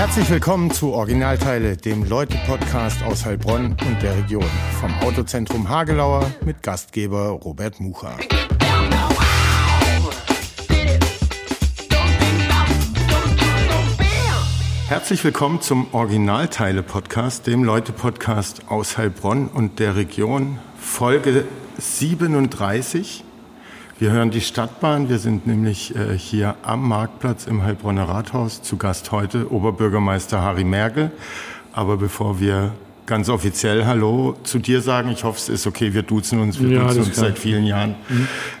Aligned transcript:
Herzlich 0.00 0.30
willkommen 0.30 0.70
zu 0.70 0.94
Originalteile, 0.94 1.76
dem 1.76 2.04
Leute-Podcast 2.04 3.02
aus 3.02 3.26
Heilbronn 3.26 3.76
und 3.86 4.02
der 4.02 4.16
Region. 4.16 4.48
Vom 4.80 4.94
Autozentrum 5.00 5.68
Hagelauer 5.68 6.24
mit 6.42 6.62
Gastgeber 6.62 7.28
Robert 7.28 7.80
Mucha. 7.80 8.16
Herzlich 14.88 15.22
willkommen 15.22 15.60
zum 15.60 15.92
Originalteile-Podcast, 15.92 17.46
dem 17.46 17.62
Leute-Podcast 17.62 18.70
aus 18.70 18.96
Heilbronn 18.96 19.48
und 19.48 19.80
der 19.80 19.96
Region, 19.96 20.60
Folge 20.78 21.44
37. 21.76 23.22
Wir 24.00 24.12
hören 24.12 24.30
die 24.30 24.40
Stadtbahn. 24.40 25.10
Wir 25.10 25.18
sind 25.18 25.46
nämlich 25.46 25.94
äh, 25.94 26.16
hier 26.16 26.56
am 26.62 26.88
Marktplatz 26.88 27.46
im 27.46 27.62
Heilbronner 27.62 28.08
Rathaus. 28.08 28.62
Zu 28.62 28.78
Gast 28.78 29.12
heute 29.12 29.52
Oberbürgermeister 29.52 30.40
Harry 30.40 30.64
Merkel. 30.64 31.10
Aber 31.74 31.98
bevor 31.98 32.40
wir 32.40 32.72
ganz 33.04 33.28
offiziell 33.28 33.84
Hallo 33.84 34.38
zu 34.42 34.58
dir 34.58 34.80
sagen, 34.80 35.10
ich 35.10 35.22
hoffe, 35.22 35.36
es 35.36 35.50
ist 35.50 35.66
okay, 35.66 35.92
wir 35.92 36.00
duzen 36.00 36.40
uns, 36.40 36.58
wir 36.58 36.70
Ja, 36.70 36.84
duzen 36.86 37.02
uns 37.02 37.16
seit 37.16 37.38
vielen 37.38 37.66
Jahren. 37.66 37.94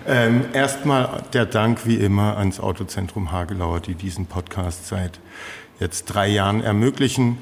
Ähm, 0.06 0.42
erstmal 0.52 1.22
der 1.32 1.46
Dank 1.46 1.86
wie 1.86 1.96
immer 1.96 2.36
ans 2.36 2.60
Autozentrum 2.60 3.32
Hagelauer, 3.32 3.80
die 3.80 3.94
diesen 3.94 4.26
Podcast 4.26 4.88
seit 4.88 5.20
jetzt 5.78 6.04
drei 6.04 6.28
Jahren 6.28 6.60
ermöglichen. 6.60 7.38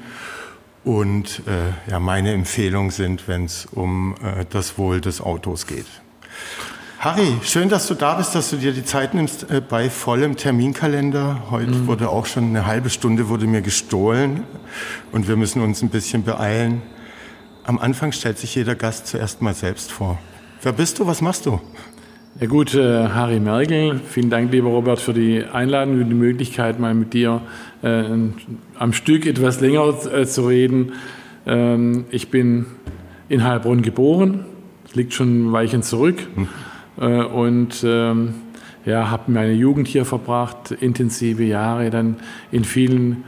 Und 0.85 1.41
äh, 1.47 1.91
ja, 1.91 1.99
meine 1.99 2.31
Empfehlungen 2.31 2.91
sind, 2.91 3.27
wenn 3.27 3.43
es 3.43 3.65
um 3.65 4.15
äh, 4.23 4.45
das 4.49 4.77
Wohl 4.77 5.01
des 5.01 5.19
Autos 5.19 5.67
geht. 5.67 5.85
Harry, 7.01 7.37
schön, 7.43 7.69
dass 7.69 7.87
du 7.87 7.93
da 7.93 8.15
bist, 8.15 8.35
dass 8.35 8.49
du 8.49 8.57
dir 8.57 8.73
die 8.73 8.83
Zeit 8.83 9.13
nimmst 9.13 9.49
äh, 9.49 9.61
bei 9.61 9.89
vollem 9.89 10.35
Terminkalender. 10.35 11.43
Heute 11.49 11.87
wurde 11.87 12.09
auch 12.09 12.25
schon 12.25 12.49
eine 12.49 12.65
halbe 12.65 12.89
Stunde 12.89 13.29
wurde 13.29 13.47
mir 13.47 13.61
gestohlen 13.61 14.43
und 15.13 15.29
wir 15.29 15.37
müssen 15.37 15.61
uns 15.61 15.81
ein 15.81 15.87
bisschen 15.87 16.23
beeilen. 16.23 16.81
Am 17.63 17.79
Anfang 17.79 18.11
stellt 18.11 18.37
sich 18.37 18.53
jeder 18.53 18.75
Gast 18.75 19.07
zuerst 19.07 19.41
mal 19.41 19.53
selbst 19.53 19.93
vor. 19.93 20.19
Wer 20.61 20.73
bist 20.73 20.99
du? 20.99 21.07
Was 21.07 21.21
machst 21.21 21.45
du? 21.45 21.61
Ja 22.41 22.47
gut, 22.47 22.75
äh, 22.75 23.07
Harry 23.07 23.39
Merkel, 23.39 24.01
vielen 24.05 24.29
Dank, 24.29 24.51
lieber 24.51 24.67
Robert, 24.67 24.99
für 24.99 25.13
die 25.13 25.45
Einladung 25.45 26.01
und 26.01 26.09
die 26.09 26.15
Möglichkeit, 26.15 26.81
mal 26.81 26.93
mit 26.93 27.13
dir 27.13 27.39
äh, 27.81 28.03
am 28.77 28.91
Stück 28.91 29.25
etwas 29.25 29.61
länger 29.61 29.87
äh, 30.13 30.25
zu 30.25 30.47
reden. 30.47 30.91
Ähm, 31.47 32.07
ich 32.11 32.29
bin 32.29 32.65
in 33.29 33.45
Heilbronn 33.45 33.83
geboren, 33.83 34.43
das 34.83 34.95
liegt 34.95 35.13
schon 35.13 35.45
ein 35.45 35.51
Weilchen 35.53 35.81
zurück 35.81 36.27
äh, 36.35 36.68
und 37.05 37.83
ähm, 37.83 38.33
ja, 38.85 39.09
habe 39.09 39.31
meine 39.31 39.53
Jugend 39.53 39.87
hier 39.87 40.05
verbracht, 40.05 40.71
intensive 40.71 41.43
Jahre 41.43 41.89
dann 41.89 42.17
in 42.51 42.63
vielen 42.63 43.23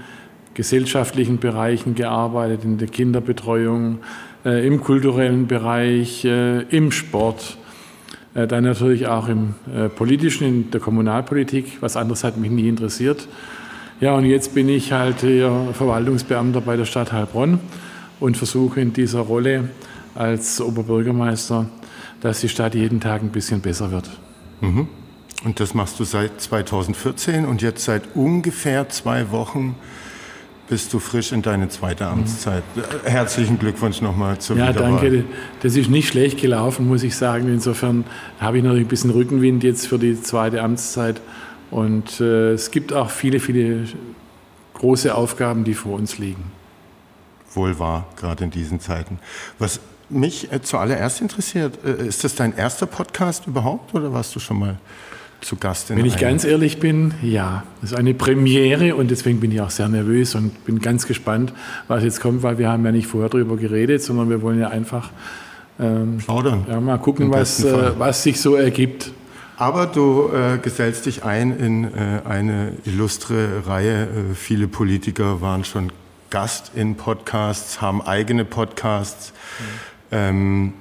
gesellschaftlichen 0.53 1.37
Bereichen 1.37 1.95
gearbeitet, 1.95 2.63
in 2.63 2.77
der 2.77 2.87
Kinderbetreuung, 2.87 3.99
äh, 4.45 4.65
im 4.65 4.81
kulturellen 4.81 5.47
Bereich, 5.47 6.25
äh, 6.25 6.61
im 6.63 6.91
Sport. 6.91 7.57
Äh, 8.33 8.47
Dann 8.47 8.63
natürlich 8.63 9.07
auch 9.07 9.27
im 9.27 9.55
äh, 9.73 9.89
politischen, 9.89 10.47
in 10.47 10.71
der 10.71 10.81
Kommunalpolitik. 10.81 11.77
Was 11.81 11.95
anderes 11.95 12.23
hat 12.23 12.37
mich 12.37 12.51
nie 12.51 12.67
interessiert. 12.67 13.27
Ja, 13.99 14.15
und 14.15 14.25
jetzt 14.25 14.55
bin 14.55 14.67
ich 14.67 14.91
halt 14.91 15.19
Verwaltungsbeamter 15.19 16.61
bei 16.61 16.75
der 16.75 16.85
Stadt 16.85 17.11
Heilbronn 17.11 17.59
und 18.19 18.35
versuche 18.35 18.81
in 18.81 18.93
dieser 18.93 19.19
Rolle 19.19 19.69
als 20.15 20.59
Oberbürgermeister, 20.59 21.67
dass 22.21 22.39
die 22.41 22.49
Stadt 22.49 22.75
jeden 22.75 22.99
Tag 23.01 23.21
ein 23.21 23.29
bisschen 23.29 23.61
besser 23.61 23.91
wird. 23.91 24.09
Und 24.61 25.59
das 25.59 25.73
machst 25.73 25.99
du 25.99 26.03
seit 26.03 26.39
2014 26.39 27.45
und 27.45 27.61
jetzt 27.61 27.83
seit 27.83 28.15
ungefähr 28.15 28.89
zwei 28.89 29.31
Wochen 29.31 29.75
bist 30.69 30.93
du 30.93 30.99
frisch 30.99 31.33
in 31.33 31.41
deine 31.41 31.67
zweite 31.67 32.05
Amtszeit. 32.07 32.63
Äh, 33.05 33.09
Herzlichen 33.09 33.59
Glückwunsch 33.59 34.01
nochmal 34.01 34.37
zur 34.39 34.55
Ja, 34.55 34.69
Wiederwahl. 34.69 34.91
danke. 35.01 35.25
Das 35.61 35.75
ist 35.75 35.89
nicht 35.89 36.07
schlecht 36.07 36.39
gelaufen, 36.39 36.87
muss 36.87 37.03
ich 37.03 37.13
sagen. 37.17 37.49
Insofern 37.49 38.05
habe 38.39 38.57
ich 38.59 38.63
natürlich 38.63 38.85
ein 38.85 38.89
bisschen 38.89 39.09
Rückenwind 39.09 39.63
jetzt 39.65 39.87
für 39.87 39.99
die 39.99 40.21
zweite 40.21 40.61
Amtszeit. 40.61 41.19
Und 41.71 42.21
äh, 42.21 42.51
es 42.53 42.71
gibt 42.71 42.93
auch 42.93 43.09
viele, 43.09 43.41
viele 43.41 43.83
große 44.75 45.13
Aufgaben, 45.13 45.65
die 45.65 45.73
vor 45.73 45.95
uns 45.97 46.17
liegen. 46.19 46.43
Wohl 47.53 47.77
wahr, 47.79 48.07
gerade 48.15 48.45
in 48.45 48.51
diesen 48.51 48.79
Zeiten. 48.79 49.19
Was 49.59 49.81
mich 50.11 50.51
äh, 50.51 50.61
zuallererst 50.61 51.21
interessiert, 51.21 51.79
äh, 51.85 52.07
ist 52.07 52.23
das 52.23 52.35
dein 52.35 52.55
erster 52.55 52.85
Podcast 52.85 53.47
überhaupt 53.47 53.93
oder 53.93 54.13
warst 54.13 54.35
du 54.35 54.39
schon 54.39 54.59
mal 54.59 54.77
zu 55.41 55.55
Gast 55.55 55.89
in 55.89 55.97
Wenn 55.97 56.05
ich 56.05 56.17
ganz 56.17 56.43
ehrlich 56.43 56.79
bin, 56.79 57.13
ja, 57.21 57.63
das 57.81 57.91
ist 57.91 57.97
eine 57.97 58.13
Premiere 58.13 58.95
und 58.95 59.11
deswegen 59.11 59.39
bin 59.39 59.51
ich 59.51 59.61
auch 59.61 59.69
sehr 59.69 59.89
nervös 59.89 60.35
und 60.35 60.65
bin 60.65 60.79
ganz 60.79 61.07
gespannt, 61.07 61.53
was 61.87 62.03
jetzt 62.03 62.21
kommt, 62.21 62.43
weil 62.43 62.57
wir 62.57 62.69
haben 62.69 62.85
ja 62.85 62.91
nicht 62.91 63.07
vorher 63.07 63.29
darüber 63.29 63.57
geredet, 63.57 64.03
sondern 64.03 64.29
wir 64.29 64.41
wollen 64.41 64.59
ja 64.59 64.69
einfach 64.69 65.09
ähm, 65.79 66.19
ja, 66.67 66.79
mal 66.79 66.97
gucken, 66.97 67.31
was, 67.31 67.63
äh, 67.63 67.91
was 67.97 68.23
sich 68.23 68.39
so 68.39 68.55
ergibt. 68.55 69.11
Aber 69.57 69.85
du 69.85 70.29
äh, 70.33 70.57
gesellst 70.57 71.05
dich 71.05 71.23
ein 71.23 71.57
in 71.57 71.83
äh, 71.83 72.21
eine 72.27 72.73
illustre 72.85 73.67
Reihe. 73.67 74.07
Viele 74.35 74.67
Politiker 74.67 75.41
waren 75.41 75.63
schon 75.63 75.91
Gast 76.29 76.71
in 76.75 76.95
Podcasts, 76.95 77.81
haben 77.81 78.01
eigene 78.01 78.45
Podcasts 78.45 79.33
ähm, 80.11 80.73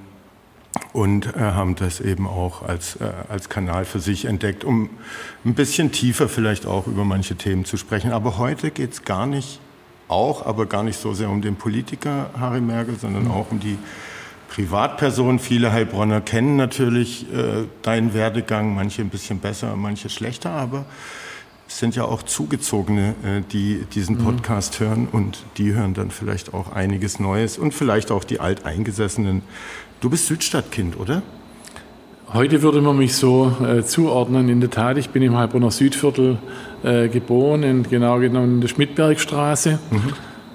und 0.92 1.34
äh, 1.34 1.40
haben 1.40 1.74
das 1.76 2.00
eben 2.00 2.26
auch 2.26 2.62
als, 2.62 2.96
äh, 2.96 3.10
als 3.28 3.48
Kanal 3.48 3.84
für 3.84 4.00
sich 4.00 4.24
entdeckt, 4.24 4.64
um 4.64 4.90
ein 5.44 5.54
bisschen 5.54 5.92
tiefer 5.92 6.28
vielleicht 6.28 6.66
auch 6.66 6.86
über 6.86 7.04
manche 7.04 7.36
Themen 7.36 7.64
zu 7.64 7.76
sprechen. 7.76 8.12
Aber 8.12 8.38
heute 8.38 8.70
geht 8.70 8.92
es 8.92 9.04
gar 9.04 9.26
nicht, 9.26 9.60
auch, 10.08 10.46
aber 10.46 10.66
gar 10.66 10.82
nicht 10.82 11.00
so 11.00 11.12
sehr 11.12 11.30
um 11.30 11.42
den 11.42 11.56
Politiker 11.56 12.30
Harry 12.38 12.60
Merkel, 12.60 12.96
sondern 12.96 13.28
auch 13.28 13.50
um 13.50 13.60
die 13.60 13.78
Privatperson. 14.48 15.38
Viele 15.38 15.72
Heilbronner 15.72 16.20
kennen 16.20 16.56
natürlich 16.56 17.26
äh, 17.32 17.66
deinen 17.82 18.14
Werdegang, 18.14 18.74
manche 18.74 19.02
ein 19.02 19.08
bisschen 19.08 19.38
besser, 19.38 19.76
manche 19.76 20.08
schlechter, 20.08 20.50
aber 20.50 20.84
sind 21.70 21.94
ja 21.94 22.04
auch 22.04 22.22
Zugezogene, 22.22 23.14
äh, 23.24 23.42
die 23.52 23.84
diesen 23.94 24.18
Podcast 24.18 24.80
hören 24.80 25.08
und 25.10 25.44
die 25.56 25.72
hören 25.72 25.94
dann 25.94 26.10
vielleicht 26.10 26.52
auch 26.52 26.72
einiges 26.72 27.20
Neues 27.20 27.58
und 27.58 27.72
vielleicht 27.72 28.10
auch 28.10 28.24
die 28.24 28.40
Alteingesessenen. 28.40 29.42
Du 30.00 30.10
bist 30.10 30.26
Südstadtkind, 30.26 30.98
oder? 30.98 31.22
Heute 32.32 32.62
würde 32.62 32.80
man 32.80 32.96
mich 32.96 33.14
so 33.14 33.56
äh, 33.64 33.82
zuordnen. 33.82 34.48
In 34.48 34.60
der 34.60 34.70
Tat, 34.70 34.98
ich 34.98 35.10
bin 35.10 35.22
im 35.22 35.36
Heilbronner 35.36 35.70
Südviertel 35.70 36.38
äh, 36.82 37.08
geboren, 37.08 37.62
in, 37.62 37.82
genau 37.84 38.18
genommen 38.18 38.54
in 38.54 38.60
der 38.60 38.68
Schmidbergstraße 38.68 39.78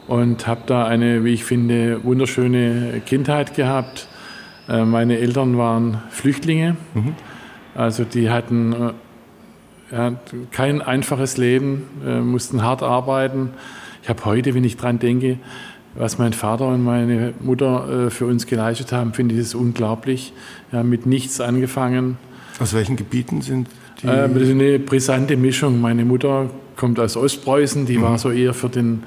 und 0.08 0.48
habe 0.48 0.62
da 0.66 0.86
eine, 0.86 1.24
wie 1.24 1.34
ich 1.34 1.44
finde, 1.44 2.04
wunderschöne 2.04 3.02
Kindheit 3.06 3.56
gehabt. 3.56 4.08
Äh, 4.68 4.84
meine 4.84 5.18
Eltern 5.18 5.58
waren 5.58 6.02
Flüchtlinge, 6.09 6.78
also 7.74 8.04
die 8.04 8.30
hatten 8.30 8.74
äh, 8.74 8.94
ja, 9.91 10.13
kein 10.51 10.81
einfaches 10.81 11.38
Leben, 11.38 11.84
äh, 12.06 12.19
mussten 12.19 12.63
hart 12.63 12.84
arbeiten. 12.84 13.51
Ich 14.03 14.09
habe 14.09 14.25
heute, 14.25 14.53
wenn 14.53 14.63
ich 14.63 14.78
dran 14.78 15.00
denke, 15.00 15.38
was 15.96 16.18
mein 16.18 16.34
Vater 16.34 16.68
und 16.68 16.84
meine 16.84 17.34
Mutter 17.40 18.07
äh, 18.07 18.09
für 18.09 18.25
uns 18.25 18.47
geleistet 18.47 18.91
haben, 18.91 19.13
finde 19.13 19.35
ich 19.35 19.41
es 19.41 19.56
unglaublich. 19.56 20.34
Ja, 20.72 20.84
mit 20.84 21.06
nichts 21.06 21.40
angefangen. 21.40 22.18
Aus 22.59 22.74
welchen 22.74 22.95
Gebieten 22.95 23.41
sind 23.41 23.69
die? 24.01 24.07
Ähm, 24.07 24.34
das 24.34 24.44
ist 24.44 24.51
eine 24.51 24.79
brisante 24.79 25.38
Mischung. 25.38 25.79
Meine 25.81 26.06
Mutter 26.06 26.50
kommt 26.75 27.00
aus 27.00 27.16
Ostpreußen, 27.16 27.85
die 27.85 28.01
war 28.01 28.18
so 28.18 28.31
eher 28.31 28.53
für, 28.53 28.69
den, 28.69 29.03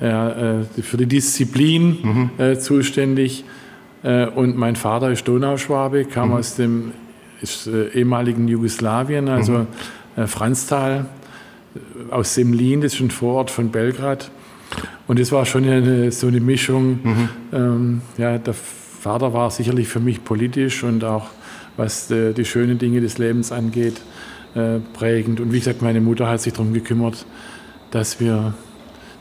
äh, 0.00 0.60
äh, 0.60 0.64
für 0.82 0.96
die 0.96 1.06
Disziplin 1.06 2.30
äh, 2.38 2.56
zuständig. 2.56 3.44
Äh, 4.02 4.26
und 4.26 4.56
mein 4.56 4.76
Vater 4.76 5.10
ist 5.10 5.26
Donauschwabe, 5.26 6.04
kam 6.04 6.32
aus 6.32 6.56
dem 6.56 6.92
ist, 7.40 7.66
äh, 7.66 7.88
ehemaligen 7.88 8.48
Jugoslawien, 8.48 9.28
also 9.28 9.54
äh, 9.54 9.66
Franztal, 10.24 11.06
äh, 11.74 12.12
aus 12.12 12.34
Semlin, 12.34 12.80
das 12.80 12.94
ist 12.94 13.00
ein 13.00 13.10
Vorort 13.10 13.50
von 13.50 13.70
Belgrad. 13.70 14.30
Und 15.06 15.20
es 15.20 15.30
war 15.30 15.46
schon 15.46 15.64
eine, 15.64 16.10
so 16.10 16.26
eine 16.26 16.40
Mischung. 16.40 17.00
Ähm, 17.52 18.02
ja, 18.18 18.38
der 18.38 18.54
Vater 18.54 19.32
war 19.32 19.50
sicherlich 19.50 19.88
für 19.88 20.00
mich 20.00 20.24
politisch 20.24 20.82
und 20.82 21.04
auch 21.04 21.28
was 21.76 22.10
äh, 22.10 22.32
die 22.32 22.44
schönen 22.44 22.78
Dinge 22.78 23.00
des 23.00 23.18
Lebens 23.18 23.52
angeht, 23.52 24.00
äh, 24.54 24.78
prägend. 24.94 25.40
Und 25.40 25.52
wie 25.52 25.58
gesagt, 25.58 25.82
meine 25.82 26.00
Mutter 26.00 26.28
hat 26.28 26.40
sich 26.40 26.54
darum 26.54 26.72
gekümmert, 26.72 27.26
dass 27.90 28.18
wir 28.18 28.54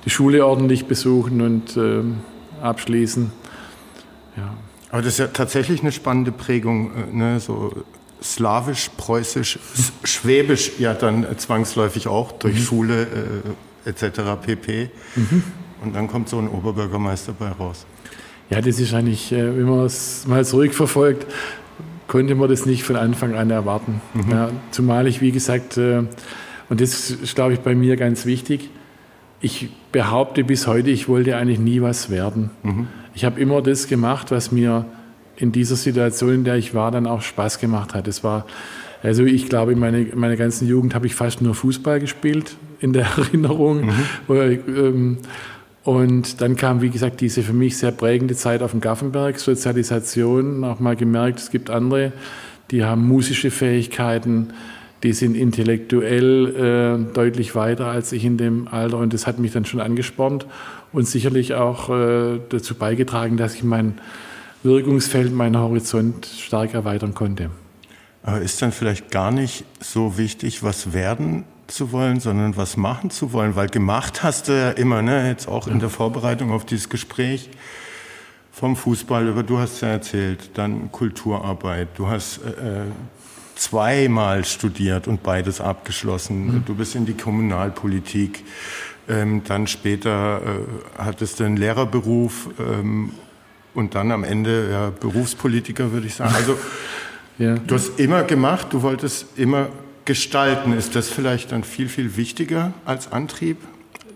die 0.05 0.09
Schule 0.09 0.45
ordentlich 0.45 0.85
besuchen 0.85 1.41
und 1.41 1.77
ähm, 1.77 2.17
abschließen. 2.61 3.31
Ja. 4.37 4.53
Aber 4.91 5.01
das 5.01 5.13
ist 5.13 5.19
ja 5.19 5.27
tatsächlich 5.27 5.81
eine 5.81 5.91
spannende 5.91 6.31
Prägung, 6.31 6.91
äh, 6.95 7.15
ne? 7.15 7.39
so 7.39 7.83
slawisch, 8.21 8.89
preußisch, 8.97 9.59
schwäbisch 10.03 10.71
ja 10.79 10.93
dann 10.93 11.23
äh, 11.23 11.37
zwangsläufig 11.37 12.07
auch 12.07 12.31
durch 12.31 12.63
Schule 12.63 13.07
äh, 13.85 13.89
etc. 13.89 14.21
pp. 14.41 14.89
Und 15.83 15.95
dann 15.95 16.07
kommt 16.07 16.29
so 16.29 16.39
ein 16.39 16.47
Oberbürgermeister 16.47 17.33
bei 17.37 17.49
raus. 17.49 17.85
Ja, 18.49 18.61
das 18.61 18.79
ist 18.79 18.93
eigentlich, 18.93 19.31
äh, 19.31 19.57
wenn 19.57 19.65
man 19.65 19.85
es 19.85 20.25
mal 20.27 20.45
zurückverfolgt, 20.45 21.25
konnte 22.07 22.35
man 22.35 22.49
das 22.49 22.65
nicht 22.65 22.83
von 22.83 22.95
Anfang 22.95 23.35
an 23.35 23.49
erwarten. 23.49 24.01
Ja, 24.29 24.49
zumal 24.71 25.07
ich, 25.07 25.21
wie 25.21 25.31
gesagt, 25.31 25.77
äh, 25.77 26.03
und 26.69 26.81
das 26.81 27.09
ist, 27.11 27.35
glaube 27.35 27.53
ich, 27.53 27.59
bei 27.59 27.75
mir 27.75 27.95
ganz 27.95 28.25
wichtig, 28.25 28.69
ich 29.41 29.69
behaupte 29.91 30.43
bis 30.43 30.65
heute, 30.67 30.89
ich 30.89 31.07
wollte 31.07 31.37
eigentlich 31.37 31.59
nie 31.59 31.81
was 31.81 32.09
werden. 32.09 32.49
Mhm. 32.63 32.87
Ich 33.13 33.25
habe 33.25 33.39
immer 33.39 33.61
das 33.61 33.87
gemacht, 33.87 34.31
was 34.31 34.51
mir 34.51 34.85
in 35.37 35.51
dieser 35.51 35.75
Situation, 35.75 36.33
in 36.33 36.43
der 36.43 36.55
ich 36.55 36.73
war, 36.73 36.91
dann 36.91 37.07
auch 37.07 37.21
Spaß 37.21 37.59
gemacht 37.59 37.93
hat. 37.93 38.07
Es 38.07 38.23
war, 38.23 38.45
also 39.03 39.23
ich 39.23 39.49
glaube, 39.49 39.73
in 39.73 39.79
meiner 39.79 40.03
meine 40.15 40.37
ganzen 40.37 40.67
Jugend 40.67 40.95
habe 40.95 41.07
ich 41.07 41.15
fast 41.15 41.41
nur 41.41 41.55
Fußball 41.55 41.99
gespielt, 41.99 42.55
in 42.79 42.93
der 42.93 43.05
Erinnerung. 43.17 43.85
Mhm. 43.85 44.65
Ähm, 44.67 45.17
und 45.83 46.41
dann 46.41 46.55
kam, 46.55 46.81
wie 46.81 46.89
gesagt, 46.89 47.21
diese 47.21 47.43
für 47.43 47.53
mich 47.53 47.77
sehr 47.77 47.91
prägende 47.91 48.35
Zeit 48.35 48.63
auf 48.63 48.71
dem 48.71 48.81
Gaffenberg, 48.81 49.37
Sozialisation, 49.39 50.63
auch 50.63 50.79
mal 50.79 50.95
gemerkt, 50.95 51.39
es 51.39 51.51
gibt 51.51 51.69
andere, 51.69 52.11
die 52.71 52.83
haben 52.83 53.07
musische 53.07 53.51
Fähigkeiten, 53.51 54.49
die 55.03 55.13
sind 55.13 55.35
intellektuell 55.35 56.55
äh, 57.07 57.13
deutlich 57.13 57.53
weiter 57.53 57.85
als 57.85 58.11
ich 58.11 58.25
in 58.25 58.37
dem 58.37 58.67
Alter 58.67 58.97
und 58.97 59.13
das 59.13 59.27
hat 59.27 59.37
mich 59.37 59.51
dann 59.51 59.65
schon 59.65 59.79
angespornt 59.79 60.47
und 60.91 61.07
sicherlich 61.07 61.53
auch 61.53 61.91
äh, 61.91 62.39
dazu 62.49 62.73
beigetragen, 62.73 63.37
dass 63.37 63.53
ich 63.53 63.63
mein 63.63 63.99
Wirkungsfeld, 64.65 65.33
meinen 65.33 65.57
Horizont 65.57 66.25
stark 66.25 66.73
erweitern 66.73 67.13
konnte. 67.13 67.49
Aber 68.23 68.41
ist 68.41 68.61
dann 68.61 68.71
vielleicht 68.71 69.11
gar 69.11 69.31
nicht 69.31 69.63
so 69.79 70.17
wichtig, 70.17 70.63
was 70.63 70.93
werden 70.93 71.45
zu 71.67 71.91
wollen, 71.91 72.19
sondern 72.19 72.57
was 72.57 72.75
machen 72.75 73.11
zu 73.11 73.31
wollen? 73.33 73.55
Weil 73.55 73.67
gemacht 73.67 74.23
hast 74.23 74.47
du 74.47 74.53
ja 74.53 74.71
immer, 74.71 75.01
ne? 75.01 75.29
jetzt 75.29 75.47
auch 75.47 75.67
in 75.67 75.79
der 75.79 75.89
Vorbereitung 75.89 76.51
auf 76.51 76.65
dieses 76.65 76.89
Gespräch 76.89 77.49
vom 78.51 78.75
Fußball 78.75 79.27
über, 79.27 79.43
du 79.43 79.59
hast 79.59 79.81
ja 79.81 79.89
erzählt, 79.89 80.51
dann 80.53 80.91
Kulturarbeit, 80.91 81.89
du 81.95 82.07
hast 82.07 82.37
äh, 82.37 82.85
zweimal 83.55 84.45
studiert 84.45 85.07
und 85.07 85.23
beides 85.23 85.59
abgeschlossen, 85.59 86.47
mhm. 86.47 86.65
du 86.65 86.73
bist 86.73 86.95
in 86.95 87.05
die 87.05 87.15
Kommunalpolitik, 87.15 88.43
ähm, 89.07 89.43
dann 89.45 89.67
später 89.67 90.41
äh, 90.41 91.01
hattest 91.03 91.39
du 91.39 91.43
einen 91.43 91.57
Lehrerberuf 91.57 92.49
ähm, 92.59 93.11
und 93.75 93.95
dann 93.95 94.11
am 94.11 94.23
Ende 94.23 94.69
ja, 94.71 94.91
Berufspolitiker, 94.99 95.91
würde 95.91 96.07
ich 96.07 96.15
sagen. 96.15 96.33
Also 96.35 96.57
ja. 97.37 97.55
du 97.55 97.75
hast 97.75 97.99
immer 97.99 98.23
gemacht, 98.23 98.67
du 98.71 98.81
wolltest 98.81 99.37
immer 99.37 99.67
gestalten. 100.05 100.73
Ist 100.73 100.95
das 100.95 101.09
vielleicht 101.09 101.51
dann 101.51 101.63
viel, 101.63 101.89
viel 101.89 102.17
wichtiger 102.17 102.73
als 102.85 103.11
Antrieb? 103.11 103.57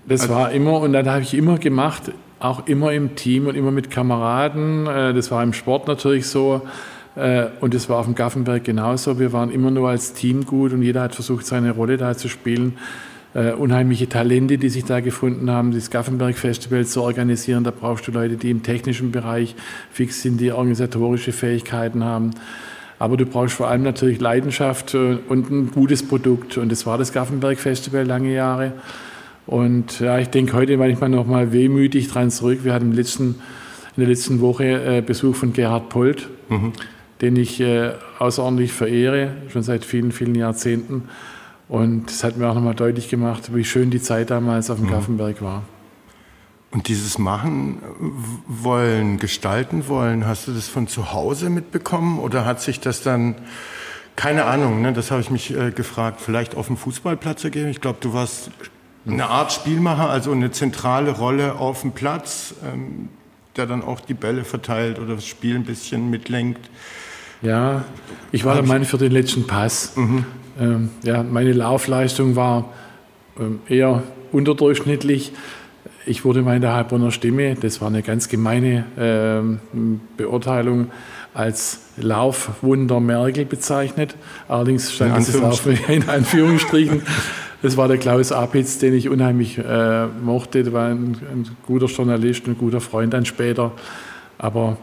Das 0.08 0.22
also, 0.22 0.34
war 0.34 0.52
immer 0.52 0.80
und 0.80 0.94
dann 0.94 1.08
habe 1.08 1.22
ich 1.22 1.34
immer 1.34 1.58
gemacht, 1.58 2.12
auch 2.40 2.68
immer 2.68 2.94
im 2.94 3.16
Team 3.16 3.48
und 3.48 3.56
immer 3.56 3.72
mit 3.72 3.92
Kameraden. 3.92 4.88
Äh, 4.88 5.14
das 5.14 5.30
war 5.32 5.44
im 5.44 5.54
Sport 5.54 5.88
natürlich 5.88 6.28
so. 6.28 6.62
Äh, 7.16 7.48
und 7.60 7.74
das 7.74 7.90
war 7.90 7.98
auf 7.98 8.06
dem 8.06 8.16
Gaffenberg 8.16 8.64
genauso. 8.64 9.20
Wir 9.20 9.34
waren 9.34 9.52
immer 9.52 9.72
nur 9.72 9.90
als 9.90 10.14
Team 10.14 10.46
gut 10.46 10.74
und 10.74 10.82
jeder 10.82 11.02
hat 11.02 11.16
versucht, 11.16 11.46
seine 11.46 11.72
Rolle 11.72 11.98
da 11.98 12.16
zu 12.16 12.30
spielen. 12.30 12.78
Uh, 13.36 13.54
unheimliche 13.62 14.10
Talente, 14.10 14.58
die 14.58 14.70
sich 14.70 14.86
da 14.86 15.02
gefunden 15.02 15.52
haben, 15.52 15.72
das 15.72 15.92
Gaffenberg 15.92 16.36
Festival 16.36 16.84
zu 16.88 17.04
organisieren. 17.04 17.64
Da 17.64 17.70
brauchst 17.70 18.08
du 18.08 18.12
Leute, 18.12 18.38
die 18.38 18.50
im 18.50 18.64
technischen 18.64 19.12
Bereich 19.12 19.56
fix 19.92 20.24
sind, 20.24 20.42
die 20.42 20.52
organisatorische 20.52 21.32
Fähigkeiten 21.32 22.04
haben. 22.04 22.32
Aber 22.98 23.18
du 23.18 23.28
brauchst 23.28 23.54
vor 23.54 23.70
allem 23.70 23.84
natürlich 23.84 24.20
Leidenschaft 24.20 24.94
äh, 24.94 25.20
und 25.30 25.50
ein 25.50 25.72
gutes 25.72 26.02
Produkt. 26.02 26.58
Und 26.58 26.72
das 26.72 26.86
war 26.86 26.98
das 26.98 27.14
Gaffenberg 27.14 27.60
Festival 27.60 28.04
lange 28.04 28.34
Jahre. 28.34 28.74
Und 29.48 30.00
ja, 30.00 30.20
ich 30.20 30.30
denke 30.30 30.54
heute 30.54 30.78
manchmal 30.78 31.10
noch 31.10 31.26
mal 31.26 31.52
wehmütig 31.54 32.10
dran 32.10 32.30
zurück. 32.30 32.60
Wir 32.64 32.74
hatten 32.74 32.92
letzten, 32.92 33.36
in 33.96 34.02
der 34.02 34.08
letzten 34.08 34.42
Woche 34.42 34.98
äh, 34.98 35.02
Besuch 35.02 35.36
von 35.36 35.54
Gerhard 35.54 35.90
Polt, 35.90 36.30
mhm. 36.50 36.74
den 37.22 37.36
ich 37.36 37.62
äh, 37.62 37.92
außerordentlich 38.20 38.74
verehre, 38.74 39.32
schon 39.48 39.64
seit 39.64 39.86
vielen, 39.86 40.12
vielen 40.12 40.36
Jahrzehnten. 40.36 41.04
Und 41.70 42.08
das 42.08 42.24
hat 42.24 42.36
mir 42.36 42.50
auch 42.50 42.56
noch 42.56 42.64
mal 42.64 42.74
deutlich 42.74 43.10
gemacht, 43.10 43.56
wie 43.56 43.64
schön 43.64 43.92
die 43.92 44.02
Zeit 44.02 44.32
damals 44.32 44.70
auf 44.70 44.80
dem 44.80 44.88
mhm. 44.88 44.92
Gaffenberg 44.92 45.42
war. 45.42 45.64
Und 46.72 46.88
dieses 46.88 47.18
Machen 47.18 47.78
wollen, 48.48 49.18
gestalten 49.18 49.88
wollen, 49.88 50.28
hast 50.28 50.48
du 50.48 50.52
das 50.52 50.68
von 50.68 50.88
zu 50.88 51.14
Hause 51.14 51.50
mitbekommen 51.50 52.20
oder 52.20 52.46
hat 52.46 52.62
sich 52.62 52.80
das 52.80 53.02
dann, 53.02 53.36
keine 54.16 54.46
Ahnung, 54.46 54.82
ne, 54.82 54.94
das 54.94 55.10
habe 55.10 55.22
ich 55.22 55.32
mich 55.32 55.56
äh, 55.56 55.72
gefragt, 55.72 56.22
vielleicht 56.22 56.56
auf 56.56 56.68
dem 56.68 56.78
Fußballplatz 56.78 57.44
ergeben? 57.44 57.70
Ich 57.70 57.82
glaube, 57.82 58.00
du 58.02 58.14
warst 58.14 58.52
eine 59.08 59.28
Art 59.28 59.52
Spielmacher, 59.52 60.10
also 60.10 60.32
eine 60.32 60.52
zentrale 60.52 61.12
Rolle 61.12 61.56
auf 61.56 61.82
dem 61.82 61.92
Platz, 61.92 62.54
ähm, 62.64 63.10
der 63.56 63.66
dann 63.66 63.84
auch 63.84 64.00
die 64.00 64.14
Bälle 64.14 64.44
verteilt 64.44 65.00
oder 65.00 65.16
das 65.16 65.26
Spiel 65.26 65.56
ein 65.56 65.66
bisschen 65.66 66.10
mitlenkt. 66.10 66.70
Ja, 67.42 67.84
ich 68.32 68.44
war 68.46 68.56
der 68.56 68.64
Mann 68.64 68.86
für 68.86 68.98
den 68.98 69.12
letzten 69.12 69.48
Pass. 69.48 69.96
Mhm. 69.96 70.26
Ähm, 70.60 70.90
ja, 71.04 71.24
meine 71.24 71.54
Laufleistung 71.54 72.36
war 72.36 72.66
ähm, 73.40 73.60
eher 73.68 74.04
unterdurchschnittlich. 74.32 75.32
Ich 76.06 76.26
wurde 76.26 76.42
mal 76.42 76.56
in 76.56 76.62
der 76.62 76.74
Heilbronner 76.74 77.12
Stimme, 77.12 77.56
das 77.56 77.82
war 77.82 77.88
eine 77.88 78.02
ganz 78.02 78.30
gemeine 78.30 78.86
äh, 78.98 79.78
Beurteilung, 80.18 80.88
als 81.34 81.82
Laufwunder 81.98 83.00
Merkel 83.00 83.46
bezeichnet. 83.46 84.16
Allerdings 84.48 84.92
stand 84.92 85.18
dieses 85.18 85.40
Lauf 85.40 85.66
in 85.88 86.10
Anführungsstrichen. 86.10 87.04
Das 87.62 87.78
war 87.78 87.88
der 87.88 87.98
Klaus 87.98 88.32
Apitz, 88.32 88.80
den 88.80 88.94
ich 88.94 89.10
unheimlich 89.10 89.58
äh, 89.58 90.08
mochte. 90.08 90.64
Der 90.64 90.74
war 90.74 90.88
ein, 90.88 91.18
ein, 91.32 91.48
guter 91.66 91.88
Journalist 91.88 92.48
und 92.48 92.54
ein 92.54 92.58
guter 92.58 92.82
Freund 92.82 93.14
dann 93.14 93.26
später. 93.26 93.74
Aber 94.38 94.78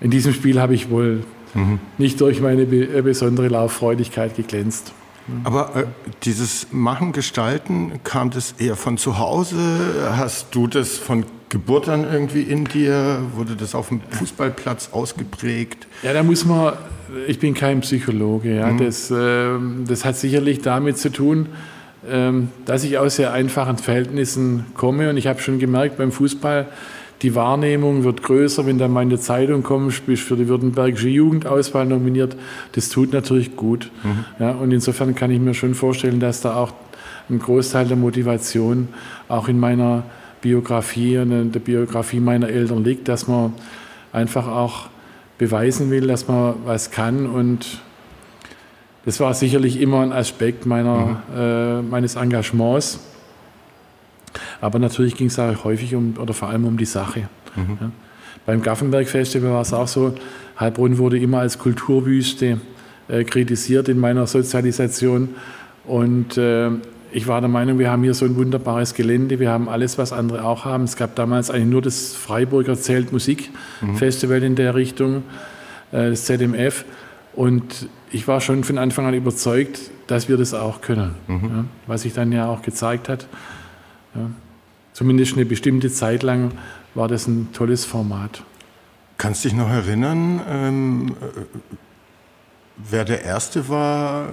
in 0.00 0.10
diesem 0.10 0.32
Spiel 0.34 0.60
habe 0.60 0.74
ich 0.74 0.90
wohl 0.90 1.24
mhm. 1.54 1.78
nicht 1.98 2.20
durch 2.20 2.40
meine 2.40 2.66
be 2.66 3.02
besondere 3.02 3.48
Lauffreudigkeit 3.48 4.36
geglänzt. 4.36 4.92
Aber 5.44 5.74
äh, 5.74 5.84
dieses 6.24 6.68
Machen, 6.70 7.12
Gestalten, 7.12 8.00
kam 8.04 8.30
das 8.30 8.52
eher 8.58 8.76
von 8.76 8.98
zu 8.98 9.18
Hause? 9.18 9.58
Hast 10.16 10.54
du 10.54 10.66
das 10.66 10.98
von 10.98 11.24
Geburt 11.48 11.88
an 11.88 12.04
irgendwie 12.10 12.42
in 12.42 12.64
dir? 12.64 13.22
Wurde 13.34 13.56
das 13.56 13.74
auf 13.74 13.88
dem 13.88 14.00
Fußballplatz 14.10 14.90
ausgeprägt? 14.92 15.86
Ja, 16.02 16.12
da 16.12 16.22
muss 16.22 16.44
man, 16.44 16.74
ich 17.26 17.38
bin 17.38 17.54
kein 17.54 17.80
Psychologe, 17.80 18.56
ja, 18.56 18.66
mhm. 18.66 18.78
das, 18.78 19.10
äh, 19.10 19.48
das 19.86 20.04
hat 20.04 20.16
sicherlich 20.16 20.60
damit 20.60 20.98
zu 20.98 21.10
tun, 21.10 21.48
äh, 22.06 22.32
dass 22.66 22.84
ich 22.84 22.98
aus 22.98 23.16
sehr 23.16 23.32
einfachen 23.32 23.78
Verhältnissen 23.78 24.66
komme 24.74 25.08
und 25.08 25.16
ich 25.16 25.26
habe 25.26 25.40
schon 25.40 25.58
gemerkt 25.58 25.96
beim 25.96 26.12
Fußball, 26.12 26.66
die 27.24 27.34
Wahrnehmung 27.34 28.04
wird 28.04 28.22
größer, 28.22 28.66
wenn 28.66 28.76
du 28.76 28.86
mal 28.86 29.02
in 29.02 29.08
die 29.08 29.18
Zeitung 29.18 29.62
kommst, 29.62 30.04
bist 30.04 30.22
für 30.24 30.36
die 30.36 30.46
württembergische 30.46 31.08
Jugendauswahl 31.08 31.86
nominiert. 31.86 32.36
Das 32.72 32.90
tut 32.90 33.14
natürlich 33.14 33.56
gut. 33.56 33.90
Mhm. 34.02 34.24
Ja, 34.38 34.50
und 34.50 34.72
insofern 34.72 35.14
kann 35.14 35.30
ich 35.30 35.40
mir 35.40 35.54
schon 35.54 35.74
vorstellen, 35.74 36.20
dass 36.20 36.42
da 36.42 36.54
auch 36.54 36.74
ein 37.30 37.38
Großteil 37.38 37.86
der 37.86 37.96
Motivation 37.96 38.88
auch 39.26 39.48
in 39.48 39.58
meiner 39.58 40.02
Biografie 40.42 41.16
und 41.16 41.32
in 41.32 41.52
der 41.52 41.60
Biografie 41.60 42.20
meiner 42.20 42.50
Eltern 42.50 42.84
liegt, 42.84 43.08
dass 43.08 43.26
man 43.26 43.54
einfach 44.12 44.46
auch 44.46 44.88
beweisen 45.38 45.90
will, 45.90 46.06
dass 46.06 46.28
man 46.28 46.56
was 46.66 46.90
kann 46.90 47.26
und 47.26 47.80
das 49.06 49.18
war 49.20 49.32
sicherlich 49.32 49.80
immer 49.80 50.00
ein 50.00 50.12
Aspekt 50.12 50.66
meiner, 50.66 51.22
mhm. 51.34 51.38
äh, 51.38 51.82
meines 51.82 52.16
Engagements. 52.16 53.00
Aber 54.60 54.78
natürlich 54.78 55.14
ging 55.16 55.28
es 55.28 55.38
auch 55.38 55.64
häufig 55.64 55.94
um, 55.94 56.14
oder 56.18 56.34
vor 56.34 56.48
allem 56.48 56.64
um 56.64 56.76
die 56.76 56.84
Sache. 56.84 57.28
Mhm. 57.56 57.78
Ja. 57.80 57.90
Beim 58.46 58.62
Gaffenberg 58.62 59.08
Festival 59.08 59.52
war 59.52 59.62
es 59.62 59.72
auch 59.72 59.88
so, 59.88 60.14
Heilbronn 60.58 60.98
wurde 60.98 61.18
immer 61.18 61.40
als 61.40 61.58
Kulturwüste 61.58 62.58
äh, 63.08 63.24
kritisiert 63.24 63.88
in 63.88 63.98
meiner 63.98 64.26
Sozialisation. 64.26 65.30
Und 65.86 66.36
äh, 66.36 66.70
ich 67.12 67.26
war 67.26 67.40
der 67.40 67.48
Meinung, 67.48 67.78
wir 67.78 67.90
haben 67.90 68.02
hier 68.02 68.14
so 68.14 68.24
ein 68.24 68.36
wunderbares 68.36 68.94
Gelände, 68.94 69.38
wir 69.38 69.50
haben 69.50 69.68
alles, 69.68 69.98
was 69.98 70.12
andere 70.12 70.44
auch 70.44 70.64
haben. 70.64 70.84
Es 70.84 70.96
gab 70.96 71.14
damals 71.14 71.50
eigentlich 71.50 71.68
nur 71.68 71.82
das 71.82 72.14
Freiburger 72.14 72.76
Zelt 72.76 73.12
Musikfestival 73.12 74.40
mhm. 74.40 74.46
in 74.46 74.56
der 74.56 74.74
Richtung, 74.74 75.22
äh, 75.92 76.10
das 76.10 76.24
ZMF. 76.24 76.84
Und 77.34 77.88
ich 78.10 78.28
war 78.28 78.40
schon 78.40 78.64
von 78.64 78.78
Anfang 78.78 79.06
an 79.06 79.14
überzeugt, 79.14 79.90
dass 80.06 80.28
wir 80.28 80.36
das 80.36 80.54
auch 80.54 80.80
können, 80.80 81.14
mhm. 81.28 81.48
ja, 81.48 81.64
was 81.86 82.02
sich 82.02 82.12
dann 82.12 82.30
ja 82.32 82.46
auch 82.46 82.62
gezeigt 82.62 83.08
hat. 83.08 83.26
Ja. 84.14 84.30
Zumindest 84.92 85.34
eine 85.34 85.44
bestimmte 85.44 85.90
Zeit 85.90 86.22
lang 86.22 86.52
war 86.94 87.08
das 87.08 87.26
ein 87.26 87.52
tolles 87.52 87.84
Format. 87.84 88.44
Kannst 89.18 89.44
du 89.44 89.48
dich 89.48 89.58
noch 89.58 89.68
erinnern, 89.70 90.40
ähm, 90.48 91.16
wer 92.76 93.04
der 93.04 93.22
Erste 93.22 93.68
war, 93.68 94.26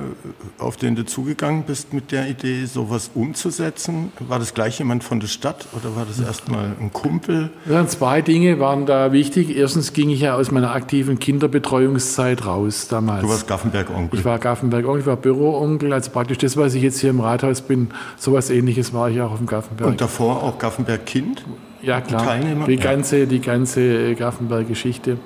auf 0.58 0.76
den 0.76 0.96
du 0.96 1.06
zugegangen 1.06 1.64
bist 1.64 1.94
mit 1.94 2.12
der 2.12 2.28
Idee, 2.28 2.66
sowas 2.66 3.12
umzusetzen? 3.14 4.12
War 4.20 4.40
das 4.40 4.54
gleich 4.54 4.80
jemand 4.80 5.04
von 5.04 5.20
der 5.20 5.28
Stadt 5.28 5.68
oder 5.74 5.96
war 5.96 6.06
das 6.06 6.20
erstmal 6.20 6.72
ein 6.80 6.92
Kumpel? 6.92 7.52
Ja, 7.70 7.86
zwei 7.86 8.22
Dinge 8.22 8.60
waren 8.60 8.86
da 8.86 9.12
wichtig. 9.12 9.56
Erstens 9.56 9.94
ging 9.94 10.10
ich 10.10 10.22
ja 10.22 10.36
aus 10.36 10.50
meiner 10.50 10.74
aktiven 10.74 11.20
Kinderbetreuungszeit 11.20 12.46
raus 12.46 12.88
damals. 12.88 13.22
Du 13.22 13.30
warst 13.30 13.48
Gaffenberg-Onkel? 13.48 14.20
Ich 14.20 14.26
war 14.26 14.40
Gaffenberg-Onkel, 14.40 15.02
ich 15.02 15.08
war 15.08 15.18
Büro-Onkel. 15.18 15.94
Also 15.94 16.10
praktisch 16.10 16.40
das, 16.40 16.58
was 16.58 16.74
ich 16.74 16.82
jetzt 16.82 17.00
hier 17.00 17.12
im 17.12 17.20
Rathaus 17.20 17.62
bin, 17.62 17.90
sowas 18.18 18.50
ähnliches 18.50 18.92
war 18.92 19.10
ich 19.10 19.22
auch 19.22 19.34
auf 19.34 19.38
dem 19.38 19.48
Gaffenberg. 19.48 19.88
Und 19.88 20.02
davor 20.02 20.42
auch 20.42 20.58
Gaffenberg-Kind? 20.58 21.46
Ja, 21.84 22.02
klar. 22.02 22.38
Die 22.68 22.78
ganze, 22.78 23.28
die 23.28 23.40
ganze 23.40 24.16
Gaffenberg-Geschichte. 24.16 25.18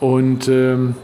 Und... 0.00 0.48
Ähm, 0.48 0.96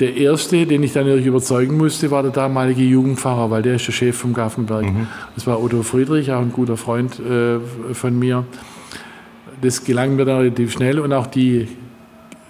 der 0.00 0.16
erste, 0.16 0.66
den 0.66 0.82
ich 0.82 0.92
dann 0.92 1.04
natürlich 1.04 1.26
überzeugen 1.26 1.76
musste, 1.76 2.10
war 2.10 2.22
der 2.22 2.32
damalige 2.32 2.82
Jugendpfarrer, 2.82 3.50
weil 3.50 3.62
der 3.62 3.76
ist 3.76 3.86
der 3.86 3.92
Chef 3.92 4.16
vom 4.16 4.34
Gaffenberg. 4.34 4.84
Mhm. 4.84 5.06
Das 5.34 5.46
war 5.46 5.62
Otto 5.62 5.82
Friedrich, 5.82 6.32
auch 6.32 6.40
ein 6.40 6.52
guter 6.52 6.76
Freund 6.76 7.20
äh, 7.20 7.58
von 7.94 8.18
mir. 8.18 8.44
Das 9.60 9.84
gelang 9.84 10.16
mir 10.16 10.24
dann 10.24 10.38
relativ 10.38 10.72
schnell 10.72 10.98
und 10.98 11.12
auch 11.12 11.26
die, 11.26 11.68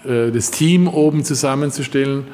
äh, 0.05 0.31
das 0.33 0.51
Team 0.51 0.89
oben 0.89 1.23
zusammenzustellen. 1.23 2.25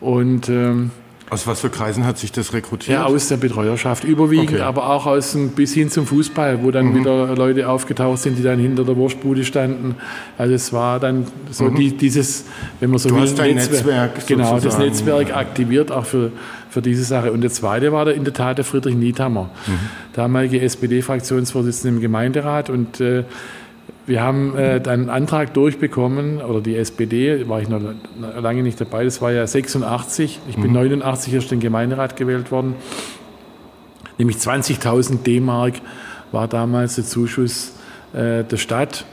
Und 0.00 0.48
ähm, 0.48 0.90
aus 1.30 1.46
was 1.46 1.60
für 1.60 1.70
Kreisen 1.70 2.04
hat 2.04 2.18
sich 2.18 2.32
das 2.32 2.52
rekrutiert? 2.52 2.98
Ja, 2.98 3.04
aus 3.04 3.28
der 3.28 3.36
Betreuerschaft 3.36 4.04
überwiegend, 4.04 4.54
okay. 4.54 4.60
aber 4.60 4.90
auch 4.90 5.06
aus 5.06 5.36
bis 5.54 5.72
hin 5.72 5.88
zum 5.88 6.06
Fußball, 6.06 6.62
wo 6.62 6.72
dann 6.72 6.86
mhm. 6.86 6.98
wieder 6.98 7.36
Leute 7.36 7.68
aufgetaucht 7.68 8.18
sind, 8.18 8.36
die 8.36 8.42
dann 8.42 8.58
hinter 8.58 8.84
der 8.84 8.96
Wurstbude 8.96 9.44
standen. 9.44 9.94
Also 10.36 10.54
es 10.54 10.72
war 10.72 10.98
dann 10.98 11.26
so 11.50 11.64
mhm. 11.64 11.76
die, 11.76 11.96
dieses, 11.96 12.46
wenn 12.80 12.90
man 12.90 12.98
so 12.98 13.08
du 13.08 13.14
will, 13.14 13.22
hast 13.22 13.38
dein 13.38 13.54
Netzwerk, 13.54 14.16
Netzwerk 14.16 14.26
genau, 14.26 14.58
das 14.58 14.78
Netzwerk 14.78 15.36
aktiviert 15.36 15.92
auch 15.92 16.04
für, 16.04 16.32
für 16.68 16.82
diese 16.82 17.04
Sache. 17.04 17.30
Und 17.32 17.42
der 17.42 17.50
zweite 17.50 17.92
war 17.92 18.04
der, 18.04 18.14
in 18.14 18.24
der 18.24 18.34
Tat 18.34 18.58
der 18.58 18.64
Friedrich 18.64 18.96
Niethammer, 18.96 19.50
mhm. 19.66 19.72
damalige 20.14 20.60
SPD-Fraktionsvorsitzende 20.60 21.96
im 21.96 22.02
Gemeinderat 22.02 22.70
und 22.70 23.00
äh, 23.00 23.24
wir 24.06 24.22
haben 24.22 24.56
äh, 24.56 24.80
einen 24.86 25.08
Antrag 25.08 25.54
durchbekommen, 25.54 26.40
oder 26.40 26.60
die 26.60 26.76
SPD, 26.76 27.48
war 27.48 27.60
ich 27.60 27.68
noch 27.68 27.80
lange 28.18 28.62
nicht 28.62 28.80
dabei, 28.80 29.04
das 29.04 29.22
war 29.22 29.32
ja 29.32 29.46
86, 29.46 30.40
ich 30.48 30.56
bin 30.56 30.68
mhm. 30.68 30.74
89 30.74 31.34
erst 31.34 31.52
in 31.52 31.58
den 31.58 31.64
Gemeinderat 31.64 32.16
gewählt 32.16 32.50
worden, 32.50 32.74
nämlich 34.18 34.36
20.000 34.36 35.22
D-Mark 35.22 35.74
war 36.32 36.48
damals 36.48 36.96
der 36.96 37.04
Zuschuss 37.04 37.74
äh, 38.12 38.44
der 38.44 38.56
Stadt. 38.56 39.04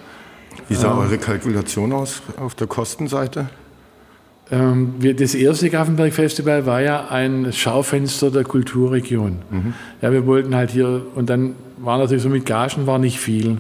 Wie 0.67 0.75
sah 0.75 0.91
ähm, 0.91 0.99
eure 0.99 1.17
Kalkulation 1.17 1.93
aus 1.93 2.21
auf 2.37 2.55
der 2.55 2.67
Kostenseite? 2.67 3.49
Ähm, 4.49 4.95
wir, 4.99 5.15
das 5.15 5.35
erste 5.35 5.69
Gaffenberg 5.69 6.13
Festival 6.13 6.65
war 6.65 6.81
ja 6.81 7.07
ein 7.09 7.51
Schaufenster 7.51 8.31
der 8.31 8.43
Kulturregion. 8.43 9.39
Mhm. 9.49 9.73
Ja, 10.01 10.11
wir 10.11 10.25
wollten 10.25 10.55
halt 10.55 10.71
hier, 10.71 11.05
und 11.15 11.29
dann 11.29 11.55
war 11.77 11.97
natürlich 11.97 12.23
so 12.23 12.29
mit 12.29 12.45
Gagen 12.45 12.87
war 12.87 12.97
nicht 12.97 13.19
viel. 13.19 13.57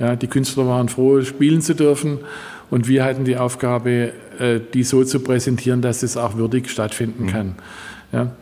Ja, 0.00 0.16
die 0.16 0.26
Künstler 0.26 0.66
waren 0.66 0.88
froh, 0.88 1.20
spielen 1.20 1.60
zu 1.60 1.74
dürfen 1.74 2.18
und 2.70 2.88
wir 2.88 3.04
hatten 3.04 3.24
die 3.24 3.36
Aufgabe, 3.36 4.12
äh, 4.38 4.58
die 4.72 4.82
so 4.82 5.04
zu 5.04 5.20
präsentieren, 5.20 5.82
dass 5.82 6.02
es 6.02 6.16
auch 6.16 6.36
würdig 6.36 6.70
stattfinden 6.70 7.24
mhm. 7.24 7.28
kann. 7.28 7.54
Ja. 8.12 8.32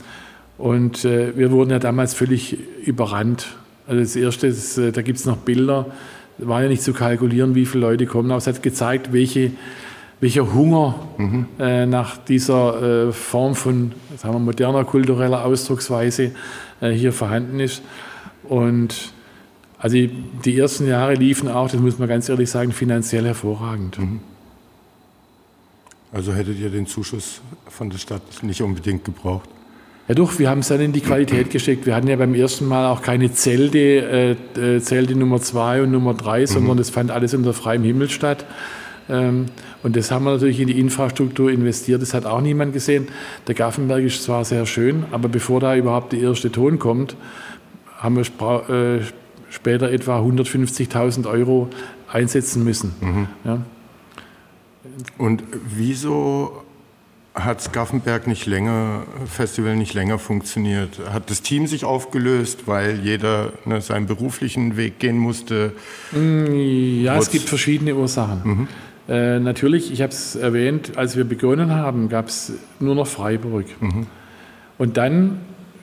Und 0.57 1.05
äh, 1.05 1.37
wir 1.37 1.51
wurden 1.51 1.71
ja 1.71 1.81
damals 1.81 2.15
völlig 2.15 2.59
überrannt. 2.87 3.57
Also 3.89 4.01
das 4.01 4.17
Erste, 4.17 4.49
das, 4.49 4.79
äh, 4.79 4.93
da 4.93 5.03
gibt 5.03 5.19
es 5.19 5.27
noch 5.27 5.39
Bilder, 5.39 5.87
war 6.39 6.63
ja 6.63 6.69
nicht 6.69 6.83
zu 6.83 6.93
kalkulieren, 6.93 7.57
wie 7.57 7.67
viele 7.67 7.83
Leute 7.83 8.07
kommen, 8.07 8.31
aber 8.31 8.39
es 8.39 8.47
hat 8.47 8.63
gezeigt, 8.63 9.13
welche, 9.13 9.51
welcher 10.21 10.55
Hunger 10.55 10.95
mhm. 11.17 11.47
äh, 11.59 11.87
nach 11.87 12.19
dieser 12.19 13.09
äh, 13.09 13.13
Form 13.13 13.57
von 13.57 13.93
sagen 14.17 14.35
wir, 14.35 14.41
moderner 14.41 14.85
kultureller 14.85 15.45
Ausdrucksweise 15.45 16.31
äh, 16.81 16.91
hier 16.91 17.13
vorhanden 17.13 17.59
ist. 17.59 17.83
Und 18.45 19.13
also 19.79 19.97
die 20.45 20.59
ersten 20.59 20.89
Jahre 20.89 21.15
liefen 21.15 21.49
auch, 21.49 21.71
das 21.71 21.81
muss 21.81 21.99
man 21.99 22.09
ganz 22.09 22.29
ehrlich 22.29 22.51
sagen, 22.51 22.73
finanziell 22.73 23.25
hervorragend. 23.25 23.99
Mhm. 23.99 24.21
Also 26.13 26.33
hättet 26.33 26.59
ihr 26.59 26.71
den 26.71 26.87
Zuschuss 26.87 27.41
von 27.69 27.91
der 27.91 27.99
Stadt 27.99 28.23
nicht 28.43 28.63
unbedingt 28.63 29.05
gebraucht? 29.05 29.49
Ja 30.09 30.15
doch, 30.15 30.39
wir 30.39 30.49
haben 30.49 30.61
es 30.61 30.69
dann 30.69 30.81
in 30.81 30.93
die 30.93 31.01
Qualität 31.01 31.51
gesteckt. 31.53 31.87
Wir 31.87 31.95
hatten 31.95 32.09
ja 32.09 32.17
beim 32.17 32.35
ersten 32.35 32.67
Mal 32.67 32.91
auch 32.91 33.03
keine 33.03 33.31
Zelte, 33.33 34.37
äh, 34.57 34.77
äh 34.77 34.81
Zelte 34.81 35.15
Nummer 35.15 35.41
zwei 35.41 35.83
und 35.83 35.93
Nummer 35.93 36.15
drei, 36.15 36.41
mhm. 36.41 36.47
sondern 36.47 36.77
das 36.79 36.91
fand 36.91 37.11
alles 37.11 37.35
unter 37.35 37.53
freiem 37.53 37.85
Himmel 37.85 38.09
statt. 38.09 38.47
Ähm, 39.11 39.47
und 39.83 39.97
das 39.97 40.11
haben 40.11 40.25
wir 40.25 40.33
natürlich 40.33 40.61
in 40.61 40.67
die 40.67 40.81
Infrastruktur 40.81 41.51
investiert. 41.51 42.03
Das 42.03 42.15
hat 42.15 42.27
auch 42.27 42.41
niemand 42.41 42.73
gesehen. 42.73 43.09
Der 43.47 43.55
Gaffenberg 43.55 44.03
ist 44.03 44.25
zwar 44.25 44.45
sehr 44.45 44.67
schön, 44.67 45.05
aber 45.13 45.29
bevor 45.29 45.61
da 45.61 45.77
überhaupt 45.77 46.13
der 46.13 46.21
erste 46.21 46.51
Ton 46.51 46.79
kommt, 46.79 47.15
haben 47.99 48.17
wir 48.17 48.71
äh, 48.71 49.01
später 49.51 49.91
etwa 49.91 50.21
150.000 50.21 51.29
Euro 51.29 51.69
einsetzen 52.11 52.65
müssen. 52.65 52.95
Mhm. 53.01 53.27
Ja. 53.45 53.63
Und 55.17 55.43
wieso 55.75 56.63
hat 57.35 57.61
Skaffenberg 57.61 58.27
nicht 58.27 58.47
länger, 58.47 59.05
Festival 59.27 59.77
nicht 59.77 59.95
länger 59.95 60.19
funktioniert? 60.19 60.99
Hat 61.13 61.31
das 61.31 61.43
Team 61.43 61.67
sich 61.67 61.85
aufgelöst, 61.85 62.67
weil 62.67 63.01
jeder 63.01 63.53
ne, 63.65 63.81
seinen 63.81 64.07
beruflichen 64.07 64.77
Weg 64.77 64.99
gehen 64.99 65.19
musste? 65.19 65.73
Mm, 66.13 67.03
ja, 67.03 67.17
es 67.17 67.31
gibt 67.31 67.49
verschiedene 67.49 67.95
Ursachen. 67.95 68.41
Mhm. 68.45 68.69
Äh, 69.09 69.41
natürlich, 69.41 69.93
ich 69.93 70.03
habe 70.03 70.13
es 70.13 70.37
erwähnt, 70.37 70.97
als 70.97 71.17
wir 71.17 71.25
begonnen 71.25 71.71
haben, 71.71 72.09
gab 72.09 72.29
es 72.29 72.53
nur 72.81 72.95
noch 72.95 73.07
Freiburg. 73.07 73.67
Mhm. 73.81 74.07
Und 74.77 74.97
dann 74.97 75.39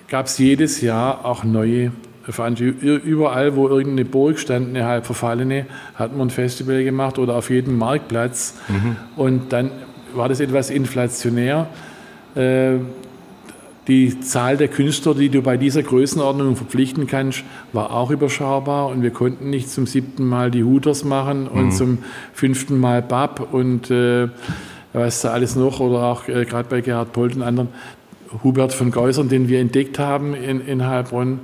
gab 0.08 0.28
es 0.28 0.38
jedes 0.38 0.82
Jahr 0.82 1.26
auch 1.26 1.44
neue 1.44 1.92
Überall, 2.28 3.56
wo 3.56 3.68
irgendeine 3.68 4.06
Burg 4.06 4.40
stand, 4.40 4.70
eine 4.70 4.86
halb 4.86 5.06
verfallene, 5.06 5.68
hat 5.94 6.16
man 6.18 6.28
ein 6.28 6.32
Festival 6.32 6.84
gemacht 6.84 7.20
oder 7.20 7.36
auf 7.36 7.50
jedem 7.50 7.78
Marktplatz. 7.78 8.56
Mhm. 8.68 8.96
Und 9.16 9.54
dann 9.54 9.72
war 10.14 10.30
das 10.30 10.40
etwas 10.40 10.70
inflationär. 10.70 11.68
Äh, 12.36 12.78
die 13.88 14.20
Zahl 14.20 14.58
der 14.58 14.68
Künstler, 14.68 15.14
die 15.14 15.30
du 15.30 15.44
bei 15.44 15.58
dieser 15.58 15.84
Größenordnung 15.84 16.56
verpflichten 16.56 17.06
kannst, 17.06 17.44
war 17.72 17.92
auch 17.92 18.10
überschaubar 18.10 18.88
und 18.88 19.04
wir 19.04 19.12
konnten 19.12 19.52
nicht 19.52 19.70
zum 19.70 19.86
siebten 19.86 20.28
Mal 20.28 20.50
die 20.50 20.64
Hooters 20.64 21.04
machen 21.04 21.48
und 21.48 21.66
mhm. 21.66 21.72
zum 21.72 21.98
fünften 22.34 22.80
Mal 22.80 23.04
Bab 23.04 23.54
und 23.54 23.92
äh, 23.92 24.30
was 24.94 25.22
da 25.22 25.32
alles 25.32 25.56
noch 25.56 25.80
oder 25.80 26.04
auch 26.04 26.28
äh, 26.28 26.46
gerade 26.46 26.68
bei 26.70 26.82
Gerhard 26.82 27.14
Polt 27.14 27.36
und 27.36 27.44
anderen 27.44 27.70
Hubert 28.44 28.74
von 28.74 28.90
Geusern, 28.90 29.30
den 29.30 29.48
wir 29.50 29.60
entdeckt 29.60 30.00
haben 30.00 30.34
in, 30.34 30.62
in 30.62 30.86
Heilbronn, 30.86 31.42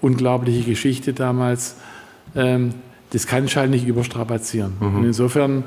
unglaubliche 0.00 0.68
Geschichte 0.68 1.12
damals. 1.12 1.76
Ähm, 2.34 2.74
das 3.10 3.26
kann 3.26 3.44
ich 3.44 3.56
halt 3.56 3.70
nicht 3.70 3.86
überstrapazieren. 3.86 4.74
Mhm. 4.80 4.96
Und 4.96 5.04
insofern 5.04 5.64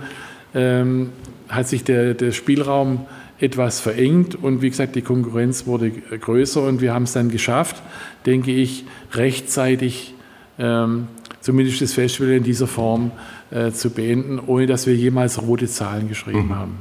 ähm, 0.56 1.10
hat 1.50 1.68
sich 1.68 1.84
der, 1.84 2.14
der 2.14 2.32
Spielraum 2.32 3.06
etwas 3.40 3.80
verengt 3.80 4.36
und 4.36 4.62
wie 4.62 4.70
gesagt, 4.70 4.96
die 4.96 5.02
Konkurrenz 5.02 5.66
wurde 5.66 5.92
größer 5.92 6.64
und 6.64 6.80
wir 6.80 6.94
haben 6.94 7.04
es 7.04 7.14
dann 7.14 7.30
geschafft, 7.30 7.82
denke 8.26 8.52
ich, 8.52 8.86
rechtzeitig 9.12 10.14
ähm, 10.58 11.08
zumindest 11.42 11.82
das 11.82 11.94
Festival 11.94 12.32
in 12.32 12.44
dieser 12.44 12.68
Form 12.68 13.12
äh, 13.52 13.72
zu 13.72 13.90
beenden, 13.90 14.40
ohne 14.40 14.66
dass 14.66 14.88
wir 14.88 14.96
jemals 14.96 15.42
rote 15.42 15.68
Zahlen 15.68 16.08
geschrieben 16.08 16.48
mhm. 16.48 16.56
haben. 16.56 16.78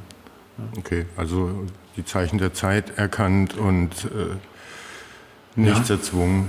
Ja. 0.59 0.65
Okay, 0.79 1.07
also 1.17 1.51
die 1.97 2.05
Zeichen 2.05 2.39
der 2.39 2.55
Zeit 2.55 2.97
erkannt 2.97 3.57
und 3.59 3.91
äh, 4.05 5.59
nichts 5.61 5.89
ja. 5.89 5.97
erzwungen. 5.97 6.47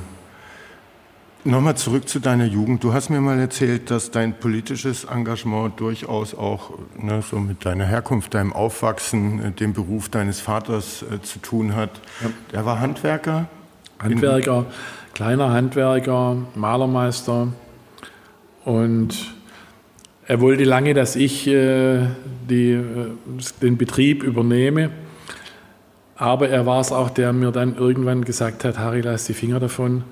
Nochmal 1.46 1.76
zurück 1.76 2.08
zu 2.08 2.20
deiner 2.20 2.46
Jugend. 2.46 2.86
Du 2.86 2.94
hast 2.94 3.10
mir 3.10 3.20
mal 3.20 3.38
erzählt, 3.38 3.92
dass 3.92 4.12
dein 4.12 4.34
politisches 4.40 5.04
Engagement 5.04 5.78
durchaus 5.78 6.34
auch 6.34 6.72
ne, 6.98 7.22
so 7.22 7.38
mit 7.38 7.66
deiner 7.66 7.86
Herkunft, 7.86 8.34
deinem 8.34 8.54
Aufwachsen, 8.54 9.44
äh, 9.44 9.52
dem 9.52 9.74
Beruf 9.74 10.08
deines 10.08 10.40
Vaters 10.40 11.04
äh, 11.04 11.22
zu 11.22 11.40
tun 11.40 11.76
hat. 11.76 11.90
Ja. 12.22 12.60
Er 12.60 12.66
war 12.66 12.80
Handwerker? 12.80 13.50
Handwerker, 14.00 14.68
kleiner 15.14 15.52
Handwerker, 15.52 16.38
Malermeister. 16.56 17.50
Und 18.64 19.34
er 20.26 20.40
wollte 20.40 20.64
lange, 20.64 20.94
dass 20.94 21.18
ich 21.18 21.46
äh, 21.48 22.08
die, 22.50 22.72
äh, 22.72 23.12
den 23.62 23.78
Betrieb 23.78 24.24
übernehme. 24.24 24.92
Aber 26.16 26.48
er 26.48 26.66
war 26.66 26.80
es 26.80 26.94
auch, 26.94 27.10
der 27.10 27.34
mir 27.34 27.52
dann 27.52 27.76
irgendwann 27.76 28.24
gesagt 28.24 28.64
hat, 28.64 28.78
Harry, 28.78 29.02
lass 29.02 29.26
die 29.26 29.34
Finger 29.34 29.60
davon 29.60 30.06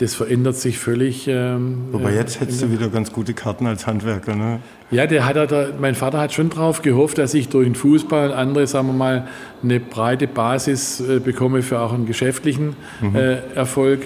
das 0.00 0.14
verändert 0.14 0.56
sich 0.56 0.78
völlig. 0.78 1.28
Ähm, 1.28 1.88
Wobei 1.92 2.14
jetzt 2.14 2.40
hättest 2.40 2.62
du 2.62 2.72
wieder 2.72 2.88
ganz 2.88 3.12
gute 3.12 3.34
Karten 3.34 3.66
als 3.66 3.86
Handwerker, 3.86 4.34
ne? 4.34 4.60
Ja, 4.90 5.06
der 5.06 5.26
hat 5.26 5.36
da, 5.36 5.68
mein 5.78 5.94
Vater 5.94 6.18
hat 6.18 6.32
schon 6.32 6.48
darauf 6.48 6.80
gehofft, 6.80 7.18
dass 7.18 7.34
ich 7.34 7.50
durch 7.50 7.66
den 7.66 7.74
Fußball 7.74 8.30
und 8.30 8.34
andere, 8.34 8.66
sagen 8.66 8.86
wir 8.86 8.94
mal, 8.94 9.28
eine 9.62 9.78
breite 9.78 10.26
Basis 10.26 11.00
äh, 11.00 11.20
bekomme 11.20 11.60
für 11.60 11.80
auch 11.80 11.92
einen 11.92 12.06
geschäftlichen 12.06 12.76
mhm. 13.02 13.14
äh, 13.14 13.36
Erfolg. 13.54 14.00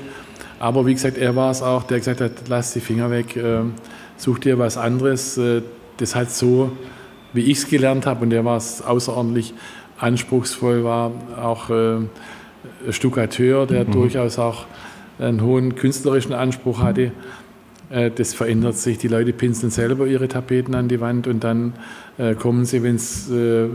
Aber 0.58 0.84
wie 0.84 0.94
gesagt, 0.94 1.16
er 1.16 1.36
war 1.36 1.52
es 1.52 1.62
auch, 1.62 1.84
der 1.84 1.98
gesagt 1.98 2.20
hat, 2.20 2.32
lass 2.48 2.72
die 2.72 2.80
Finger 2.80 3.12
weg, 3.12 3.36
äh, 3.36 3.60
such 4.16 4.40
dir 4.40 4.58
was 4.58 4.76
anderes. 4.76 5.38
Äh, 5.38 5.62
das 5.98 6.16
hat 6.16 6.32
so, 6.32 6.72
wie 7.32 7.42
ich 7.42 7.58
es 7.58 7.68
gelernt 7.68 8.04
habe, 8.04 8.24
und 8.24 8.30
der 8.30 8.44
war 8.44 8.56
es 8.56 8.82
außerordentlich 8.82 9.54
anspruchsvoll, 10.00 10.82
war 10.82 11.12
auch 11.40 11.70
äh, 11.70 11.98
Stuckateur, 12.90 13.66
der 13.66 13.84
mhm. 13.84 13.92
durchaus 13.92 14.40
auch 14.40 14.66
einen 15.18 15.42
hohen 15.42 15.74
künstlerischen 15.74 16.32
Anspruch 16.32 16.80
hatte. 16.80 17.12
Äh, 17.90 18.10
das 18.10 18.34
verändert 18.34 18.76
sich. 18.76 18.98
Die 18.98 19.08
Leute 19.08 19.32
pinseln 19.32 19.70
selber 19.70 20.06
ihre 20.06 20.28
Tapeten 20.28 20.74
an 20.74 20.88
die 20.88 21.00
Wand 21.00 21.26
und 21.26 21.44
dann 21.44 21.74
äh, 22.18 22.34
kommen 22.34 22.64
sie, 22.64 22.82
wenn 22.82 22.96
es 22.96 23.30
äh, 23.30 23.68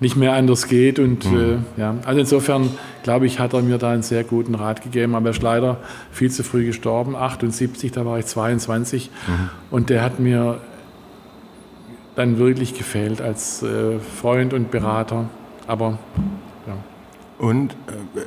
nicht 0.00 0.16
mehr 0.16 0.34
anders 0.34 0.68
geht. 0.68 0.98
Und 0.98 1.30
mhm. 1.30 1.64
ja, 1.76 1.96
also 2.04 2.20
insofern 2.20 2.70
glaube 3.02 3.26
ich, 3.26 3.38
hat 3.40 3.52
er 3.52 3.62
mir 3.62 3.78
da 3.78 3.90
einen 3.90 4.02
sehr 4.02 4.24
guten 4.24 4.54
Rat 4.54 4.82
gegeben. 4.82 5.14
Aber 5.14 5.26
er 5.26 5.32
ist 5.32 5.42
leider 5.42 5.78
viel 6.12 6.30
zu 6.30 6.44
früh 6.44 6.64
gestorben, 6.64 7.16
78, 7.16 7.92
da 7.92 8.06
war 8.06 8.18
ich 8.18 8.26
22. 8.26 9.10
Mhm. 9.10 9.50
Und 9.70 9.90
der 9.90 10.02
hat 10.02 10.20
mir 10.20 10.60
dann 12.14 12.38
wirklich 12.38 12.74
gefehlt 12.74 13.20
als 13.20 13.64
Freund 14.20 14.52
und 14.52 14.72
Berater. 14.72 15.28
Aber 15.68 15.98
ja. 16.66 16.76
Und 17.38 17.72
äh, 17.72 18.20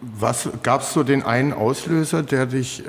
was 0.00 0.48
gab 0.62 0.82
es 0.82 0.92
so 0.92 1.02
den 1.02 1.22
einen 1.22 1.52
Auslöser, 1.52 2.22
der 2.22 2.46
dich 2.46 2.80
äh, 2.80 2.84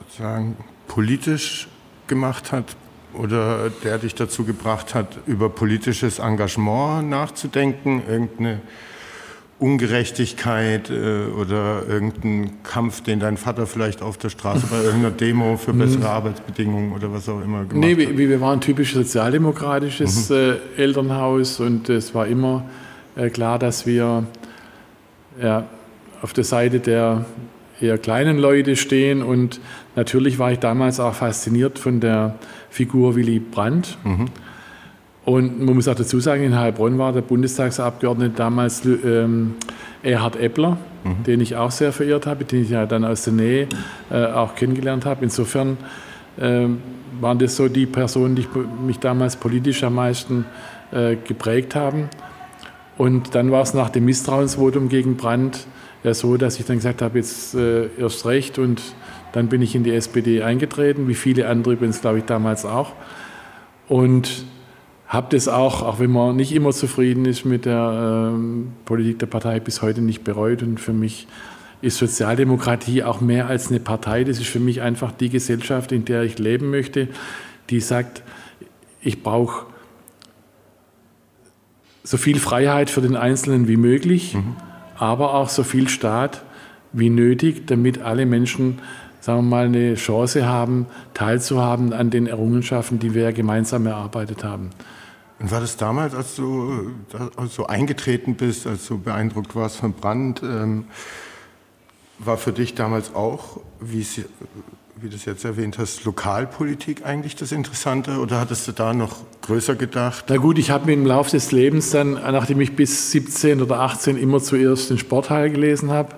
sozusagen 0.00 0.56
politisch 0.88 1.68
gemacht 2.06 2.52
hat 2.52 2.76
oder 3.12 3.70
der 3.84 3.98
dich 3.98 4.14
dazu 4.14 4.44
gebracht 4.44 4.94
hat, 4.94 5.18
über 5.26 5.48
politisches 5.48 6.18
Engagement 6.18 7.08
nachzudenken, 7.10 8.02
irgendeine 8.08 8.60
Ungerechtigkeit 9.58 10.88
äh, 10.90 11.26
oder 11.38 11.82
irgendein 11.86 12.62
Kampf, 12.62 13.02
den 13.02 13.20
dein 13.20 13.36
Vater 13.36 13.66
vielleicht 13.66 14.00
auf 14.00 14.16
der 14.16 14.30
Straße 14.30 14.66
bei 14.70 14.78
irgendeiner 14.78 15.10
Demo 15.10 15.56
für 15.58 15.72
bessere 15.74 16.08
Arbeitsbedingungen 16.08 16.92
oder 16.92 17.12
was 17.12 17.28
auch 17.28 17.42
immer 17.42 17.64
gemacht 17.64 17.74
nee, 17.74 17.90
hat? 17.92 18.12
Nee, 18.14 18.28
wir, 18.28 18.40
waren 18.40 18.58
ein 18.58 18.60
typisch 18.62 18.94
sozialdemokratisches 18.94 20.30
mhm. 20.30 20.36
äh, 20.36 20.82
Elternhaus 20.82 21.60
und 21.60 21.90
es 21.90 22.14
war 22.14 22.26
immer 22.26 22.64
klar, 23.32 23.58
dass 23.58 23.86
wir 23.86 24.24
ja, 25.42 25.66
auf 26.22 26.32
der 26.32 26.44
Seite 26.44 26.80
der 26.80 27.24
eher 27.80 27.98
kleinen 27.98 28.38
Leute 28.38 28.76
stehen 28.76 29.22
und 29.22 29.60
natürlich 29.96 30.38
war 30.38 30.52
ich 30.52 30.58
damals 30.58 31.00
auch 31.00 31.14
fasziniert 31.14 31.78
von 31.78 32.00
der 32.00 32.34
Figur 32.68 33.16
Willy 33.16 33.38
Brandt. 33.38 33.96
Mhm 34.04 34.28
und 35.24 35.60
man 35.60 35.74
muss 35.74 35.86
auch 35.86 35.94
dazu 35.94 36.18
sagen, 36.18 36.42
in 36.42 36.58
Heilbronn 36.58 36.98
war 36.98 37.12
der 37.12 37.20
Bundestagsabgeordnete 37.20 38.34
damals 38.34 38.84
ähm, 38.84 39.54
Erhard 40.02 40.36
Eppler, 40.36 40.78
mhm. 41.04 41.22
den 41.24 41.40
ich 41.40 41.56
auch 41.56 41.70
sehr 41.70 41.92
verehrt 41.92 42.26
habe, 42.26 42.44
den 42.44 42.62
ich 42.62 42.70
ja 42.70 42.86
dann 42.86 43.04
aus 43.04 43.22
der 43.22 43.34
Nähe 43.34 43.68
äh, 44.10 44.24
auch 44.26 44.54
kennengelernt 44.54 45.04
habe. 45.04 45.22
Insofern 45.22 45.76
äh, 46.38 46.66
waren 47.20 47.38
das 47.38 47.56
so 47.56 47.68
die 47.68 47.86
Personen, 47.86 48.34
die 48.34 48.46
mich 48.84 48.98
damals 48.98 49.36
politisch 49.36 49.84
am 49.84 49.96
meisten 49.96 50.46
äh, 50.90 51.16
geprägt 51.16 51.74
haben. 51.74 52.08
Und 52.96 53.34
dann 53.34 53.50
war 53.50 53.62
es 53.62 53.74
nach 53.74 53.90
dem 53.90 54.06
Misstrauensvotum 54.06 54.88
gegen 54.88 55.16
Brandt 55.16 55.66
ja 56.02 56.14
so, 56.14 56.36
dass 56.36 56.58
ich 56.58 56.66
dann 56.66 56.76
gesagt 56.76 57.02
habe, 57.02 57.18
jetzt 57.18 57.54
äh, 57.54 57.88
erst 57.98 58.26
recht 58.26 58.58
und 58.58 58.80
dann 59.32 59.48
bin 59.48 59.62
ich 59.62 59.74
in 59.74 59.84
die 59.84 59.92
SPD 59.92 60.42
eingetreten, 60.42 61.08
wie 61.08 61.14
viele 61.14 61.48
andere 61.48 61.74
übrigens, 61.74 62.00
glaube 62.00 62.18
ich, 62.18 62.24
damals 62.24 62.64
auch. 62.64 62.92
Und 63.88 64.44
habe 65.06 65.26
das 65.30 65.48
auch, 65.48 65.82
auch 65.82 65.98
wenn 65.98 66.10
man 66.10 66.36
nicht 66.36 66.52
immer 66.52 66.70
zufrieden 66.70 67.24
ist 67.24 67.44
mit 67.44 67.64
der 67.64 68.30
ähm, 68.32 68.72
Politik 68.84 69.18
der 69.18 69.26
Partei, 69.26 69.58
bis 69.58 69.82
heute 69.82 70.00
nicht 70.00 70.22
bereut. 70.22 70.62
Und 70.62 70.78
für 70.78 70.92
mich 70.92 71.26
ist 71.82 71.98
Sozialdemokratie 71.98 73.02
auch 73.02 73.20
mehr 73.20 73.48
als 73.48 73.70
eine 73.70 73.80
Partei. 73.80 74.24
Das 74.24 74.38
ist 74.38 74.48
für 74.48 74.60
mich 74.60 74.82
einfach 74.82 75.12
die 75.12 75.28
Gesellschaft, 75.28 75.92
in 75.92 76.04
der 76.04 76.22
ich 76.22 76.38
leben 76.38 76.70
möchte, 76.70 77.08
die 77.70 77.80
sagt, 77.80 78.22
ich 79.02 79.22
brauche 79.22 79.66
so 82.04 82.16
viel 82.16 82.38
Freiheit 82.38 82.90
für 82.90 83.00
den 83.00 83.16
Einzelnen 83.16 83.68
wie 83.68 83.76
möglich, 83.76 84.34
mhm. 84.34 84.56
Aber 85.00 85.34
auch 85.34 85.48
so 85.48 85.64
viel 85.64 85.88
Staat 85.88 86.42
wie 86.92 87.10
nötig, 87.10 87.66
damit 87.66 88.00
alle 88.02 88.26
Menschen 88.26 88.80
sagen 89.20 89.38
wir 89.40 89.42
mal, 89.42 89.66
eine 89.66 89.94
Chance 89.94 90.46
haben, 90.46 90.86
teilzuhaben 91.14 91.92
an 91.92 92.10
den 92.10 92.26
Errungenschaften, 92.26 92.98
die 92.98 93.14
wir 93.14 93.32
gemeinsam 93.32 93.86
erarbeitet 93.86 94.44
haben. 94.44 94.70
Und 95.38 95.50
war 95.50 95.60
das 95.60 95.76
damals, 95.76 96.14
als 96.14 96.36
du 96.36 96.92
als 97.36 97.54
du 97.54 97.64
eingetreten 97.66 98.34
bist, 98.34 98.66
als 98.66 98.86
du 98.86 98.98
beeindruckt 98.98 99.54
warst 99.54 99.76
von 99.76 99.92
Brand, 99.92 100.42
ähm, 100.42 100.84
war 102.18 102.36
für 102.36 102.52
dich 102.52 102.74
damals 102.74 103.14
auch, 103.14 103.60
wie, 103.80 104.02
es, 104.02 104.20
wie 105.02 105.08
du 105.08 105.16
es 105.16 105.24
jetzt 105.24 105.44
erwähnt 105.44 105.78
hast, 105.78 106.04
Lokalpolitik 106.04 107.06
eigentlich 107.06 107.34
das 107.34 107.52
Interessante 107.52 108.18
oder 108.18 108.38
hattest 108.38 108.68
du 108.68 108.72
da 108.72 108.92
noch 108.92 109.16
größer 109.40 109.74
gedacht? 109.74 110.26
Na 110.28 110.36
gut, 110.36 110.58
ich 110.58 110.70
habe 110.70 110.86
mir 110.86 110.92
im 110.92 111.06
Laufe 111.06 111.30
des 111.30 111.52
Lebens 111.52 111.90
dann, 111.90 112.12
nachdem 112.12 112.60
ich 112.60 112.76
bis 112.76 113.10
17 113.10 113.62
oder 113.62 113.80
18 113.80 114.18
immer 114.18 114.40
zuerst 114.40 114.90
den 114.90 114.98
Sportteil 114.98 115.50
gelesen 115.50 115.90
habe, 115.90 116.16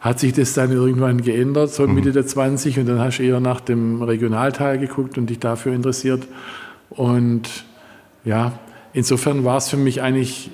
hat 0.00 0.18
sich 0.18 0.32
das 0.32 0.54
dann 0.54 0.72
irgendwann 0.72 1.22
geändert, 1.22 1.72
so 1.72 1.86
Mitte 1.86 2.08
mhm. 2.08 2.14
der 2.14 2.26
20 2.26 2.80
und 2.80 2.86
dann 2.86 2.98
hast 2.98 3.18
du 3.18 3.22
eher 3.22 3.40
nach 3.40 3.60
dem 3.60 4.02
Regionalteil 4.02 4.78
geguckt 4.78 5.16
und 5.16 5.30
dich 5.30 5.38
dafür 5.38 5.72
interessiert 5.72 6.26
und 6.90 7.48
ja, 8.24 8.58
insofern 8.92 9.44
war 9.44 9.58
es 9.58 9.68
für 9.68 9.76
mich 9.76 10.02
eigentlich 10.02 10.50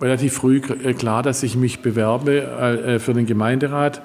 relativ 0.00 0.34
früh 0.34 0.56
äh, 0.58 0.92
klar, 0.92 1.22
dass 1.22 1.42
ich 1.42 1.56
mich 1.56 1.82
bewerbe 1.82 2.42
äh, 2.42 2.98
für 2.98 3.14
den 3.14 3.26
Gemeinderat. 3.26 4.02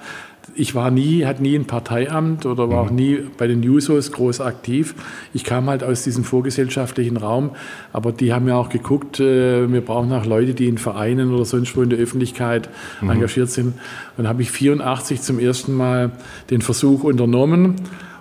Ich 0.56 0.76
war 0.76 0.92
nie, 0.92 1.26
hatte 1.26 1.42
nie 1.42 1.56
ein 1.56 1.66
Parteiamt 1.66 2.46
oder 2.46 2.70
war 2.70 2.82
auch 2.82 2.90
mhm. 2.90 2.96
nie 2.96 3.20
bei 3.38 3.48
den 3.48 3.64
Jusos 3.64 4.12
groß 4.12 4.42
aktiv. 4.42 4.96
Ich 5.34 5.44
kam 5.44 5.70
halt 5.70 5.84
aus 5.84 6.04
diesem 6.04 6.24
vorgesellschaftlichen 6.24 7.18
Raum, 7.18 7.52
aber 7.94 8.12
die 8.12 8.34
haben 8.34 8.48
ja 8.48 8.56
auch 8.56 8.70
geguckt, 8.70 9.20
äh, 9.20 9.72
wir 9.72 9.82
brauchen 9.82 10.12
auch 10.14 10.26
Leute, 10.26 10.54
die 10.54 10.68
in 10.68 10.78
Vereinen 10.78 11.34
oder 11.34 11.46
sonst 11.46 11.76
wo 11.76 11.82
in 11.82 11.90
der 11.90 12.00
Öffentlichkeit 12.00 12.70
mhm. 13.02 13.12
engagiert 13.12 13.50
sind. 13.50 13.76
Und 14.18 14.28
habe 14.28 14.42
ich 14.42 14.52
84 14.52 15.22
zum 15.22 15.40
ersten 15.40 15.74
Mal 15.74 16.12
den 16.50 16.62
Versuch 16.62 17.04
unternommen 17.04 17.76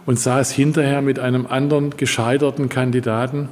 und 0.07 0.19
saß 0.19 0.51
hinterher 0.53 1.03
mit 1.03 1.19
einem 1.19 1.47
anderen 1.47 1.91
gescheiterten 1.97 2.69
Kandidaten 2.69 3.49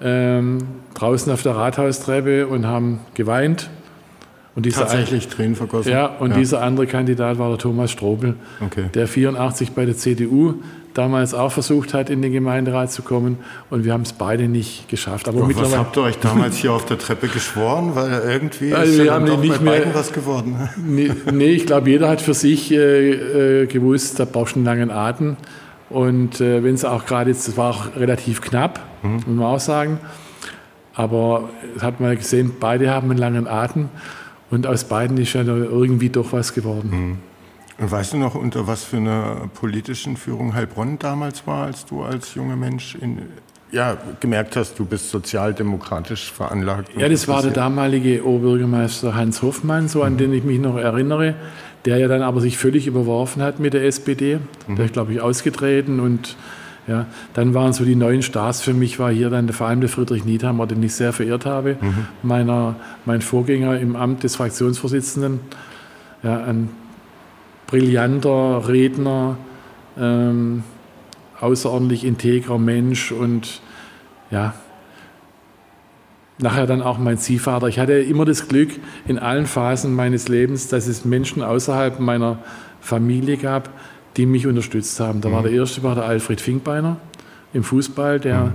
ähm, 0.00 0.58
draußen 0.94 1.32
auf 1.32 1.42
der 1.42 1.56
Rathaustreppe 1.56 2.46
und 2.46 2.66
haben 2.66 3.00
geweint. 3.14 3.70
Und 4.56 4.72
Tatsächlich 4.72 5.28
Tränen 5.28 5.54
vergossen? 5.54 5.92
Ja, 5.92 6.06
und 6.06 6.30
ja. 6.30 6.38
dieser 6.38 6.62
andere 6.62 6.86
Kandidat 6.86 7.38
war 7.38 7.50
der 7.50 7.58
Thomas 7.58 7.90
Strobel, 7.90 8.36
okay. 8.64 8.86
der 8.94 9.06
84 9.06 9.72
bei 9.72 9.84
der 9.84 9.96
CDU 9.96 10.54
damals 10.94 11.34
auch 11.34 11.52
versucht 11.52 11.92
hat, 11.92 12.08
in 12.08 12.22
den 12.22 12.32
Gemeinderat 12.32 12.90
zu 12.90 13.02
kommen. 13.02 13.36
Und 13.68 13.84
wir 13.84 13.92
haben 13.92 14.02
es 14.02 14.14
beide 14.14 14.48
nicht 14.48 14.88
geschafft. 14.88 15.28
Aber 15.28 15.40
Doch, 15.40 15.60
was 15.60 15.76
habt 15.76 15.96
ihr 15.98 16.04
euch 16.04 16.18
damals 16.18 16.56
hier 16.56 16.72
auf 16.72 16.86
der 16.86 16.96
Treppe 16.96 17.28
geschworen? 17.28 17.90
Weil 17.94 18.22
irgendwie 18.26 18.72
also 18.72 18.90
ist 18.90 18.98
wir 18.98 19.04
ja 19.04 19.12
haben 19.12 19.26
doch 19.26 19.38
nicht 19.38 19.58
bei 19.58 19.78
beiden 19.78 19.94
was 19.94 20.12
geworden. 20.12 20.56
Nee, 20.86 21.12
nee 21.32 21.50
ich 21.50 21.66
glaube, 21.66 21.90
jeder 21.90 22.08
hat 22.08 22.22
für 22.22 22.32
sich 22.32 22.72
äh, 22.72 23.62
äh, 23.62 23.66
gewusst, 23.66 24.18
da 24.18 24.24
brauchst 24.24 24.54
du 24.54 24.60
einen 24.60 24.64
langen 24.64 24.90
Atem. 24.90 25.36
Und 25.90 26.40
äh, 26.40 26.64
wenn 26.64 26.74
es 26.74 26.84
auch 26.86 27.04
gerade 27.04 27.30
jetzt, 27.30 27.46
das 27.46 27.58
war 27.58 27.70
auch 27.70 27.96
relativ 27.96 28.40
knapp, 28.40 28.80
mhm. 29.02 29.12
muss 29.12 29.26
man 29.26 29.42
auch 29.42 29.60
sagen. 29.60 29.98
Aber 30.94 31.50
hat 31.82 32.00
man 32.00 32.16
gesehen, 32.16 32.52
beide 32.58 32.90
haben 32.90 33.10
einen 33.10 33.18
langen 33.18 33.46
Atem 33.46 33.90
und 34.50 34.66
aus 34.66 34.84
beiden 34.84 35.16
ist 35.18 35.32
ja 35.32 35.42
irgendwie 35.42 36.08
doch 36.08 36.32
was 36.32 36.54
geworden. 36.54 36.90
Mhm. 36.90 37.18
Und 37.78 37.90
weißt 37.90 38.14
du 38.14 38.16
noch, 38.16 38.34
unter 38.34 38.66
was 38.66 38.84
für 38.84 38.96
einer 38.96 39.50
politischen 39.52 40.16
Führung 40.16 40.54
Heilbronn 40.54 40.98
damals 40.98 41.46
war, 41.46 41.66
als 41.66 41.84
du 41.84 42.02
als 42.02 42.34
junger 42.34 42.56
Mensch 42.56 42.94
in, 42.94 43.18
ja, 43.70 43.98
gemerkt 44.20 44.56
hast, 44.56 44.78
du 44.78 44.86
bist 44.86 45.10
sozialdemokratisch 45.10 46.32
veranlagt? 46.32 46.90
Ja, 46.96 47.08
das 47.08 47.28
war 47.28 47.42
der 47.42 47.50
damalige 47.50 48.24
Oberbürgermeister 48.26 49.14
Hans 49.14 49.42
Hoffmann, 49.42 49.88
so 49.88 50.02
an 50.02 50.14
mhm. 50.14 50.18
den 50.18 50.32
ich 50.32 50.44
mich 50.44 50.58
noch 50.58 50.76
erinnere 50.76 51.34
der 51.86 51.98
ja 51.98 52.08
dann 52.08 52.22
aber 52.22 52.40
sich 52.40 52.58
völlig 52.58 52.86
überworfen 52.86 53.42
hat 53.42 53.60
mit 53.60 53.72
der 53.72 53.84
SPD. 53.84 54.40
Mhm. 54.66 54.76
Der 54.76 54.84
ist, 54.86 54.92
glaube 54.92 55.12
ich, 55.12 55.20
ausgetreten 55.20 56.00
und 56.00 56.36
ja, 56.86 57.06
dann 57.34 57.52
waren 57.52 57.72
so 57.72 57.84
die 57.84 57.96
neuen 57.96 58.22
Stars 58.22 58.60
für 58.62 58.72
mich, 58.72 58.98
war 58.98 59.10
hier 59.10 59.28
dann 59.28 59.48
vor 59.48 59.66
allem 59.66 59.80
der 59.80 59.90
Friedrich 59.90 60.24
Niethammer, 60.24 60.66
den 60.66 60.82
ich 60.82 60.94
sehr 60.94 61.12
verehrt 61.12 61.44
habe, 61.44 61.76
mhm. 61.80 62.06
meiner, 62.22 62.76
mein 63.04 63.22
Vorgänger 63.22 63.78
im 63.78 63.96
Amt 63.96 64.22
des 64.22 64.36
Fraktionsvorsitzenden. 64.36 65.40
Ja, 66.22 66.44
ein 66.44 66.70
brillanter 67.66 68.68
Redner, 68.68 69.36
ähm, 69.98 70.62
außerordentlich 71.40 72.04
integrer 72.04 72.58
Mensch 72.58 73.12
und 73.12 73.60
ja, 74.30 74.54
nachher 76.38 76.66
dann 76.66 76.82
auch 76.82 76.98
mein 76.98 77.18
Ziehvater. 77.18 77.66
Ich 77.68 77.78
hatte 77.78 77.94
immer 77.94 78.24
das 78.24 78.48
Glück 78.48 78.70
in 79.06 79.18
allen 79.18 79.46
Phasen 79.46 79.94
meines 79.94 80.28
Lebens, 80.28 80.68
dass 80.68 80.86
es 80.86 81.04
Menschen 81.04 81.42
außerhalb 81.42 81.98
meiner 81.98 82.38
Familie 82.80 83.36
gab, 83.36 83.70
die 84.16 84.26
mich 84.26 84.46
unterstützt 84.46 84.98
haben. 85.00 85.20
Da 85.20 85.28
mhm. 85.28 85.32
war 85.32 85.42
der 85.42 85.52
erste 85.52 85.82
war 85.82 85.94
der 85.94 86.04
Alfred 86.04 86.40
Finkbeiner 86.40 86.96
im 87.52 87.62
Fußball, 87.62 88.20
der 88.20 88.54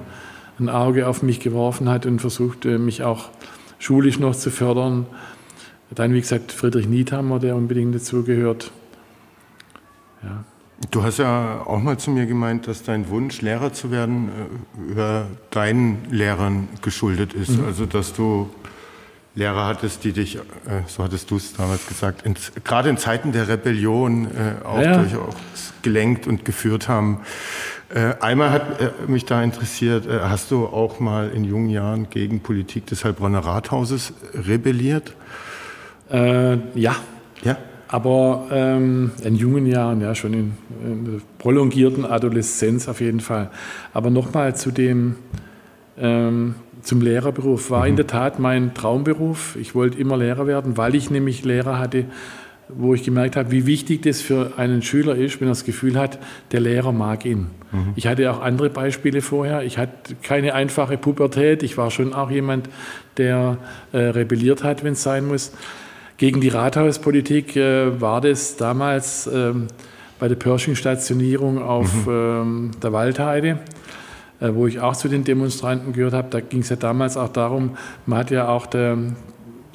mhm. 0.58 0.68
ein 0.68 0.70
Auge 0.70 1.08
auf 1.08 1.24
mich 1.24 1.40
geworfen 1.40 1.90
hat 1.90 2.06
und 2.06 2.20
versuchte, 2.20 2.80
mich 2.80 3.04
auch 3.04 3.30
schulisch 3.80 4.20
noch 4.20 4.36
zu 4.36 4.52
fördern. 4.52 5.06
Dann, 5.94 6.14
wie 6.14 6.22
gesagt, 6.22 6.52
Friedrich 6.52 6.88
Niethammer, 6.88 7.40
der 7.40 7.56
unbedingt 7.56 7.94
dazugehört. 7.94 8.72
Ja. 10.24 10.46
Du 10.90 11.04
hast 11.04 11.20
ja 11.20 11.62
auch 11.66 11.80
mal 11.80 11.98
zu 12.00 12.10
mir 12.10 12.26
gemeint, 12.26 12.68
dass 12.68 12.82
dein 12.82 13.10
Wunsch, 13.10 13.42
Lehrer 13.42 13.72
zu 13.72 13.92
werden, 13.92 14.30
äh, 14.30 14.92
über 14.92 15.28
deinen 15.52 16.06
Lehrern 16.10 16.70
geschuldet 16.82 17.34
ist. 17.34 17.58
Mhm. 17.58 17.66
Also, 17.66 17.86
dass 17.86 18.14
du 18.14 18.50
Lehrer 19.36 19.66
hattest, 19.66 20.04
die 20.04 20.12
dich, 20.12 20.36
äh, 20.36 20.40
so 20.88 21.04
hattest 21.04 21.32
du 21.32 21.38
es 21.38 21.54
damals 21.54 21.88
gesagt, 21.88 22.26
in, 22.26 22.36
gerade 22.64 22.90
in 22.90 22.98
Zeiten 22.98 23.32
der 23.32 23.48
Rebellion 23.48 24.26
äh, 24.26 24.66
auch 24.66 24.82
ja. 24.82 24.98
durchaus 24.98 25.36
gelenkt 25.82 26.28
und 26.28 26.46
geführt 26.46 26.88
haben. 26.88 27.22
einmal 28.20 28.52
hat 28.52 29.10
mich 29.10 29.26
da 29.26 29.44
interessiert, 29.44 30.08
hast 30.08 30.52
du 30.52 30.68
auch 30.68 31.00
mal 31.00 31.30
in 31.32 31.44
jungen 31.44 31.70
Jahren 31.70 32.08
gegen 32.10 32.40
Politik 32.40 32.86
des 32.86 33.04
Heilbronner 33.04 33.40
Rathauses 33.40 34.14
rebelliert? 34.34 35.14
Äh, 36.12 36.58
ja. 36.76 36.96
Ja? 37.44 37.58
Aber 37.88 38.48
ähm, 38.52 39.12
in 39.24 39.36
jungen 39.36 39.66
Jahren, 39.66 40.02
ja, 40.02 40.16
schon 40.16 40.34
in, 40.34 40.54
in 40.84 41.06
der 41.06 41.22
prolongierten 41.40 42.06
Adoleszenz 42.06 42.88
auf 42.88 43.02
jeden 43.02 43.20
Fall. 43.20 43.50
Aber 43.94 44.10
nochmal 44.10 44.56
zu 44.56 44.72
dem, 44.72 45.16
ähm, 46.02 46.56
zum 46.82 47.02
Lehrerberuf. 47.02 47.70
War 47.70 47.84
mhm. 47.84 47.90
in 47.90 47.96
der 47.98 48.08
Tat 48.08 48.40
mein 48.40 48.74
Traumberuf. 48.74 49.56
Ich 49.56 49.76
wollte 49.76 50.00
immer 50.00 50.18
Lehrer 50.18 50.48
werden, 50.48 50.78
weil 50.78 50.96
ich 50.96 51.10
nämlich 51.10 51.46
Lehrer 51.46 51.80
hatte, 51.80 52.06
wo 52.68 52.94
ich 52.94 53.04
gemerkt 53.04 53.36
habe, 53.36 53.52
wie 53.52 53.66
wichtig 53.66 54.02
das 54.04 54.22
für 54.22 54.54
einen 54.58 54.82
Schüler 54.82 55.16
ist, 55.16 55.40
wenn 55.42 55.48
er 55.48 55.52
das 55.52 55.66
Gefühl 55.66 55.98
hat, 56.00 56.20
der 56.52 56.62
Lehrer 56.62 56.92
mag 56.92 57.26
ihn. 57.26 57.48
Mhm. 57.72 57.94
Ich 57.96 58.08
hatte 58.08 58.32
auch 58.32 58.42
andere 58.42 58.70
Beispiele 58.70 59.22
vorher. 59.22 59.64
Ich 59.64 59.78
hatte 59.78 60.16
keine 60.22 60.54
einfache 60.54 60.98
Pubertät. 60.98 61.64
Ich 61.64 61.78
war 61.78 61.92
schon 61.92 62.14
auch 62.14 62.32
jemand, 62.32 62.70
der 63.18 63.58
äh, 63.92 63.98
rebelliert 63.98 64.64
hat, 64.64 64.84
wenn 64.84 64.94
es 64.94 65.04
sein 65.04 65.28
muss. 65.28 65.52
Gegen 66.18 66.40
die 66.40 66.50
Rathauspolitik 66.50 67.56
äh, 67.56 68.00
war 68.00 68.22
das 68.22 68.56
damals 68.56 69.28
äh, 69.28 69.54
bei 70.20 70.28
der 70.28 70.36
Pershing-Stationierung 70.36 71.62
auf 71.62 72.06
mhm. 72.06 72.12
Ähm, 72.12 72.72
der 72.82 72.94
Waldheide. 72.94 73.60
Äh, 74.42 74.56
wo 74.56 74.66
ich 74.66 74.80
auch 74.80 74.96
zu 74.96 75.08
den 75.08 75.24
Demonstranten 75.24 75.94
gehört 75.94 76.14
habe. 76.14 76.28
Da 76.32 76.42
ging 76.42 76.62
es 76.62 76.70
ja 76.70 76.76
damals 76.76 77.16
auch 77.16 77.30
darum, 77.30 77.78
man 78.08 78.20
hat 78.20 78.32
ja 78.32 78.50
auch 78.50 78.66
der 78.66 78.98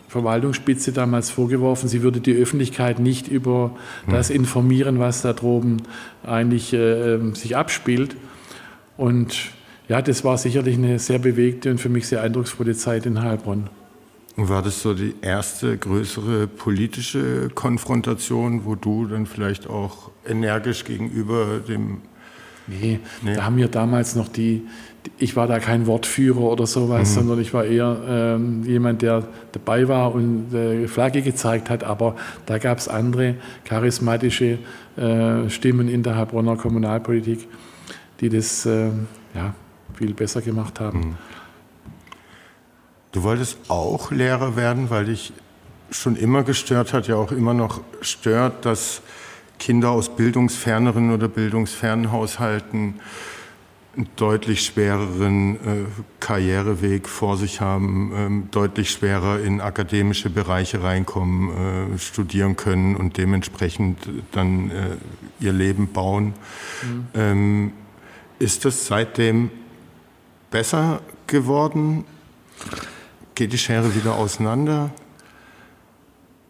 Verwaltungsspitze 0.09 0.93
damals 0.93 1.31
vorgeworfen, 1.31 1.89
sie 1.89 2.03
würde 2.03 2.21
die 2.21 2.35
Öffentlichkeit 2.35 2.99
nicht 2.99 3.29
über 3.29 3.77
hm. 4.07 4.15
das 4.15 4.31
informieren, 4.31 4.99
was 4.99 5.23
da 5.23 5.33
droben 5.33 5.83
eigentlich 6.25 6.73
äh, 6.73 7.15
ähm, 7.15 7.37
sich 7.37 7.57
abspielt. 7.57 8.17
Und 8.97 9.37
ja, 9.89 10.03
das 10.03 10.25
war 10.25 10.37
sicherlich 10.37 10.77
eine 10.77 10.99
sehr 10.99 11.21
bewegte 11.21 11.71
und 11.71 11.79
für 11.79 11.89
mich 11.89 12.09
sehr 12.09 12.23
eindrucksvolle 12.23 12.75
Zeit 12.75 13.07
in 13.07 13.23
Heilbronn. 13.23 13.71
Und 14.37 14.49
war 14.49 14.63
das 14.63 14.83
so 14.83 14.95
die 14.95 15.15
erste 15.23 15.79
größere 15.79 16.49
politische 16.49 17.51
Konfrontation, 17.55 18.65
wo 18.65 18.75
du 18.75 19.07
dann 19.07 19.27
vielleicht 19.27 19.69
auch 19.69 20.11
energisch 20.27 20.85
gegenüber 20.85 21.61
dem 21.61 21.99
Nee, 22.67 23.01
nee, 23.23 23.35
da 23.35 23.45
haben 23.45 23.57
wir 23.57 23.69
damals 23.69 24.17
noch 24.17 24.29
die, 24.29 24.67
ich 25.19 25.37
war 25.37 25.47
da 25.47 25.59
kein 25.61 25.87
Wortführer 25.87 26.41
oder 26.41 26.67
sowas, 26.67 27.11
mhm. 27.11 27.15
sondern 27.15 27.41
ich 27.41 27.55
war 27.55 27.65
eher 27.65 27.97
ähm, 28.09 28.65
jemand, 28.65 29.03
der 29.03 29.25
dabei 29.53 29.87
war 29.89 30.15
und 30.15 30.53
äh, 30.53 30.89
Flagge 30.89 31.23
gezeigt 31.23 31.71
hat. 31.71 31.85
Aber 31.85 32.17
da 32.47 32.59
gab 32.59 32.79
es 32.79 32.89
andere 32.89 33.37
charismatische 33.65 34.59
äh, 34.97 35.49
Stimmen 35.49 35.89
in 35.89 36.03
der 36.03 36.17
Heilbronner 36.17 36.57
Kommunalpolitik, 36.57 37.47
die 38.21 38.29
das 38.29 38.67
äh, 38.67 38.91
ja, 39.35 39.55
viel 39.95 40.15
besser 40.15 40.43
gemacht 40.43 40.81
haben. 40.81 40.99
Mhm. 40.99 41.15
Du 43.13 43.23
wolltest 43.23 43.59
auch 43.69 44.11
Lehrer 44.11 44.57
werden, 44.57 44.91
weil 44.91 45.07
dich 45.07 45.33
schon 45.91 46.17
immer 46.17 46.43
gestört 46.43 46.93
hat, 46.93 47.09
ja 47.09 47.17
auch 47.17 47.33
immer 47.33 47.55
noch 47.55 47.81
stört, 48.01 48.65
dass 48.65 49.01
Kinder 49.59 49.91
aus 49.91 50.15
bildungsferneren 50.15 51.13
oder 51.13 51.29
bildungsfernen 51.29 52.13
Haushalten 52.13 53.01
einen 53.97 54.09
deutlich 54.17 54.63
schwereren 54.63 55.57
äh, 55.57 55.59
Karriereweg 56.21 57.09
vor 57.09 57.37
sich 57.37 57.61
haben, 57.61 58.13
ähm, 58.15 58.49
deutlich 58.51 58.91
schwerer 58.91 59.41
in 59.41 59.61
akademische 59.61 60.29
Bereiche 60.29 60.83
reinkommen, 60.83 61.95
äh, 61.95 61.99
studieren 61.99 62.57
können 62.57 62.97
und 62.97 63.17
dementsprechend 63.17 63.99
dann 64.33 64.71
äh, 64.71 64.97
ihr 65.41 65.53
Leben 65.53 65.89
bauen. 65.93 66.35
Mhm. 66.83 67.07
Ähm, 67.15 67.73
ist 68.39 68.67
das 68.67 68.87
seitdem 68.87 69.51
besser 70.51 71.01
geworden? 71.27 72.05
Geht 73.35 73.53
die 73.53 73.59
Schere 73.59 73.95
wieder 73.95 74.17
auseinander? 74.17 74.91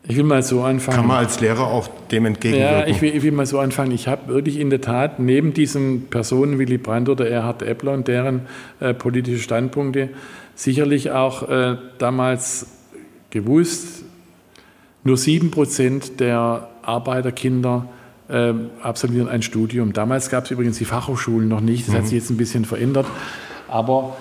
Ich 0.08 0.16
will 0.16 0.24
mal 0.24 0.42
so 0.42 0.62
anfangen. 0.62 0.98
Kann 0.98 1.06
man 1.06 1.18
als 1.18 1.40
Lehrer 1.40 1.66
auch 1.66 1.88
dem 2.10 2.26
entgegenwirken? 2.26 2.78
Ja, 2.78 2.86
ich 2.86 3.02
will, 3.02 3.16
ich 3.16 3.22
will 3.22 3.32
mal 3.32 3.46
so 3.46 3.58
anfangen. 3.58 3.90
Ich 3.90 4.06
habe 4.06 4.28
wirklich 4.28 4.60
in 4.60 4.70
der 4.70 4.80
Tat 4.80 5.18
neben 5.18 5.52
diesen 5.52 6.06
Personen 6.08 6.58
Willy 6.58 6.78
Brandt 6.78 7.08
oder 7.08 7.28
Erhard 7.28 7.62
Eppler 7.62 7.92
und 7.92 8.06
deren 8.06 8.42
äh, 8.78 8.94
politische 8.94 9.42
Standpunkte 9.42 10.10
sicherlich 10.54 11.10
auch 11.10 11.48
äh, 11.48 11.76
damals 11.98 12.66
gewusst, 13.30 14.04
nur 15.02 15.16
sieben 15.16 15.50
Prozent 15.50 16.20
der 16.20 16.68
Arbeiterkinder 16.82 17.88
äh, 18.28 18.52
absolvieren 18.82 19.28
ein 19.28 19.42
Studium. 19.42 19.92
Damals 19.92 20.30
gab 20.30 20.44
es 20.44 20.50
übrigens 20.52 20.78
die 20.78 20.84
Fachhochschulen 20.84 21.48
noch 21.48 21.60
nicht. 21.60 21.86
Das 21.86 21.94
mhm. 21.94 21.98
hat 21.98 22.04
sich 22.06 22.18
jetzt 22.18 22.30
ein 22.30 22.36
bisschen 22.36 22.64
verändert. 22.64 23.06
Aber 23.68 24.16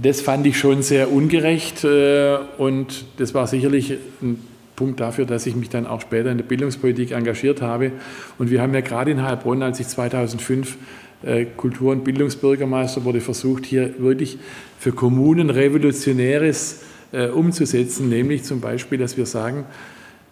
das 0.00 0.20
fand 0.20 0.46
ich 0.46 0.58
schon 0.58 0.82
sehr 0.82 1.12
ungerecht 1.12 1.84
äh, 1.84 2.38
und 2.58 3.04
das 3.18 3.32
war 3.32 3.46
sicherlich 3.46 3.96
ein 4.22 4.49
Punkt 4.80 4.98
dafür, 4.98 5.26
dass 5.26 5.44
ich 5.44 5.54
mich 5.54 5.68
dann 5.68 5.86
auch 5.86 6.00
später 6.00 6.30
in 6.30 6.38
der 6.38 6.44
Bildungspolitik 6.46 7.10
engagiert 7.10 7.60
habe. 7.60 7.92
Und 8.38 8.50
wir 8.50 8.62
haben 8.62 8.72
ja 8.72 8.80
gerade 8.80 9.10
in 9.10 9.22
Heilbronn, 9.22 9.62
als 9.62 9.78
ich 9.78 9.88
2005 9.88 10.78
äh, 11.22 11.44
Kultur- 11.44 11.92
und 11.92 12.02
Bildungsbürgermeister 12.02 13.04
wurde, 13.04 13.20
versucht, 13.20 13.66
hier 13.66 13.92
wirklich 13.98 14.38
für 14.78 14.92
Kommunen 14.92 15.50
Revolutionäres 15.50 16.80
äh, 17.12 17.26
umzusetzen, 17.26 18.08
nämlich 18.08 18.44
zum 18.44 18.62
Beispiel, 18.62 18.96
dass 18.96 19.18
wir 19.18 19.26
sagen, 19.26 19.66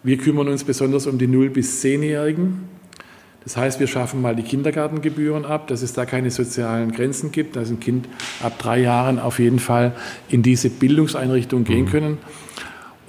wir 0.01 0.17
kümmern 0.17 0.47
uns 0.47 0.63
besonders 0.63 1.05
um 1.05 1.19
die 1.19 1.27
0- 1.27 1.51
bis 1.51 1.83
10-Jährigen. 1.83 2.63
Das 3.43 3.55
heißt, 3.55 3.79
wir 3.79 3.85
schaffen 3.85 4.19
mal 4.19 4.35
die 4.35 4.41
Kindergartengebühren 4.41 5.45
ab, 5.45 5.67
dass 5.67 5.83
es 5.83 5.93
da 5.93 6.07
keine 6.07 6.31
sozialen 6.31 6.91
Grenzen 6.91 7.31
gibt, 7.31 7.55
dass 7.55 7.69
ein 7.69 7.79
Kind 7.79 8.07
ab 8.41 8.57
drei 8.57 8.81
Jahren 8.81 9.19
auf 9.19 9.37
jeden 9.37 9.59
Fall 9.59 9.93
in 10.27 10.41
diese 10.41 10.71
Bildungseinrichtung 10.71 11.65
gehen 11.65 11.85
mhm. 11.85 12.17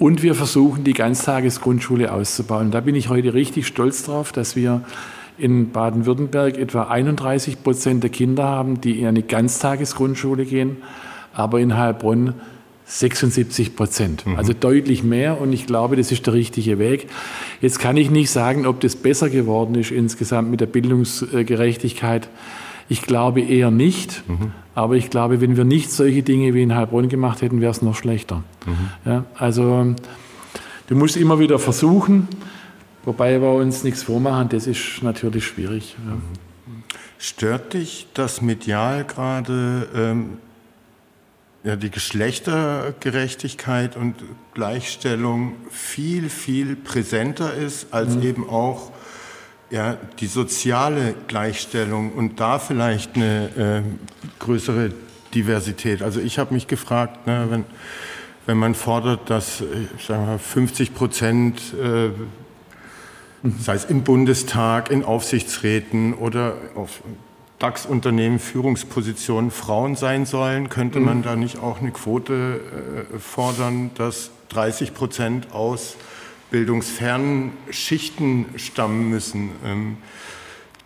Und 0.01 0.23
wir 0.23 0.33
versuchen, 0.33 0.83
die 0.83 0.93
Ganztagesgrundschule 0.93 2.11
auszubauen. 2.11 2.71
Da 2.71 2.79
bin 2.79 2.95
ich 2.95 3.09
heute 3.09 3.35
richtig 3.35 3.67
stolz 3.67 4.01
drauf, 4.01 4.31
dass 4.31 4.55
wir 4.55 4.81
in 5.37 5.69
Baden-Württemberg 5.69 6.57
etwa 6.57 6.85
31 6.85 7.61
Prozent 7.61 8.01
der 8.01 8.09
Kinder 8.09 8.45
haben, 8.45 8.81
die 8.81 8.99
in 8.99 9.05
eine 9.05 9.21
Ganztagesgrundschule 9.21 10.45
gehen, 10.45 10.77
aber 11.35 11.59
in 11.59 11.77
Heilbronn 11.77 12.33
76 12.85 13.75
Prozent. 13.75 14.25
Mhm. 14.25 14.37
Also 14.37 14.53
deutlich 14.53 15.03
mehr 15.03 15.39
und 15.39 15.53
ich 15.53 15.67
glaube, 15.67 15.97
das 15.97 16.11
ist 16.11 16.25
der 16.25 16.33
richtige 16.33 16.79
Weg. 16.79 17.07
Jetzt 17.61 17.77
kann 17.77 17.95
ich 17.95 18.09
nicht 18.09 18.31
sagen, 18.31 18.65
ob 18.65 18.79
das 18.79 18.95
besser 18.95 19.29
geworden 19.29 19.75
ist 19.75 19.91
insgesamt 19.91 20.49
mit 20.49 20.61
der 20.61 20.65
Bildungsgerechtigkeit. 20.65 22.27
Ich 22.89 23.03
glaube 23.03 23.41
eher 23.41 23.69
nicht, 23.69 24.27
mhm. 24.27 24.51
Aber 24.73 24.95
ich 24.95 25.09
glaube, 25.09 25.41
wenn 25.41 25.57
wir 25.57 25.65
nicht 25.65 25.91
solche 25.91 26.23
Dinge 26.23 26.53
wie 26.53 26.63
in 26.63 26.73
Heilbronn 26.75 27.09
gemacht 27.09 27.41
hätten, 27.41 27.59
wäre 27.61 27.71
es 27.71 27.81
noch 27.81 27.95
schlechter. 27.95 28.43
Mhm. 28.65 28.89
Ja, 29.05 29.25
also 29.35 29.95
du 30.87 30.95
musst 30.95 31.17
immer 31.17 31.39
wieder 31.39 31.59
versuchen, 31.59 32.29
wobei 33.03 33.41
wir 33.41 33.51
uns 33.53 33.83
nichts 33.83 34.03
vormachen, 34.03 34.47
das 34.49 34.67
ist 34.67 35.01
natürlich 35.01 35.45
schwierig. 35.45 35.97
Ja. 36.05 36.15
Mhm. 36.15 36.21
Stört 37.17 37.73
dich 37.73 38.07
das 38.13 38.41
medial 38.41 39.03
gerade 39.03 39.89
ähm, 39.93 40.37
ja, 41.63 41.75
die 41.75 41.91
Geschlechtergerechtigkeit 41.91 43.95
und 43.95 44.15
Gleichstellung 44.53 45.53
viel, 45.69 46.29
viel 46.29 46.75
präsenter 46.75 47.53
ist 47.53 47.93
als 47.93 48.15
mhm. 48.15 48.23
eben 48.23 48.49
auch 48.49 48.91
ja, 49.71 49.97
die 50.19 50.27
soziale 50.27 51.15
Gleichstellung 51.27 52.11
und 52.11 52.39
da 52.39 52.59
vielleicht 52.59 53.15
eine 53.15 53.83
äh, 53.85 54.39
größere 54.39 54.91
Diversität. 55.33 56.03
Also 56.03 56.19
ich 56.19 56.37
habe 56.37 56.53
mich 56.53 56.67
gefragt, 56.67 57.25
ne, 57.25 57.47
wenn, 57.49 57.65
wenn 58.45 58.57
man 58.57 58.75
fordert, 58.75 59.29
dass 59.29 59.63
sagen 60.05 60.27
wir, 60.27 60.39
50 60.39 60.93
Prozent, 60.93 61.61
äh, 61.81 62.09
sei 63.59 63.73
es 63.73 63.85
im 63.85 64.03
Bundestag, 64.03 64.91
in 64.91 65.05
Aufsichtsräten 65.05 66.13
oder 66.13 66.55
auf 66.75 67.01
DAX-Unternehmen 67.59 68.39
Führungspositionen 68.39 69.51
Frauen 69.51 69.95
sein 69.95 70.25
sollen, 70.25 70.67
könnte 70.69 70.99
man 70.99 71.19
mhm. 71.19 71.23
da 71.23 71.35
nicht 71.35 71.59
auch 71.59 71.79
eine 71.79 71.91
Quote 71.91 72.59
äh, 73.13 73.19
fordern, 73.19 73.91
dass 73.95 74.31
30 74.49 74.93
Prozent 74.93 75.53
aus 75.53 75.95
bildungsfernen 76.51 77.51
Schichten 77.71 78.45
stammen 78.57 79.09
müssen, 79.09 79.49
ähm, 79.65 79.97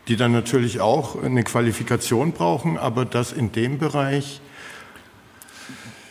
die 0.08 0.16
dann 0.16 0.32
natürlich 0.32 0.80
auch 0.80 1.22
eine 1.22 1.44
Qualifikation 1.44 2.32
brauchen, 2.32 2.78
aber 2.78 3.04
das 3.04 3.34
in 3.34 3.52
dem 3.52 3.80
Bereich, 3.80 4.40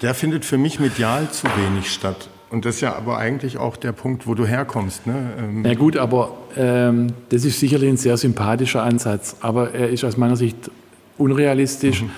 der 0.03 0.15
findet 0.15 0.45
für 0.45 0.59
mich 0.59 0.81
medial 0.81 1.31
zu 1.31 1.47
wenig 1.47 1.93
statt. 1.93 2.29
Und 2.51 2.65
das 2.65 2.77
ist 2.77 2.81
ja 2.83 2.95
aber 2.95 3.19
eigentlich 3.19 3.57
auch 3.57 3.77
der 3.77 3.93
Punkt, 3.93 4.27
wo 4.27 4.35
du 4.35 4.47
herkommst. 4.47 5.07
Ne? 5.07 5.33
Ähm 5.39 5.65
ja 5.65 5.75
gut, 5.75 5.97
aber 5.97 6.37
ähm, 6.57 7.09
das 7.29 7.45
ist 7.45 7.59
sicherlich 7.59 7.89
ein 7.89 7.97
sehr 7.97 8.17
sympathischer 8.17 8.83
Ansatz, 8.83 9.37
aber 9.41 9.73
er 9.73 9.89
ist 9.89 10.05
aus 10.05 10.17
meiner 10.17 10.37
Sicht 10.37 10.71
unrealistisch. 11.17 12.03
Mhm. 12.03 12.11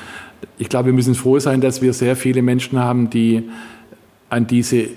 Ich 0.59 0.69
glaube, 0.69 0.87
wir 0.87 0.93
müssen 0.93 1.15
froh 1.15 1.39
sein, 1.39 1.61
dass 1.61 1.81
wir 1.81 1.93
sehr 1.93 2.17
viele 2.17 2.43
Menschen 2.43 2.79
haben, 2.79 3.09
die 3.09 3.49
an 4.29 4.47
diese 4.47 4.89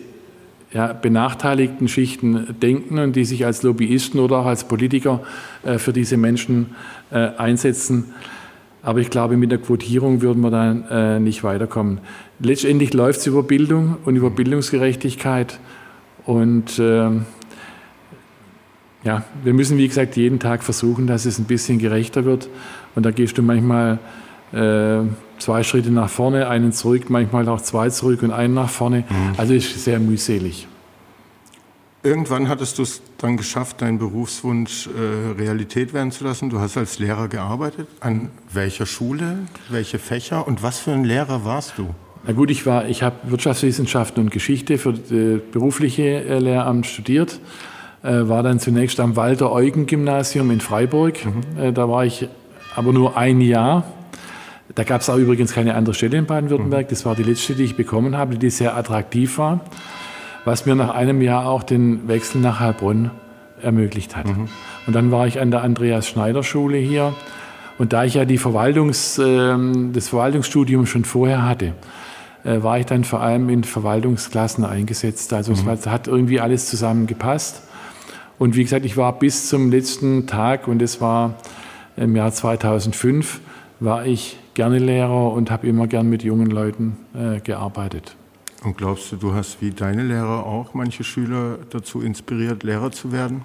ja, 0.71 0.93
benachteiligten 0.93 1.87
Schichten 1.87 2.55
denken 2.61 2.99
und 2.99 3.15
die 3.15 3.25
sich 3.25 3.45
als 3.45 3.63
Lobbyisten 3.63 4.19
oder 4.19 4.39
auch 4.39 4.45
als 4.45 4.65
Politiker 4.65 5.21
äh, 5.63 5.77
für 5.77 5.93
diese 5.93 6.17
Menschen 6.17 6.75
äh, 7.11 7.29
einsetzen. 7.37 8.13
Aber 8.81 8.99
ich 8.99 9.09
glaube, 9.09 9.35
mit 9.35 9.51
der 9.51 9.57
Quotierung 9.57 10.21
würden 10.21 10.41
wir 10.41 10.51
dann 10.51 10.85
äh, 10.89 11.19
nicht 11.19 11.43
weiterkommen. 11.43 11.99
Letztendlich 12.39 12.93
läuft 12.93 13.19
es 13.19 13.27
über 13.27 13.43
Bildung 13.43 13.97
und 14.05 14.15
über 14.15 14.29
Bildungsgerechtigkeit. 14.29 15.59
Und 16.25 16.79
ähm, 16.79 17.25
ja, 19.03 19.23
wir 19.43 19.53
müssen, 19.53 19.77
wie 19.77 19.87
gesagt, 19.87 20.15
jeden 20.17 20.39
Tag 20.39 20.63
versuchen, 20.63 21.07
dass 21.07 21.25
es 21.25 21.39
ein 21.39 21.45
bisschen 21.45 21.79
gerechter 21.79 22.25
wird. 22.25 22.49
Und 22.95 23.05
da 23.05 23.11
gehst 23.11 23.37
du 23.37 23.41
manchmal 23.41 23.99
zwei 24.51 25.63
Schritte 25.63 25.91
nach 25.91 26.09
vorne, 26.09 26.47
einen 26.47 26.71
zurück, 26.71 27.09
manchmal 27.09 27.47
auch 27.49 27.61
zwei 27.61 27.89
zurück 27.89 28.23
und 28.23 28.31
einen 28.31 28.53
nach 28.53 28.69
vorne. 28.69 29.03
Mhm. 29.07 29.35
Also 29.37 29.53
ist 29.53 29.83
sehr 29.83 29.99
mühselig. 29.99 30.67
Irgendwann 32.01 32.47
hattest 32.47 32.77
du 32.77 32.83
es 32.83 33.01
dann 33.17 33.35
geschafft, 33.35 33.81
deinen 33.81 33.99
Berufswunsch 33.99 34.87
äh, 34.87 35.37
Realität 35.37 35.93
werden 35.93 36.11
zu 36.11 36.23
lassen. 36.23 36.49
Du 36.49 36.59
hast 36.59 36.77
als 36.77 36.97
Lehrer 36.97 37.27
gearbeitet. 37.27 37.89
An 37.99 38.29
welcher 38.53 38.85
Schule, 38.85 39.39
welche 39.67 39.99
Fächer 39.99 40.47
und 40.47 40.63
was 40.63 40.79
für 40.79 40.91
ein 40.91 41.03
Lehrer 41.03 41.43
warst 41.43 41.73
du? 41.77 41.89
Na 42.25 42.31
gut, 42.31 42.51
ich 42.51 42.65
war, 42.65 42.87
ich 42.87 43.03
habe 43.03 43.17
Wirtschaftswissenschaften 43.23 44.23
und 44.23 44.31
Geschichte 44.31 44.77
für 44.77 44.93
das 44.93 45.11
äh, 45.11 45.41
berufliche 45.51 46.23
äh, 46.23 46.39
Lehramt 46.39 46.85
studiert. 46.85 47.39
Äh, 48.01 48.29
war 48.29 48.43
dann 48.43 48.59
zunächst 48.59 49.01
am 49.01 49.17
Walter-Eugen-Gymnasium 49.17 50.51
in 50.51 50.61
Freiburg. 50.61 51.17
Mhm. 51.25 51.61
Äh, 51.61 51.73
da 51.73 51.89
war 51.89 52.05
ich 52.05 52.29
aber 52.77 52.93
nur 52.93 53.17
ein 53.17 53.41
Jahr. 53.41 53.83
Da 54.75 54.83
gab 54.83 55.01
es 55.01 55.09
auch 55.09 55.17
übrigens 55.17 55.53
keine 55.53 55.75
andere 55.75 55.95
Stelle 55.95 56.17
in 56.17 56.25
Baden-Württemberg. 56.25 56.85
Mhm. 56.85 56.89
Das 56.89 57.05
war 57.05 57.15
die 57.15 57.23
letzte, 57.23 57.55
die 57.55 57.63
ich 57.63 57.75
bekommen 57.75 58.17
habe, 58.17 58.37
die 58.37 58.49
sehr 58.49 58.77
attraktiv 58.77 59.37
war 59.37 59.61
was 60.45 60.65
mir 60.65 60.75
nach 60.75 60.93
einem 60.93 61.21
Jahr 61.21 61.47
auch 61.47 61.63
den 61.63 62.07
Wechsel 62.07 62.41
nach 62.41 62.59
Heilbronn 62.59 63.11
ermöglicht 63.61 64.15
hat. 64.15 64.27
Mhm. 64.27 64.47
Und 64.87 64.95
dann 64.95 65.11
war 65.11 65.27
ich 65.27 65.39
an 65.39 65.51
der 65.51 65.61
Andreas 65.61 66.07
Schneider 66.07 66.43
Schule 66.43 66.77
hier. 66.77 67.13
Und 67.77 67.93
da 67.93 68.03
ich 68.03 68.15
ja 68.15 68.25
die 68.25 68.37
Verwaltungs, 68.37 69.17
äh, 69.19 69.55
das 69.93 70.09
Verwaltungsstudium 70.09 70.85
schon 70.85 71.05
vorher 71.05 71.45
hatte, 71.45 71.73
äh, 72.43 72.61
war 72.63 72.79
ich 72.79 72.85
dann 72.85 73.03
vor 73.03 73.21
allem 73.21 73.49
in 73.49 73.63
Verwaltungsklassen 73.63 74.65
eingesetzt. 74.65 75.33
Also 75.33 75.53
mhm. 75.53 75.69
es 75.69 75.87
hat 75.87 76.07
irgendwie 76.07 76.39
alles 76.39 76.67
zusammengepasst. 76.67 77.61
Und 78.37 78.55
wie 78.55 78.63
gesagt, 78.63 78.85
ich 78.85 78.95
war 78.95 79.19
bis 79.19 79.49
zum 79.49 79.69
letzten 79.69 80.25
Tag, 80.25 80.67
und 80.67 80.79
das 80.79 81.01
war 81.01 81.35
im 81.97 82.15
Jahr 82.15 82.31
2005, 82.31 83.41
war 83.79 84.05
ich 84.05 84.37
gerne 84.53 84.79
Lehrer 84.79 85.31
und 85.31 85.51
habe 85.51 85.67
immer 85.67 85.87
gern 85.87 86.09
mit 86.09 86.23
jungen 86.23 86.49
Leuten 86.49 86.97
äh, 87.13 87.39
gearbeitet. 87.39 88.15
Und 88.63 88.77
glaubst 88.77 89.11
du, 89.11 89.15
du 89.15 89.33
hast 89.33 89.61
wie 89.61 89.71
deine 89.71 90.03
Lehrer 90.03 90.45
auch 90.45 90.73
manche 90.73 91.03
Schüler 91.05 91.59
dazu 91.69 92.01
inspiriert, 92.01 92.63
Lehrer 92.63 92.91
zu 92.91 93.11
werden? 93.13 93.41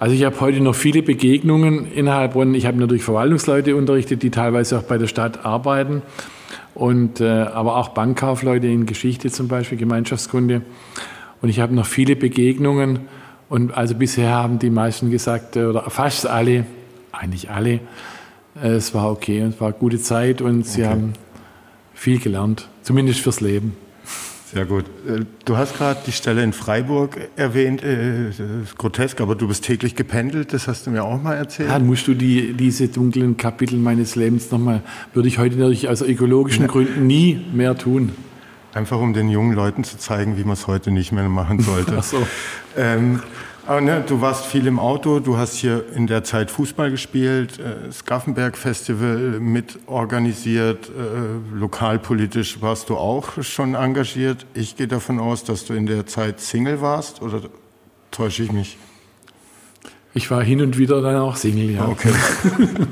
Also 0.00 0.14
ich 0.14 0.24
habe 0.24 0.40
heute 0.40 0.60
noch 0.60 0.74
viele 0.74 1.02
Begegnungen 1.02 1.90
in 1.92 2.10
Heilbronn. 2.10 2.54
Ich 2.54 2.66
habe 2.66 2.78
natürlich 2.78 3.04
Verwaltungsleute 3.04 3.76
unterrichtet, 3.76 4.22
die 4.22 4.30
teilweise 4.30 4.78
auch 4.78 4.82
bei 4.82 4.98
der 4.98 5.06
Stadt 5.06 5.44
arbeiten. 5.44 6.02
Und, 6.74 7.20
äh, 7.20 7.28
aber 7.28 7.76
auch 7.76 7.90
Bankkaufleute 7.90 8.66
in 8.66 8.86
Geschichte 8.86 9.30
zum 9.30 9.46
Beispiel, 9.46 9.78
Gemeinschaftskunde. 9.78 10.62
Und 11.40 11.48
ich 11.48 11.60
habe 11.60 11.74
noch 11.74 11.86
viele 11.86 12.16
Begegnungen. 12.16 13.00
Und 13.48 13.76
also 13.76 13.94
bisher 13.94 14.30
haben 14.30 14.58
die 14.58 14.70
meisten 14.70 15.10
gesagt, 15.10 15.54
äh, 15.54 15.66
oder 15.66 15.88
fast 15.90 16.26
alle, 16.26 16.66
eigentlich 17.12 17.50
alle, 17.50 17.80
es 18.54 18.94
war 18.94 19.10
okay 19.10 19.42
und 19.42 19.54
es 19.54 19.60
war 19.60 19.68
eine 19.68 19.78
gute 19.78 20.00
Zeit 20.00 20.40
und 20.42 20.66
sie 20.66 20.82
okay. 20.82 20.90
haben 20.90 21.12
viel 21.94 22.18
gelernt, 22.18 22.68
zumindest 22.82 23.20
fürs 23.20 23.40
Leben. 23.40 23.76
Sehr 24.52 24.66
gut. 24.66 24.84
Äh, 25.08 25.24
du 25.46 25.56
hast 25.56 25.78
gerade 25.78 26.00
die 26.06 26.12
Stelle 26.12 26.42
in 26.42 26.52
Freiburg 26.52 27.16
erwähnt. 27.36 27.82
Äh, 27.82 28.26
das 28.26 28.38
ist 28.38 28.76
grotesk, 28.76 29.22
aber 29.22 29.34
du 29.34 29.48
bist 29.48 29.64
täglich 29.64 29.94
gependelt. 29.94 30.52
Das 30.52 30.68
hast 30.68 30.86
du 30.86 30.90
mir 30.90 31.04
auch 31.04 31.22
mal 31.22 31.34
erzählt. 31.34 31.70
Ja, 31.70 31.78
musst 31.78 32.06
du 32.06 32.12
die, 32.12 32.52
diese 32.52 32.88
dunklen 32.88 33.38
Kapitel 33.38 33.78
meines 33.78 34.14
Lebens 34.14 34.50
nochmal, 34.50 34.82
würde 35.14 35.28
ich 35.28 35.38
heute 35.38 35.56
natürlich 35.56 35.88
aus 35.88 36.02
ökologischen 36.02 36.66
Gründen 36.66 37.06
nie 37.06 37.42
mehr 37.54 37.78
tun. 37.78 38.12
Einfach 38.74 39.00
um 39.00 39.14
den 39.14 39.30
jungen 39.30 39.54
Leuten 39.54 39.84
zu 39.84 39.96
zeigen, 39.96 40.36
wie 40.36 40.44
man 40.44 40.52
es 40.52 40.66
heute 40.66 40.90
nicht 40.90 41.12
mehr 41.12 41.28
machen 41.30 41.60
sollte. 41.60 41.94
Ach 41.98 42.02
so. 42.02 42.26
Ähm, 42.76 43.20
aber 43.66 43.80
ne, 43.80 44.04
du 44.06 44.20
warst 44.20 44.46
viel 44.46 44.66
im 44.66 44.78
Auto, 44.78 45.20
du 45.20 45.36
hast 45.36 45.54
hier 45.54 45.84
in 45.94 46.06
der 46.06 46.24
Zeit 46.24 46.50
Fußball 46.50 46.90
gespielt, 46.90 47.58
äh, 47.58 47.86
das 47.86 48.04
Gaffenberg 48.04 48.56
Festival 48.56 49.38
mit 49.40 49.78
organisiert, 49.86 50.88
äh, 50.88 51.56
lokalpolitisch 51.56 52.60
warst 52.60 52.88
du 52.88 52.96
auch 52.96 53.42
schon 53.42 53.74
engagiert. 53.74 54.46
Ich 54.54 54.76
gehe 54.76 54.88
davon 54.88 55.20
aus, 55.20 55.44
dass 55.44 55.64
du 55.64 55.74
in 55.74 55.86
der 55.86 56.06
Zeit 56.06 56.40
Single 56.40 56.80
warst 56.80 57.22
oder 57.22 57.42
täusche 58.10 58.42
ich 58.42 58.52
mich? 58.52 58.78
Ich 60.14 60.30
war 60.30 60.42
hin 60.42 60.60
und 60.60 60.76
wieder 60.76 61.00
dann 61.00 61.16
auch 61.16 61.36
Single, 61.36 61.70
ja. 61.70 61.88
Okay. 61.88 62.12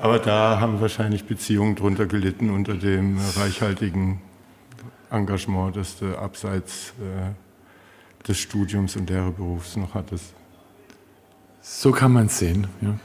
Aber 0.00 0.18
da 0.18 0.58
haben 0.60 0.80
wahrscheinlich 0.80 1.24
Beziehungen 1.24 1.76
drunter 1.76 2.06
gelitten 2.06 2.50
unter 2.50 2.74
dem 2.74 3.18
reichhaltigen 3.36 4.20
Engagement, 5.10 5.76
das 5.76 5.98
du 5.98 6.18
abseits 6.18 6.92
äh, 7.00 7.30
des 8.28 8.38
Studiums 8.38 8.96
und 8.96 9.10
Lehrerberufs 9.10 9.76
noch 9.76 9.94
hattest. 9.94 10.34
So 11.60 11.92
kann 11.92 12.12
man 12.12 12.26
es 12.26 12.38
sehen, 12.38 12.66
ja. 12.80 12.98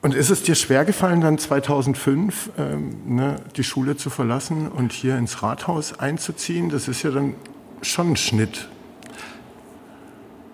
Und 0.00 0.14
ist 0.14 0.28
es 0.28 0.42
dir 0.42 0.54
schwer 0.54 0.84
gefallen, 0.84 1.22
dann 1.22 1.38
2005 1.38 2.50
ähm, 2.58 3.16
ne, 3.16 3.36
die 3.56 3.64
Schule 3.64 3.96
zu 3.96 4.10
verlassen 4.10 4.68
und 4.68 4.92
hier 4.92 5.16
ins 5.16 5.42
Rathaus 5.42 5.98
einzuziehen? 5.98 6.68
Das 6.68 6.88
ist 6.88 7.02
ja 7.02 7.10
dann 7.10 7.34
schon 7.80 8.10
ein 8.10 8.16
Schnitt. 8.16 8.68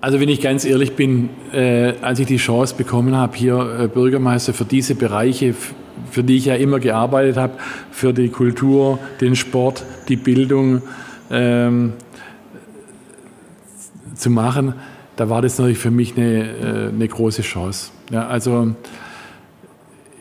Also 0.00 0.20
wenn 0.20 0.28
ich 0.28 0.40
ganz 0.40 0.64
ehrlich 0.64 0.94
bin, 0.94 1.30
äh, 1.52 1.94
als 2.00 2.20
ich 2.20 2.26
die 2.26 2.36
Chance 2.36 2.76
bekommen 2.76 3.16
habe, 3.16 3.36
hier 3.36 3.80
äh, 3.80 3.88
Bürgermeister 3.88 4.54
für 4.54 4.64
diese 4.64 4.94
Bereiche, 4.94 5.54
für 6.10 6.22
die 6.22 6.36
ich 6.36 6.44
ja 6.44 6.54
immer 6.54 6.78
gearbeitet 6.78 7.36
habe, 7.36 7.54
für 7.90 8.14
die 8.14 8.28
Kultur, 8.28 9.00
den 9.20 9.34
Sport, 9.34 9.84
die 10.08 10.16
Bildung, 10.16 10.82
ähm, 11.28 11.94
zu 14.20 14.30
machen, 14.30 14.74
da 15.16 15.28
war 15.28 15.42
das 15.42 15.59
natürlich 15.59 15.78
für 15.78 15.90
mich 15.90 16.16
eine, 16.16 16.42
äh, 16.42 16.88
eine 16.88 17.09
große 17.09 17.42
Chance. 17.42 17.90
Ja, 18.11 18.26
also 18.26 18.74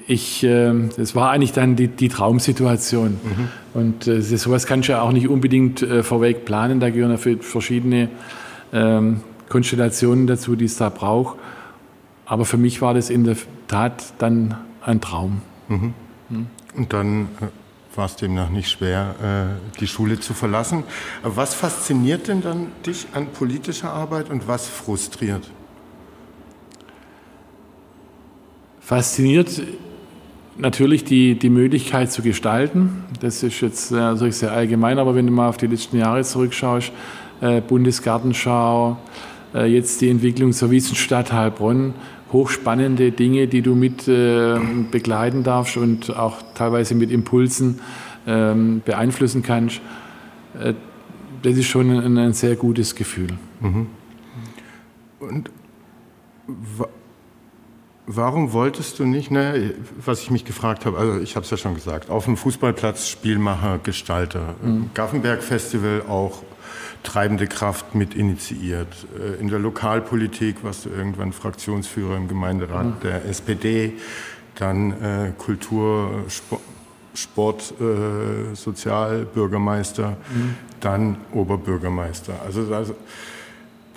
ich, 0.08 0.44
es 0.44 1.12
äh, 1.12 1.16
war 1.16 1.30
eigentlich 1.30 1.54
dann 1.54 1.76
die, 1.76 1.88
die 1.88 2.10
Traumsituation. 2.10 3.12
Mhm. 3.12 3.48
Und 3.74 4.08
äh, 4.08 4.22
sowas 4.22 4.66
kannst 4.66 4.90
du 4.90 4.94
ja 4.94 5.02
auch 5.02 5.12
nicht 5.12 5.28
unbedingt 5.28 5.84
äh, 5.84 6.02
vorweg 6.02 6.46
planen. 6.46 6.80
Da 6.80 6.90
gehören 6.90 7.12
ja 7.12 7.36
verschiedene 7.40 8.10
ähm, 8.74 9.22
Konstellationen 9.48 10.26
dazu, 10.26 10.56
die 10.56 10.66
es 10.66 10.78
da 10.78 10.90
braucht. 10.90 11.38
Aber 12.26 12.46
für 12.46 12.58
mich 12.58 12.82
war 12.82 12.94
das 12.94 13.10
in 13.10 13.24
der 13.24 13.38
Tat 13.68 14.14
dann 14.18 14.56
ein 14.82 15.00
Traum. 15.00 15.42
Mhm. 15.68 15.94
Mhm. 16.30 16.48
Und 16.76 16.94
dann 16.94 17.28
war 18.00 18.06
es 18.06 18.16
demnach 18.16 18.50
nicht 18.50 18.70
schwer, 18.72 19.58
äh, 19.76 19.80
die 19.80 19.86
Schule 19.88 20.22
zu 20.22 20.34
verlassen. 20.34 20.86
Was 21.22 21.54
fasziniert 21.54 22.30
denn 22.30 22.42
dann 22.42 22.68
dich 22.86 23.08
an 23.14 23.28
politischer 23.28 23.92
Arbeit 23.92 24.30
und 24.30 24.48
was 24.48 24.70
frustriert? 24.70 25.52
Fasziniert 28.80 29.62
natürlich 30.58 31.04
die, 31.04 31.38
die 31.38 31.50
Möglichkeit 31.50 32.10
zu 32.10 32.22
gestalten. 32.22 33.04
Das 33.20 33.44
ist 33.44 33.60
jetzt 33.60 33.92
also 33.92 34.32
sehr 34.32 34.54
allgemein, 34.54 34.98
aber 34.98 35.14
wenn 35.14 35.28
du 35.28 35.34
mal 35.34 35.50
auf 35.50 35.58
die 35.58 35.68
letzten 35.68 35.98
Jahre 35.98 36.24
zurückschaust, 36.24 36.94
äh, 37.42 37.60
Bundesgartenschau, 37.60 38.98
äh, 39.54 39.66
jetzt 39.66 40.00
die 40.00 40.10
Entwicklung 40.10 40.54
zur 40.54 40.72
Wiesenstadt 40.72 41.34
Heilbronn, 41.34 41.94
hochspannende 42.32 43.12
Dinge, 43.12 43.48
die 43.48 43.62
du 43.62 43.76
mit 43.76 44.08
äh, 44.08 44.60
begleiten 44.92 45.44
darfst 45.44 45.78
und 45.78 46.16
auch 46.16 46.38
teilweise 46.56 46.96
mit 46.96 47.12
Impulsen 47.12 47.80
ähm, 48.28 48.82
beeinflussen 48.86 49.42
kannst. 49.42 49.82
Äh, 50.60 50.74
das 51.42 51.58
ist 51.58 51.68
schon 51.68 51.90
ein, 51.90 52.18
ein 52.18 52.34
sehr 52.34 52.56
gutes 52.56 52.96
Gefühl. 52.96 53.30
Mhm. 53.62 53.88
Und 55.20 55.52
wa 56.48 56.88
warum 58.12 58.54
wolltest 58.54 58.98
du 58.98 59.06
nicht, 59.06 59.30
ne, 59.30 59.76
was 60.04 60.24
ich 60.24 60.32
mich 60.32 60.44
gefragt 60.44 60.88
habe, 60.88 60.98
also 60.98 61.20
ich 61.20 61.36
habe 61.36 61.44
es 61.44 61.52
ja 61.52 61.58
schon 61.58 61.76
gesagt, 61.76 62.10
auf 62.10 62.26
dem 62.26 62.38
Fußballplatz 62.38 63.08
Spielmacher, 63.08 63.80
Gestalter, 63.84 64.56
mhm. 64.64 64.90
Gaffenberg 64.96 65.44
Festival 65.44 66.02
auch 66.10 66.42
treibende 67.04 67.48
Kraft 67.48 67.96
mit 67.96 68.14
initiiert. 68.14 68.88
Äh, 69.18 69.40
in 69.40 69.50
der 69.50 69.60
Lokalpolitik 69.60 70.64
warst 70.64 70.86
du 70.86 70.90
irgendwann 70.90 71.34
Fraktionsführer 71.34 72.18
im 72.18 72.28
Gemeinderat 72.28 72.86
mhm. 72.86 73.00
der 73.04 73.26
SPD, 73.26 73.94
dann 74.56 74.92
äh, 74.92 75.32
Kultur, 75.38 76.26
Sport, 76.28 76.62
Sport 77.14 77.74
äh, 77.80 78.56
Sozialbürgermeister, 78.56 80.12
mhm. 80.34 80.56
dann 80.80 81.18
Oberbürgermeister. 81.34 82.34
Also, 82.46 82.74
also 82.74 82.96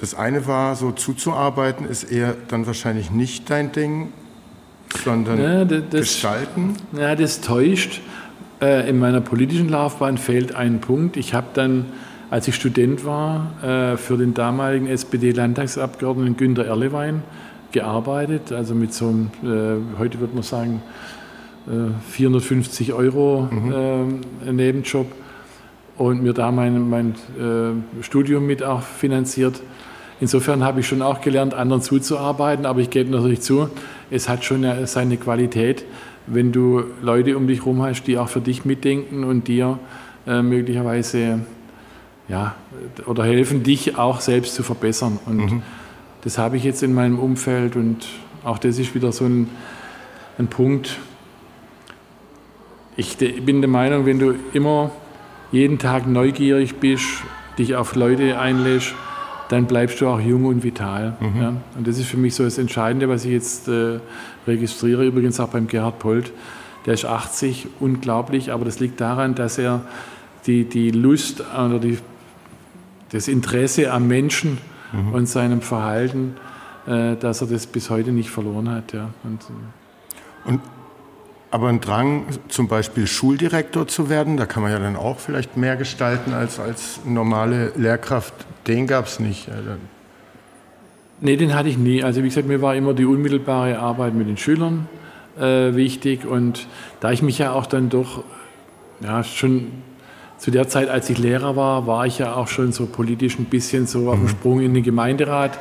das 0.01 0.15
eine 0.15 0.47
war 0.47 0.75
so 0.75 0.91
zuzuarbeiten, 0.91 1.87
ist 1.87 2.05
eher 2.05 2.35
dann 2.49 2.67
wahrscheinlich 2.67 3.11
nicht 3.11 3.51
dein 3.51 3.71
Ding, 3.71 4.13
sondern 5.05 5.41
ja, 5.41 5.65
das, 5.65 5.91
gestalten. 5.91 6.77
Ja, 6.93 7.15
das 7.15 7.41
täuscht. 7.41 8.01
Äh, 8.61 8.89
in 8.89 8.99
meiner 8.99 9.21
politischen 9.21 9.69
Laufbahn 9.69 10.19
fehlt 10.19 10.55
ein 10.55 10.81
Punkt. 10.81 11.17
Ich 11.17 11.35
habe 11.35 11.49
dann 11.55 11.87
als 12.33 12.49
ich 12.49 12.55
Student 12.55 13.05
war, 13.05 13.53
äh, 13.62 13.99
für 13.99 14.16
den 14.16 14.33
damaligen 14.33 14.87
SPD-Landtagsabgeordneten 14.87 16.38
Günter 16.38 16.64
Erlewein 16.64 17.23
gearbeitet, 17.73 18.53
also 18.53 18.75
mit 18.75 18.95
so 18.95 19.09
einem, 19.09 19.31
äh, 19.45 19.99
heute 19.99 20.18
würde 20.18 20.33
man 20.33 20.42
sagen, 20.42 20.83
450 22.09 22.88
äh, 22.88 22.92
Euro 22.95 23.49
mhm. 23.51 24.21
Nebenjob 24.51 25.07
und 25.99 26.23
mir 26.23 26.33
da 26.33 26.51
mein, 26.51 26.88
mein 26.88 27.14
Studium 28.01 28.47
mit 28.47 28.64
auch 28.64 28.81
finanziert. 28.83 29.62
insofern 30.21 30.64
habe 30.64 30.81
ich 30.81 30.88
schon 30.88 31.03
auch 31.03 31.21
gelernt, 31.21 31.53
anderen 31.55 31.83
zuzuarbeiten, 31.83 32.64
aber 32.66 32.81
ich 32.81 32.88
gebe 32.88 33.11
natürlich 33.11 33.42
zu, 33.42 33.68
es 34.11 34.29
hat 34.29 34.42
schon 34.42 34.66
seine 34.87 35.18
Qualität, 35.18 35.85
wenn 36.27 36.51
du 36.51 36.83
Leute 37.03 37.37
um 37.37 37.47
dich 37.47 37.61
herum 37.61 37.83
hast, 37.83 38.05
die 38.05 38.16
auch 38.16 38.29
für 38.29 38.40
dich 38.40 38.64
mitdenken 38.64 39.23
und 39.23 39.47
dir 39.47 39.79
äh, 40.27 40.40
möglicherweise 40.40 41.40
ja, 42.33 42.55
oder 43.07 43.25
helfen, 43.25 43.62
dich 43.62 43.99
auch 43.99 44.21
selbst 44.21 44.55
zu 44.55 44.62
verbessern. 44.62 45.18
Und 45.27 45.37
mhm. 45.37 45.62
das 46.23 46.38
habe 46.38 46.57
ich 46.57 46.64
jetzt 46.64 46.83
in 46.83 46.95
meinem 46.95 47.18
Umfeld 47.18 47.77
und 47.77 48.07
auch 48.42 48.59
das 48.59 48.79
ist 48.79 48.95
wieder 48.95 49.12
so 49.12 49.27
ein, 49.27 49.51
ein 50.38 50.47
Punkt. 50.47 50.99
Ich 52.97 53.18
bin 53.18 53.61
der 53.61 53.68
Meinung, 53.68 54.07
wenn 54.07 54.18
du 54.18 54.35
immer 54.55 54.92
jeden 55.53 55.79
Tag 55.79 56.07
neugierig 56.07 56.77
bist, 56.77 57.05
dich 57.59 57.77
auf 57.77 57.95
Leute 57.95 58.38
einlässt, 58.38 58.95
dann 59.51 59.66
bleibst 59.66 60.01
du 60.01 60.09
auch 60.09 60.18
jung 60.18 60.47
und 60.47 60.64
vital. 60.64 61.18
Mhm. 61.21 61.42
Ja? 61.42 61.53
Und 61.77 61.87
das 61.87 61.99
ist 61.99 62.07
für 62.07 62.16
mich 62.16 62.35
so 62.35 62.45
das 62.45 62.57
Entscheidende, 62.57 63.11
was 63.11 63.27
ich 63.27 63.33
jetzt 63.33 63.68
äh, 63.68 64.01
registriere, 64.47 65.05
übrigens 65.05 65.38
auch 65.38 65.49
beim 65.49 65.66
Gerhard 65.66 65.99
Polt. 65.99 66.33
Der 66.87 66.95
ist 66.95 67.05
80, 67.05 67.66
unglaublich, 67.79 68.51
aber 68.53 68.64
das 68.64 68.81
liegt 68.81 69.03
daran, 69.03 69.35
dass 69.35 69.59
er 69.59 69.83
die, 70.47 70.64
die 70.64 70.90
Lust 70.90 71.42
oder 71.55 71.79
die, 71.79 71.99
das 73.12 73.29
Interesse 73.29 73.92
am 73.92 74.09
Menschen 74.09 74.59
mhm. 74.92 75.12
und 75.12 75.27
seinem 75.27 75.61
Verhalten, 75.61 76.35
äh, 76.87 77.16
dass 77.16 77.40
er 77.40 77.46
das 77.46 77.66
bis 77.66 77.90
heute 77.90 78.11
nicht 78.11 78.31
verloren 78.31 78.68
hat. 78.68 78.92
Ja. 78.92 79.11
Und, 79.25 79.42
äh, 79.42 80.48
und 80.48 80.61
aber 81.51 81.68
ein 81.68 81.83
Drang, 81.83 82.25
zum 82.48 82.66
Beispiel 82.66 83.07
Schuldirektor 83.07 83.87
zu 83.87 84.09
werden, 84.09 84.38
da 84.38 84.46
kann 84.46 84.62
man 84.62 84.72
ja 84.72 84.79
dann 84.79 84.96
auch 84.96 85.18
vielleicht 85.18 85.59
mehr 85.59 85.77
gestalten 85.77 86.33
als 86.33 86.59
als 86.59 87.01
normale 87.05 87.72
Lehrkraft, 87.77 88.33
den 88.66 88.87
gab 88.87 89.07
es 89.07 89.20
nicht. 89.20 89.48
Nee, 91.20 91.37
den 91.37 91.55
hatte 91.55 91.68
ich 91.68 91.77
nie. 91.77 92.03
Also 92.03 92.22
wie 92.22 92.29
gesagt, 92.29 92.48
mir 92.48 92.62
war 92.62 92.75
immer 92.75 92.94
die 92.94 93.05
unmittelbare 93.05 93.79
Arbeit 93.79 94.14
mit 94.14 94.29
den 94.29 94.38
Schülern 94.38 94.88
äh, 95.38 95.75
wichtig. 95.75 96.25
Und 96.25 96.66
da 97.01 97.12
ich 97.12 97.22
mich 97.22 97.38
ja 97.38 97.53
auch 97.53 97.66
dann 97.66 97.90
doch 97.90 98.25
ja, 99.01 99.22
schon 99.22 99.66
zu 100.43 100.51
der 100.51 100.67
Zeit, 100.67 100.89
als 100.89 101.09
ich 101.09 101.19
Lehrer 101.19 101.55
war, 101.55 101.87
war 101.87 102.05
ich 102.05 102.19
ja 102.19 102.35
auch 102.35 102.49
schon 102.49 102.73
so 102.73 102.87
politisch 102.87 103.39
ein 103.39 103.45
bisschen 103.45 103.87
so 103.87 104.11
auf 104.11 104.17
dem 104.17 104.25
mhm. 104.25 104.29
Sprung 104.29 104.61
in 104.61 104.75
den 104.75 104.83
Gemeinderat. 104.83 105.57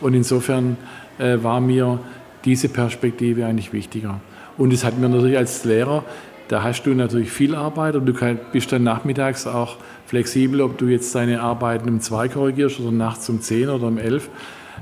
Und 0.00 0.14
insofern 0.14 0.76
äh, 1.18 1.38
war 1.42 1.60
mir 1.60 1.98
diese 2.44 2.68
Perspektive 2.68 3.46
eigentlich 3.46 3.72
wichtiger. 3.72 4.20
Und 4.56 4.72
es 4.72 4.84
hat 4.84 4.96
mir 4.96 5.08
natürlich 5.08 5.36
als 5.36 5.64
Lehrer, 5.64 6.04
da 6.46 6.62
hast 6.62 6.84
du 6.84 6.90
natürlich 6.94 7.32
viel 7.32 7.56
Arbeit 7.56 7.96
und 7.96 8.06
du 8.06 8.12
bist 8.52 8.70
dann 8.70 8.84
nachmittags 8.84 9.48
auch 9.48 9.78
flexibel, 10.06 10.60
ob 10.60 10.78
du 10.78 10.86
jetzt 10.86 11.12
deine 11.16 11.40
Arbeiten 11.40 11.88
um 11.88 12.00
zwei 12.00 12.28
korrigierst 12.28 12.78
oder 12.78 12.92
nachts 12.92 13.28
um 13.28 13.40
zehn 13.40 13.68
oder 13.70 13.88
um 13.88 13.98
elf. 13.98 14.30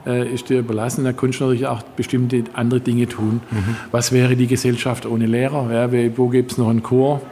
Äh, 0.05 0.35
ist 0.35 0.50
dir 0.50 0.59
überlassen. 0.59 1.03
Da 1.03 1.14
kannst 1.14 1.40
du 1.40 1.44
natürlich 1.44 1.66
auch 1.66 1.81
bestimmte 1.96 2.44
andere 2.53 2.81
Dinge 2.81 3.09
tun. 3.09 3.40
Mhm. 3.50 3.76
Was 3.90 4.12
wäre 4.12 4.37
die 4.37 4.48
Gesellschaft 4.48 5.07
ohne 5.07 5.24
Lehrer? 5.24 5.72
Ja, 5.72 6.18
wo 6.18 6.29
gibt 6.29 6.53
es 6.53 6.59
noch 6.59 6.68
einen 6.68 6.83
Chor? 6.83 7.22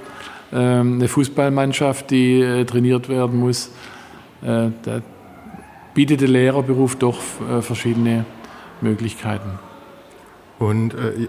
Ähm, 0.52 0.94
eine 0.94 1.08
Fußballmannschaft, 1.08 2.10
die 2.10 2.40
äh, 2.40 2.64
trainiert 2.64 3.08
werden 3.08 3.38
muss. 3.38 3.70
Äh, 4.42 4.70
da 4.82 5.02
bietet 5.94 6.20
der 6.20 6.28
Lehrerberuf 6.28 6.96
doch 6.96 7.18
äh, 7.50 7.60
verschiedene 7.62 8.24
Möglichkeiten. 8.80 9.58
Und 10.58 10.94
äh, 10.94 11.28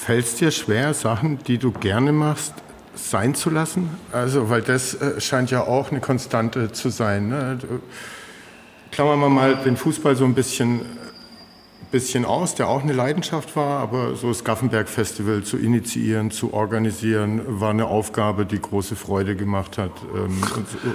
Fällt 0.00 0.24
es 0.24 0.34
dir 0.36 0.50
schwer, 0.50 0.94
Sachen, 0.94 1.38
die 1.46 1.58
du 1.58 1.72
gerne 1.72 2.10
machst, 2.10 2.54
sein 2.94 3.34
zu 3.34 3.50
lassen? 3.50 3.90
Also, 4.12 4.48
weil 4.48 4.62
das 4.62 4.96
scheint 5.18 5.50
ja 5.50 5.66
auch 5.66 5.90
eine 5.90 6.00
Konstante 6.00 6.72
zu 6.72 6.88
sein. 6.88 7.28
Ne? 7.28 7.58
Klammern 8.90 9.20
wir 9.20 9.28
mal 9.28 9.56
den 9.56 9.76
Fußball 9.76 10.16
so 10.16 10.24
ein 10.24 10.34
bisschen, 10.34 10.80
bisschen 11.90 12.24
aus, 12.24 12.54
der 12.54 12.68
auch 12.68 12.82
eine 12.82 12.92
Leidenschaft 12.92 13.56
war, 13.56 13.80
aber 13.80 14.14
so 14.14 14.28
das 14.28 14.44
Gaffenberg-Festival 14.44 15.42
zu 15.42 15.56
initiieren, 15.56 16.30
zu 16.30 16.52
organisieren, 16.54 17.42
war 17.46 17.70
eine 17.70 17.86
Aufgabe, 17.86 18.46
die 18.46 18.60
große 18.60 18.96
Freude 18.96 19.36
gemacht 19.36 19.78
hat. 19.78 19.92
Ähm, 20.14 20.42
und, 20.56 20.66
äh, 20.74 20.94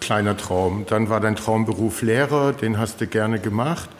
kleiner 0.00 0.36
Traum. 0.36 0.86
Dann 0.88 1.08
war 1.08 1.20
dein 1.20 1.36
Traumberuf 1.36 2.02
Lehrer, 2.02 2.52
den 2.52 2.78
hast 2.78 3.00
du 3.00 3.06
gerne 3.06 3.40
gemacht 3.40 3.90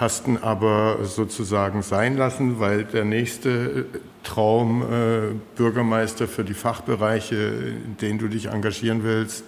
hast 0.00 0.26
ihn 0.26 0.38
aber 0.38 1.00
sozusagen 1.02 1.82
sein 1.82 2.16
lassen, 2.16 2.58
weil 2.58 2.84
der 2.84 3.04
nächste 3.04 3.50
äh, 3.50 3.84
Traum, 4.24 4.82
äh, 4.82 5.34
Bürgermeister 5.56 6.26
für 6.26 6.42
die 6.42 6.54
Fachbereiche, 6.54 7.36
in 7.36 7.96
denen 8.00 8.18
du 8.18 8.28
dich 8.28 8.46
engagieren 8.46 9.04
willst, 9.04 9.44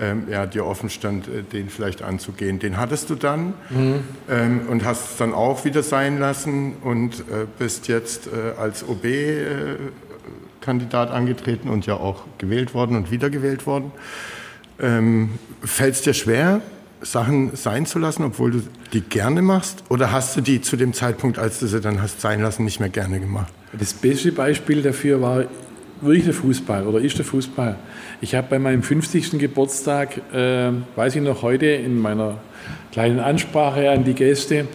ähm, 0.00 0.24
ja, 0.30 0.46
dir 0.46 0.64
offen 0.66 0.88
stand, 0.90 1.28
äh, 1.28 1.42
den 1.42 1.68
vielleicht 1.68 2.02
anzugehen. 2.02 2.58
Den 2.58 2.78
hattest 2.78 3.10
du 3.10 3.14
dann 3.14 3.54
mhm. 3.68 4.00
ähm, 4.28 4.62
und 4.68 4.84
hast 4.84 5.12
es 5.12 5.18
dann 5.18 5.32
auch 5.34 5.64
wieder 5.64 5.82
sein 5.82 6.18
lassen 6.18 6.74
und 6.82 7.20
äh, 7.20 7.46
bist 7.58 7.88
jetzt 7.88 8.28
äh, 8.28 8.58
als 8.58 8.88
OB-Kandidat 8.88 11.10
äh, 11.10 11.12
angetreten 11.12 11.68
und 11.68 11.84
ja 11.86 11.94
auch 11.94 12.24
gewählt 12.38 12.74
worden 12.74 12.96
und 12.96 13.10
wiedergewählt 13.10 13.66
worden. 13.66 13.90
Ähm, 14.80 15.38
Fällt 15.62 15.94
es 15.94 16.02
dir 16.02 16.14
schwer, 16.14 16.62
Sachen 17.02 17.56
sein 17.56 17.86
zu 17.86 17.98
lassen, 17.98 18.24
obwohl 18.24 18.50
du 18.50 18.62
die 18.92 19.00
gerne 19.02 19.42
machst? 19.42 19.84
Oder 19.88 20.12
hast 20.12 20.36
du 20.36 20.40
die 20.40 20.62
zu 20.62 20.76
dem 20.76 20.92
Zeitpunkt, 20.92 21.38
als 21.38 21.60
du 21.60 21.66
sie 21.66 21.80
dann 21.80 22.00
hast 22.00 22.20
sein 22.20 22.40
lassen, 22.40 22.64
nicht 22.64 22.80
mehr 22.80 22.88
gerne 22.88 23.20
gemacht? 23.20 23.52
Das 23.72 23.92
beste 23.92 24.32
Beispiel 24.32 24.82
dafür 24.82 25.20
war 25.20 25.44
wirklich 26.00 26.24
der 26.24 26.34
Fußball 26.34 26.86
oder 26.86 27.00
ist 27.00 27.18
der 27.18 27.24
Fußball. 27.24 27.76
Ich 28.20 28.34
habe 28.34 28.46
bei 28.50 28.58
meinem 28.58 28.82
50. 28.82 29.38
Geburtstag, 29.38 30.20
äh, 30.32 30.70
weiß 30.96 31.16
ich 31.16 31.22
noch 31.22 31.42
heute, 31.42 31.66
in 31.66 31.98
meiner 31.98 32.38
kleinen 32.92 33.20
Ansprache 33.20 33.90
an 33.90 34.04
die 34.04 34.14
Gäste, 34.14 34.66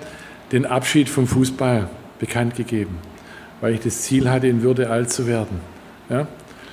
den 0.51 0.65
Abschied 0.65 1.09
vom 1.09 1.27
Fußball 1.27 1.89
bekannt 2.19 2.55
gegeben, 2.55 2.97
weil 3.61 3.73
ich 3.73 3.81
das 3.81 4.01
Ziel 4.01 4.29
hatte, 4.29 4.47
in 4.47 4.61
Würde 4.61 4.89
alt 4.89 5.09
zu 5.09 5.27
werden. 5.27 5.59
Ja? 6.09 6.27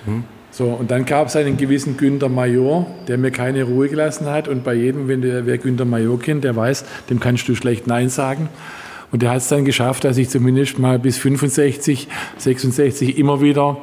Hm. 0.04 0.24
So, 0.50 0.66
und 0.66 0.90
dann 0.90 1.06
gab 1.06 1.28
es 1.28 1.36
einen 1.36 1.56
gewissen 1.56 1.96
Günter 1.96 2.28
Major, 2.28 2.86
der 3.08 3.16
mir 3.16 3.30
keine 3.30 3.64
Ruhe 3.64 3.88
gelassen 3.88 4.26
hat. 4.26 4.48
Und 4.48 4.64
bei 4.64 4.74
jedem, 4.74 5.08
wenn 5.08 5.22
der, 5.22 5.46
wer 5.46 5.56
Günter 5.56 5.86
Major 5.86 6.20
kennt, 6.20 6.44
der 6.44 6.54
weiß, 6.54 6.84
dem 7.08 7.20
kannst 7.20 7.48
du 7.48 7.54
schlecht 7.54 7.86
Nein 7.86 8.10
sagen. 8.10 8.50
Und 9.10 9.22
der 9.22 9.30
hat 9.30 9.38
es 9.38 9.48
dann 9.48 9.64
geschafft, 9.64 10.04
dass 10.04 10.18
ich 10.18 10.28
zumindest 10.28 10.78
mal 10.78 10.98
bis 10.98 11.16
65, 11.16 12.08
66 12.36 13.18
immer 13.18 13.40
wieder 13.40 13.78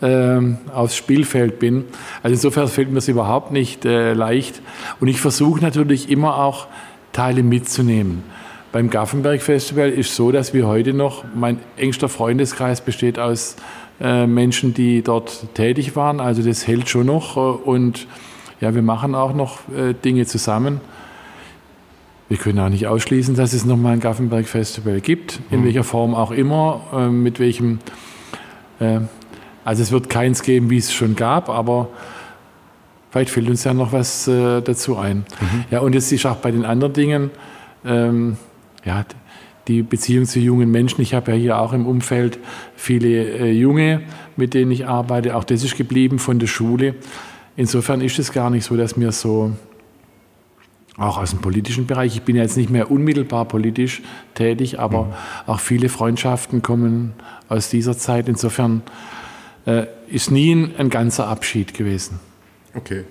aufs 0.00 0.96
Spielfeld 0.96 1.58
bin. 1.58 1.84
Also 2.22 2.34
insofern 2.34 2.68
fällt 2.68 2.90
mir 2.90 2.98
es 2.98 3.08
überhaupt 3.08 3.50
nicht 3.50 3.84
äh, 3.84 4.12
leicht. 4.12 4.62
Und 5.00 5.08
ich 5.08 5.20
versuche 5.20 5.60
natürlich 5.60 6.08
immer 6.08 6.38
auch 6.38 6.68
Teile 7.12 7.42
mitzunehmen. 7.42 8.22
Beim 8.70 8.90
Gaffenberg 8.90 9.40
Festival 9.40 9.88
ist 9.88 10.14
so, 10.14 10.30
dass 10.30 10.52
wir 10.52 10.66
heute 10.66 10.92
noch, 10.92 11.24
mein 11.34 11.58
engster 11.78 12.08
Freundeskreis 12.08 12.82
besteht 12.82 13.18
aus 13.18 13.56
äh, 14.00 14.26
Menschen, 14.26 14.74
die 14.74 15.02
dort 15.02 15.54
tätig 15.54 15.96
waren. 15.96 16.20
Also 16.20 16.42
das 16.42 16.66
hält 16.66 16.88
schon 16.88 17.06
noch 17.06 17.36
äh, 17.36 17.40
und 17.40 18.06
ja, 18.60 18.74
wir 18.74 18.82
machen 18.82 19.14
auch 19.14 19.34
noch 19.34 19.60
äh, 19.74 19.94
Dinge 19.94 20.26
zusammen. 20.26 20.80
Wir 22.28 22.36
können 22.36 22.58
auch 22.58 22.68
nicht 22.68 22.86
ausschließen, 22.86 23.34
dass 23.36 23.54
es 23.54 23.64
nochmal 23.64 23.94
ein 23.94 24.00
Gaffenberg-Festival 24.00 25.00
gibt, 25.00 25.40
in 25.50 25.60
mhm. 25.60 25.64
welcher 25.64 25.84
Form 25.84 26.14
auch 26.14 26.30
immer, 26.30 27.08
mit 27.10 27.40
welchem. 27.40 27.78
Also 29.68 29.82
es 29.82 29.92
wird 29.92 30.08
keins 30.08 30.42
geben, 30.42 30.70
wie 30.70 30.78
es 30.78 30.94
schon 30.94 31.14
gab, 31.14 31.50
aber 31.50 31.90
vielleicht 33.10 33.28
fällt 33.28 33.50
uns 33.50 33.64
ja 33.64 33.74
noch 33.74 33.92
was 33.92 34.24
dazu 34.24 34.96
ein. 34.96 35.18
Mhm. 35.18 35.64
Ja, 35.70 35.80
und 35.80 35.94
es 35.94 36.10
ist 36.10 36.24
auch 36.24 36.36
bei 36.36 36.50
den 36.50 36.64
anderen 36.64 36.94
Dingen, 36.94 37.30
ähm, 37.84 38.38
ja, 38.82 39.04
die 39.66 39.82
Beziehung 39.82 40.24
zu 40.24 40.40
jungen 40.40 40.70
Menschen. 40.70 41.02
Ich 41.02 41.12
habe 41.12 41.32
ja 41.32 41.36
hier 41.36 41.58
auch 41.58 41.74
im 41.74 41.86
Umfeld 41.86 42.38
viele 42.76 43.08
äh, 43.08 43.52
Junge, 43.52 44.00
mit 44.36 44.54
denen 44.54 44.70
ich 44.70 44.86
arbeite. 44.86 45.36
Auch 45.36 45.44
das 45.44 45.62
ist 45.62 45.76
geblieben 45.76 46.18
von 46.18 46.38
der 46.38 46.46
Schule. 46.46 46.94
Insofern 47.54 48.00
ist 48.00 48.18
es 48.18 48.32
gar 48.32 48.48
nicht 48.48 48.64
so, 48.64 48.74
dass 48.74 48.96
mir 48.96 49.12
so, 49.12 49.52
auch 50.96 51.18
aus 51.18 51.30
dem 51.30 51.40
politischen 51.40 51.86
Bereich, 51.86 52.16
ich 52.16 52.22
bin 52.22 52.36
ja 52.36 52.42
jetzt 52.42 52.56
nicht 52.56 52.70
mehr 52.70 52.90
unmittelbar 52.90 53.44
politisch 53.44 54.00
tätig, 54.34 54.80
aber 54.80 55.04
mhm. 55.04 55.12
auch 55.46 55.60
viele 55.60 55.90
Freundschaften 55.90 56.62
kommen 56.62 57.12
aus 57.50 57.68
dieser 57.68 57.98
Zeit. 57.98 58.30
Insofern 58.30 58.82
äh, 59.66 59.86
ist 60.08 60.30
nie 60.30 60.54
ein, 60.54 60.74
ein 60.76 60.90
ganzer 60.90 61.26
Abschied 61.28 61.74
gewesen. 61.74 62.20
Okay. 62.74 63.04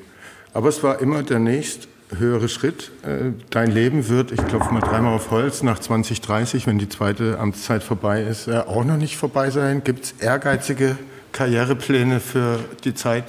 Aber 0.53 0.69
es 0.69 0.81
war 0.83 1.01
immer 1.01 1.23
der 1.23 1.39
nächste 1.39 1.87
höhere 2.17 2.49
Schritt. 2.49 2.91
Äh, 3.03 3.31
dein 3.49 3.71
Leben 3.71 4.07
wird, 4.07 4.31
ich 4.31 4.45
klopfe 4.45 4.73
mal 4.73 4.79
dreimal 4.79 5.13
auf 5.13 5.31
Holz, 5.31 5.63
nach 5.63 5.79
2030, 5.79 6.67
wenn 6.67 6.77
die 6.77 6.89
zweite 6.89 7.39
Amtszeit 7.39 7.83
vorbei 7.83 8.23
ist, 8.23 8.47
äh, 8.47 8.59
auch 8.59 8.85
noch 8.85 8.97
nicht 8.97 9.17
vorbei 9.17 9.49
sein. 9.49 9.83
Gibt 9.83 10.05
es 10.05 10.11
ehrgeizige 10.19 10.97
Karrierepläne 11.31 12.19
für 12.19 12.59
die 12.83 12.93
Zeit? 12.93 13.25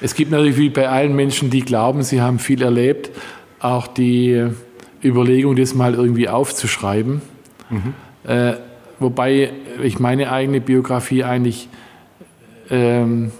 Es 0.00 0.14
gibt 0.14 0.30
natürlich 0.30 0.58
wie 0.58 0.68
bei 0.68 0.88
allen 0.88 1.14
Menschen, 1.14 1.50
die 1.50 1.60
glauben, 1.60 2.02
sie 2.02 2.20
haben 2.20 2.38
viel 2.38 2.62
erlebt, 2.62 3.10
auch 3.60 3.86
die 3.86 4.50
Überlegung, 5.02 5.56
das 5.56 5.74
mal 5.74 5.94
irgendwie 5.94 6.28
aufzuschreiben. 6.28 7.22
Mhm. 7.70 7.94
Äh, 8.28 8.54
wobei 8.98 9.52
ich 9.82 9.98
meine 9.98 10.30
eigene 10.32 10.60
Biografie 10.60 11.24
eigentlich, 11.24 11.68
ähm, 12.70 13.30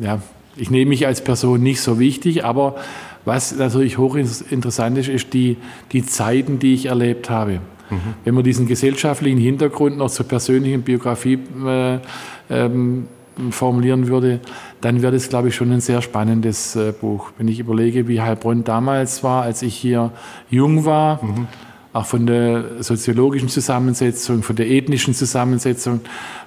ja, 0.00 0.20
ich 0.56 0.70
nehme 0.70 0.90
mich 0.90 1.06
als 1.06 1.22
Person 1.22 1.62
nicht 1.62 1.80
so 1.80 1.98
wichtig, 1.98 2.44
aber 2.44 2.76
Was 3.24 3.56
natürlich 3.56 3.98
hochinteressant 3.98 4.98
ist, 4.98 5.08
ist 5.08 5.32
die, 5.32 5.56
die 5.92 6.04
Zeiten, 6.04 6.58
die 6.58 6.74
ich 6.74 6.86
erlebt 6.86 7.30
habe. 7.30 7.60
Mhm. 7.90 8.00
Wenn 8.24 8.34
man 8.34 8.44
diesen 8.44 8.66
gesellschaftlichen 8.66 9.38
Hintergrund 9.38 9.96
noch 9.96 10.10
zur 10.10 10.26
persönlichen 10.26 10.82
Biografie 10.82 11.38
äh, 11.64 11.98
ähm, 12.50 13.06
formulieren 13.50 14.08
würde, 14.08 14.40
dann 14.80 15.02
wäre 15.02 15.12
das, 15.12 15.28
glaube 15.28 15.48
ich, 15.48 15.54
schon 15.54 15.70
ein 15.70 15.80
sehr 15.80 16.02
spannendes 16.02 16.74
äh, 16.74 16.92
Buch. 16.92 17.30
Wenn 17.38 17.46
ich 17.46 17.60
überlege, 17.60 18.08
wie 18.08 18.20
Heilbronn 18.20 18.64
damals 18.64 19.22
war, 19.22 19.44
als 19.44 19.62
ich 19.62 19.76
hier 19.76 20.10
jung 20.50 20.84
war, 20.84 21.22
mhm. 21.22 21.46
Auch 21.92 22.06
von 22.06 22.26
der 22.26 22.82
soziologischen 22.82 23.48
Zusammensetzung, 23.48 24.42
von 24.42 24.56
der 24.56 24.70
ethnischen 24.70 25.14
Zusammensetzung, 25.14 26.00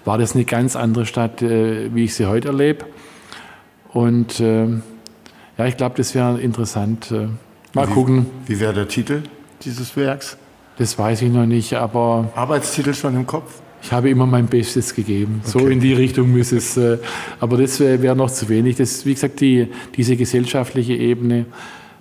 war 0.03 0.17
das 0.17 0.33
eine 0.33 0.45
ganz 0.45 0.75
andere 0.75 1.05
Stadt, 1.05 1.41
äh, 1.41 1.93
wie 1.93 2.05
ich 2.05 2.15
sie 2.15 2.25
heute 2.25 2.49
erlebe. 2.49 2.85
Und 3.93 4.39
äh, 4.39 4.67
ja, 5.57 5.65
ich 5.65 5.77
glaube, 5.77 5.95
das 5.97 6.15
wäre 6.15 6.41
interessant. 6.41 7.11
Äh, 7.11 7.27
mal 7.73 7.87
wie, 7.87 7.93
gucken. 7.93 8.25
Wie 8.47 8.59
wäre 8.59 8.73
der 8.73 8.87
Titel 8.87 9.21
dieses 9.63 9.95
Werks? 9.95 10.37
Das 10.77 10.97
weiß 10.97 11.21
ich 11.21 11.31
noch 11.31 11.45
nicht, 11.45 11.73
aber. 11.73 12.29
Arbeitstitel 12.35 12.93
schon 12.93 13.15
im 13.15 13.25
Kopf? 13.25 13.61
Ich 13.81 13.91
habe 13.91 14.09
immer 14.09 14.25
mein 14.25 14.47
Bestes 14.47 14.95
gegeben. 14.95 15.41
Okay. 15.43 15.59
So 15.59 15.67
in 15.67 15.79
die 15.79 15.93
Richtung 15.93 16.35
muss 16.35 16.51
es. 16.51 16.75
Äh, 16.75 16.97
aber 17.39 17.57
das 17.57 17.79
wäre 17.79 18.01
wär 18.01 18.15
noch 18.15 18.31
zu 18.31 18.49
wenig. 18.49 18.77
Das 18.77 19.05
wie 19.05 19.13
gesagt, 19.13 19.39
die, 19.41 19.67
diese 19.95 20.17
gesellschaftliche 20.17 20.93
Ebene 20.93 21.45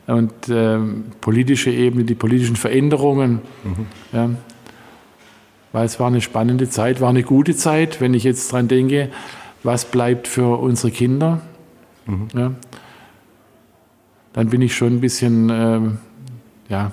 und 0.06 0.32
ähm, 0.50 1.04
politische 1.20 1.70
Ebene, 1.70 2.04
die 2.04 2.14
politischen 2.14 2.56
Veränderungen. 2.56 3.40
Mhm. 3.64 3.86
Ja. 4.12 4.30
Weil 5.72 5.86
es 5.86 5.98
war 5.98 6.08
eine 6.08 6.20
spannende 6.20 6.68
Zeit, 6.68 7.00
war 7.00 7.08
eine 7.08 7.22
gute 7.22 7.56
Zeit, 7.56 8.00
wenn 8.00 8.14
ich 8.14 8.24
jetzt 8.24 8.52
dran 8.52 8.68
denke, 8.68 9.10
was 9.62 9.86
bleibt 9.86 10.28
für 10.28 10.58
unsere 10.60 10.92
Kinder. 10.92 11.40
Mhm. 12.06 12.28
Ja. 12.34 12.52
Dann 14.34 14.50
bin 14.50 14.62
ich 14.62 14.74
schon 14.76 14.94
ein 14.94 15.00
bisschen 15.00 15.48
ähm, 15.50 15.98
ja, 16.68 16.92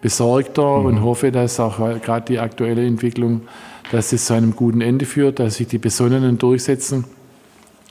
besorgter 0.00 0.78
mhm. 0.78 0.86
und 0.86 1.02
hoffe, 1.02 1.32
dass 1.32 1.58
auch 1.58 1.78
gerade 1.78 2.26
die 2.26 2.38
aktuelle 2.38 2.86
Entwicklung, 2.86 3.42
dass 3.90 4.12
es 4.12 4.26
zu 4.26 4.34
einem 4.34 4.54
guten 4.54 4.80
Ende 4.80 5.06
führt, 5.06 5.38
dass 5.38 5.56
sich 5.56 5.66
die 5.66 5.78
Besonnenen 5.78 6.38
durchsetzen. 6.38 7.04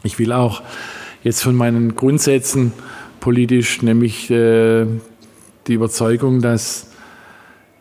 Ich 0.04 0.20
will 0.20 0.32
auch 0.32 0.62
jetzt 1.24 1.44
von 1.44 1.56
meinen 1.56 1.96
Grundsätzen 1.96 2.72
politisch, 3.26 3.82
nämlich 3.82 4.30
äh, 4.30 4.86
die 5.66 5.74
Überzeugung, 5.74 6.44
dass 6.44 6.92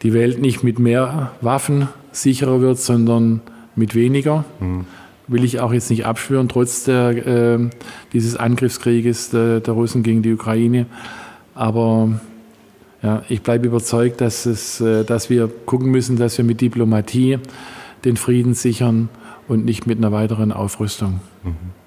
die 0.01 0.15
Welt 0.15 0.41
nicht 0.41 0.65
mit 0.65 0.79
mehr 0.79 1.33
Waffen 1.43 1.89
sicherer 2.13 2.63
wird, 2.63 2.79
sondern 2.79 3.43
mit 3.77 3.95
weniger. 3.95 4.47
Mhm 4.59 4.87
will 5.27 5.43
ich 5.43 5.59
auch 5.59 5.73
jetzt 5.73 5.89
nicht 5.89 6.05
abschwören, 6.05 6.51
trotz 6.51 6.85
der, 6.85 7.27
äh, 7.27 7.59
dieses 8.13 8.37
Angriffskrieges 8.37 9.31
der, 9.31 9.61
der, 9.61 9.73
Russen 9.73 10.03
gegen 10.03 10.21
die 10.21 10.35
Ukraine. 10.35 10.85
Aber 11.55 12.21
ja, 13.03 13.23
ich 13.31 13.41
bleibe 13.41 13.67
überzeugt, 13.67 14.21
dass, 14.21 14.45
es, 14.45 14.83
äh, 14.83 15.03
dass 15.03 15.31
wir 15.31 15.49
gucken 15.65 15.91
müssen, 15.91 16.17
dass 16.17 16.37
wir 16.37 16.45
mit 16.45 16.61
Diplomatie 16.61 17.39
den 18.05 18.19
Frieden 18.19 18.53
sichern 18.53 19.09
und 19.49 19.65
nicht 19.65 19.87
mit 19.87 19.97
einer 19.97 20.13
weiteren 20.13 20.53
Aufrüstung. 20.53 21.21
Mhm. 21.43 21.84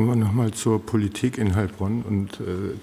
Kommen 0.00 0.18
wir 0.18 0.24
nochmal 0.24 0.50
zur 0.52 0.80
Politik 0.80 1.36
in 1.36 1.54
Heilbronn. 1.54 2.00
Und 2.00 2.40
äh, 2.40 2.74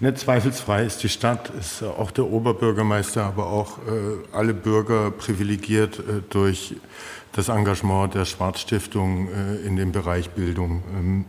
nicht 0.00 0.16
zweifelsfrei 0.16 0.86
ist 0.86 1.02
die 1.02 1.10
Stadt, 1.10 1.50
ist 1.50 1.82
auch 1.82 2.10
der 2.10 2.24
Oberbürgermeister, 2.24 3.24
aber 3.24 3.48
auch 3.48 3.76
äh, 3.76 4.34
alle 4.34 4.54
Bürger 4.54 5.10
privilegiert 5.10 5.98
äh, 5.98 6.22
durch 6.30 6.76
das 7.32 7.50
Engagement 7.50 8.14
der 8.14 8.24
Schwarzstiftung 8.24 9.28
äh, 9.28 9.56
in 9.66 9.76
dem 9.76 9.92
Bereich 9.92 10.30
Bildung. 10.30 10.82
Ähm, 10.98 11.24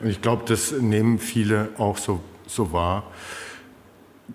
und 0.00 0.10
ich 0.10 0.20
glaube, 0.20 0.42
das 0.46 0.72
nehmen 0.72 1.18
viele 1.18 1.70
auch 1.78 1.96
so, 1.96 2.20
so 2.46 2.70
wahr. 2.74 3.04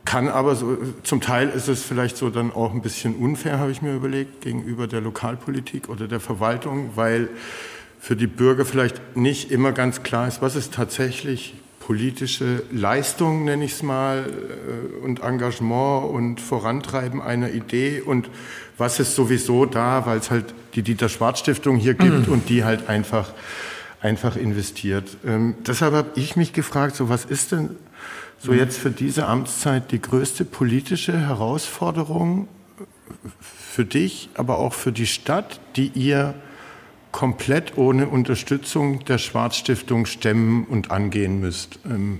Kann 0.03 0.29
aber 0.29 0.55
so, 0.55 0.79
zum 1.03 1.21
Teil 1.21 1.49
ist 1.49 1.67
es 1.67 1.83
vielleicht 1.83 2.17
so 2.17 2.31
dann 2.31 2.51
auch 2.51 2.73
ein 2.73 2.81
bisschen 2.81 3.15
unfair, 3.17 3.59
habe 3.59 3.69
ich 3.69 3.83
mir 3.83 3.93
überlegt, 3.93 4.41
gegenüber 4.41 4.87
der 4.87 5.01
Lokalpolitik 5.01 5.89
oder 5.89 6.07
der 6.07 6.19
Verwaltung, 6.19 6.89
weil 6.95 7.29
für 7.99 8.15
die 8.15 8.27
Bürger 8.27 8.65
vielleicht 8.65 9.15
nicht 9.15 9.51
immer 9.51 9.71
ganz 9.71 10.03
klar 10.03 10.27
ist, 10.27 10.41
was 10.41 10.55
ist 10.55 10.73
tatsächlich 10.73 11.53
politische 11.79 12.61
Leistung, 12.71 13.45
nenne 13.45 13.65
ich 13.65 13.73
es 13.73 13.83
mal, 13.83 14.19
äh, 14.19 15.03
und 15.03 15.21
Engagement 15.21 16.09
und 16.11 16.39
Vorantreiben 16.39 17.19
einer 17.21 17.51
Idee 17.51 18.01
und 18.01 18.29
was 18.77 18.99
ist 18.99 19.15
sowieso 19.15 19.65
da, 19.65 20.05
weil 20.05 20.19
es 20.19 20.29
halt 20.29 20.53
die 20.75 20.83
Dieter 20.83 21.09
Schwarz 21.09 21.39
Stiftung 21.39 21.77
hier 21.77 21.95
gibt 21.95 22.27
mhm. 22.27 22.33
und 22.33 22.49
die 22.49 22.63
halt 22.63 22.87
einfach, 22.87 23.33
einfach 24.01 24.35
investiert. 24.35 25.17
Ähm, 25.25 25.55
deshalb 25.65 25.93
habe 25.93 26.09
ich 26.15 26.35
mich 26.35 26.53
gefragt, 26.53 26.95
so 26.95 27.09
was 27.09 27.25
ist 27.25 27.51
denn 27.53 27.71
so 28.37 28.53
jetzt 28.53 28.77
für 28.77 28.91
diese 28.91 29.25
Amtszeit 29.25 29.91
die 29.91 29.99
größte 29.99 30.45
politische 30.45 31.17
Herausforderung 31.17 32.47
für 33.39 33.83
dich, 33.83 34.29
aber 34.35 34.59
auch 34.59 34.73
für 34.73 34.91
die 34.91 35.07
Stadt, 35.07 35.59
die 35.75 35.87
ihr 35.87 36.35
komplett 37.11 37.77
ohne 37.77 38.07
Unterstützung 38.07 39.03
der 39.05 39.17
Schwarzstiftung 39.17 40.05
stemmen 40.05 40.65
und 40.65 40.91
angehen 40.91 41.39
müsst? 41.39 41.79
Ähm, 41.85 42.19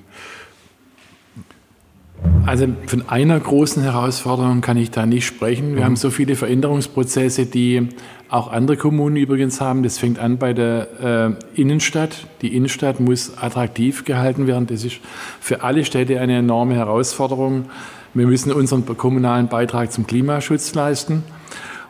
also 2.45 2.67
von 2.87 3.07
einer 3.07 3.39
großen 3.39 3.81
Herausforderung 3.81 4.61
kann 4.61 4.75
ich 4.77 4.91
da 4.91 5.05
nicht 5.05 5.25
sprechen. 5.25 5.71
Wir 5.71 5.81
mhm. 5.81 5.85
haben 5.85 5.95
so 5.95 6.09
viele 6.09 6.35
Veränderungsprozesse, 6.35 7.45
die 7.45 7.89
auch 8.29 8.51
andere 8.51 8.77
Kommunen 8.77 9.15
übrigens 9.15 9.61
haben. 9.61 9.83
Das 9.83 9.97
fängt 9.97 10.19
an 10.19 10.37
bei 10.37 10.53
der 10.53 11.37
äh, 11.55 11.61
Innenstadt. 11.61 12.27
Die 12.41 12.55
Innenstadt 12.55 12.99
muss 12.99 13.37
attraktiv 13.37 14.03
gehalten 14.05 14.47
werden. 14.47 14.67
Das 14.67 14.83
ist 14.83 14.99
für 15.39 15.63
alle 15.63 15.85
Städte 15.85 16.19
eine 16.19 16.37
enorme 16.37 16.75
Herausforderung. 16.75 17.65
Wir 18.13 18.27
müssen 18.27 18.51
unseren 18.51 18.85
kommunalen 18.97 19.47
Beitrag 19.47 19.91
zum 19.91 20.05
Klimaschutz 20.07 20.73
leisten. 20.73 21.23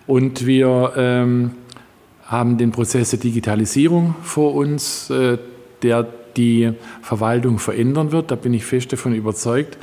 Und 0.07 0.45
wir 0.45 0.93
ähm, 0.95 1.51
haben 2.29 2.57
den 2.57 2.71
Prozess 2.71 3.09
der 3.09 3.19
Digitalisierung 3.19 4.15
vor 4.21 4.53
uns, 4.53 5.09
äh, 5.09 5.37
der 5.81 6.07
die 6.37 6.71
Verwaltung 7.01 7.59
verändern 7.59 8.11
wird. 8.11 8.31
Da 8.31 8.35
bin 8.35 8.53
ich 8.53 8.63
fest 8.63 8.93
davon 8.93 9.13
überzeugt. 9.15 9.77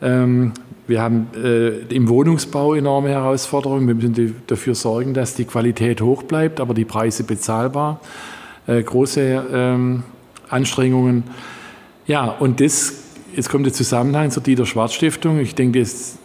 Ähm, 0.00 0.52
wir 0.88 1.02
haben 1.02 1.28
äh, 1.36 1.68
im 1.94 2.08
Wohnungsbau 2.08 2.74
enorme 2.74 3.10
Herausforderungen. 3.10 3.86
Wir 3.86 3.94
müssen 3.94 4.36
dafür 4.46 4.74
sorgen, 4.74 5.14
dass 5.14 5.34
die 5.34 5.44
Qualität 5.44 6.00
hoch 6.00 6.22
bleibt, 6.22 6.60
aber 6.60 6.74
die 6.74 6.84
Preise 6.84 7.24
bezahlbar. 7.24 8.00
Äh, 8.66 8.82
große 8.82 9.44
ähm, 9.52 10.02
Anstrengungen. 10.48 11.24
Ja, 12.06 12.24
und 12.24 12.60
das, 12.60 12.94
jetzt 13.34 13.50
kommt 13.50 13.66
der 13.66 13.72
Zusammenhang 13.72 14.30
zur 14.30 14.42
Dieter 14.42 14.64
Schwarz 14.64 14.94
Stiftung. 14.94 15.40
Ich 15.40 15.54
denke, 15.54 15.80
das 15.80 15.92
ist 15.92 16.18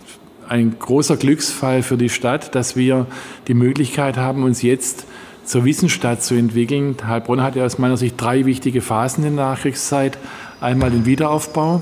ein 0.47 0.77
großer 0.79 1.17
Glücksfall 1.17 1.81
für 1.81 1.97
die 1.97 2.09
Stadt, 2.09 2.55
dass 2.55 2.75
wir 2.75 3.07
die 3.47 3.53
Möglichkeit 3.53 4.17
haben, 4.17 4.43
uns 4.43 4.61
jetzt 4.61 5.05
zur 5.51 5.65
Wissensstadt 5.65 6.23
zu 6.23 6.35
entwickeln. 6.35 6.95
Heilbronn 7.05 7.43
hatte 7.43 7.65
aus 7.65 7.77
meiner 7.77 7.97
Sicht 7.97 8.15
drei 8.17 8.45
wichtige 8.45 8.79
Phasen 8.79 9.25
in 9.25 9.35
der 9.35 9.47
Nachkriegszeit. 9.47 10.17
Einmal 10.61 10.91
den 10.91 11.05
Wiederaufbau, 11.05 11.81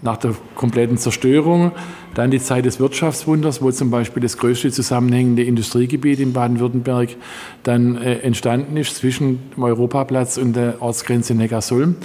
nach 0.00 0.16
der 0.16 0.34
kompletten 0.54 0.96
Zerstörung. 0.96 1.72
Dann 2.14 2.30
die 2.30 2.40
Zeit 2.40 2.64
des 2.64 2.80
Wirtschaftswunders, 2.80 3.60
wo 3.60 3.70
zum 3.70 3.90
Beispiel 3.90 4.22
das 4.22 4.38
größte 4.38 4.70
zusammenhängende 4.72 5.42
Industriegebiet 5.42 6.20
in 6.20 6.32
Baden-Württemberg 6.32 7.16
dann 7.64 7.98
äh, 7.98 8.20
entstanden 8.20 8.78
ist 8.78 8.96
zwischen 8.96 9.50
dem 9.54 9.62
Europaplatz 9.62 10.38
und 10.38 10.56
der 10.56 10.80
Ortsgrenze 10.80 11.34
Neckarsulm. 11.34 11.96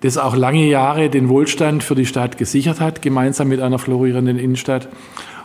Das 0.00 0.18
auch 0.18 0.34
lange 0.34 0.66
Jahre 0.66 1.08
den 1.08 1.28
Wohlstand 1.28 1.84
für 1.84 1.94
die 1.94 2.06
Stadt 2.06 2.36
gesichert 2.36 2.80
hat, 2.80 3.00
gemeinsam 3.00 3.46
mit 3.46 3.60
einer 3.60 3.78
florierenden 3.78 4.38
Innenstadt. 4.38 4.88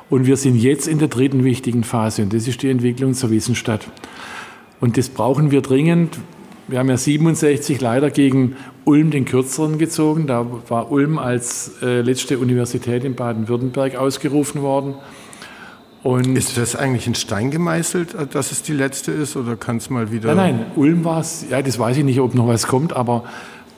Und 0.10 0.28
wir 0.28 0.38
sind 0.38 0.56
jetzt 0.56 0.88
in 0.88 1.00
der 1.00 1.08
dritten 1.08 1.44
wichtigen 1.44 1.84
Phase 1.84 2.24
und 2.24 2.34
das 2.34 2.48
ist 2.48 2.62
die 2.62 2.70
Entwicklung 2.70 3.14
zur 3.14 3.32
Wissensstadt. 3.32 3.88
Und 4.80 4.98
das 4.98 5.10
brauchen 5.10 5.52
wir 5.52 5.62
dringend, 5.62 6.20
wir 6.68 6.80
haben 6.80 6.90
ja 6.90 6.98
67 6.98 7.80
leider 7.80 8.10
gegen 8.10 8.56
Ulm 8.86 9.12
den 9.12 9.26
Kürzeren 9.26 9.78
gezogen. 9.78 10.26
Da 10.26 10.46
war 10.68 10.92
Ulm 10.92 11.20
als 11.20 11.74
äh, 11.82 12.02
letzte 12.02 12.40
Universität 12.40 13.04
in 13.04 13.16
Baden-Württemberg 13.16 13.96
ausgerufen 13.96 14.62
worden. 14.64 14.96
Und 16.02 16.36
ist 16.36 16.58
das 16.58 16.76
eigentlich 16.76 17.08
in 17.08 17.16
Stein 17.16 17.50
gemeißelt, 17.50 18.16
dass 18.32 18.52
es 18.52 18.62
die 18.62 18.74
letzte 18.74 19.12
ist, 19.12 19.36
oder 19.36 19.56
kann 19.56 19.78
es 19.78 19.90
mal 19.90 20.12
wieder? 20.12 20.36
Nein, 20.36 20.58
nein, 20.58 20.66
Ulm 20.76 21.04
war 21.04 21.20
es, 21.20 21.46
ja, 21.50 21.62
das 21.64 21.80
weiß 21.80 21.98
ich 21.98 22.04
nicht, 22.04 22.20
ob 22.20 22.36
noch 22.36 22.48
was 22.48 22.68
kommt, 22.68 22.94
aber 22.94 23.24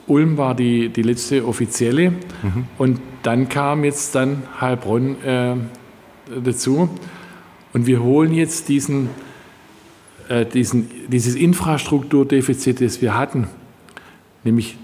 Ulm 0.06 0.36
war 0.36 0.54
die, 0.54 0.90
die 0.90 1.02
letzte 1.02 1.46
offizielle. 1.46 2.10
Mhm. 2.10 2.66
Und 2.76 3.00
dann 3.22 3.48
kam 3.48 3.82
jetzt 3.82 4.14
dann 4.14 4.42
Heilbronn 4.60 5.16
äh, 5.24 5.54
dazu. 6.44 6.88
Und 7.72 7.86
wir 7.86 8.02
holen 8.02 8.32
jetzt 8.32 8.68
diesen 8.68 9.08
äh, 10.28 10.44
diesen, 10.44 10.90
dieses 11.08 11.34
Infrastrukturdefizit, 11.34 12.80
das 12.82 13.00
wir 13.00 13.16
hatten, 13.16 13.48
nämlich 14.44 14.76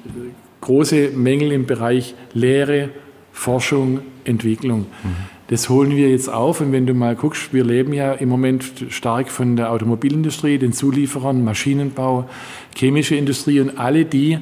große 0.63 1.11
Mängel 1.11 1.53
im 1.53 1.67
Bereich 1.67 2.15
Lehre, 2.33 2.89
Forschung, 3.33 4.01
Entwicklung. 4.25 4.81
Mhm. 4.81 5.17
Das 5.49 5.69
holen 5.69 5.95
wir 5.95 6.09
jetzt 6.09 6.31
auf 6.31 6.63
und 6.63 6.73
wenn 6.73 6.87
du 6.87 6.95
mal 6.95 7.15
guckst, 7.15 7.53
wir 7.53 7.65
leben 7.65 7.93
ja 7.93 8.15
im 8.15 8.31
Moment 8.31 8.87
stark 8.89 9.31
von 9.31 9.57
der 9.57 9.71
Automobilindustrie, 9.71 10.57
den 10.57 10.73
Zulieferern, 10.73 11.45
Maschinenbau, 11.45 12.27
chemische 12.75 13.15
Industrie 13.15 13.61
und 13.61 13.77
alle 13.79 14.07
die 14.07 14.39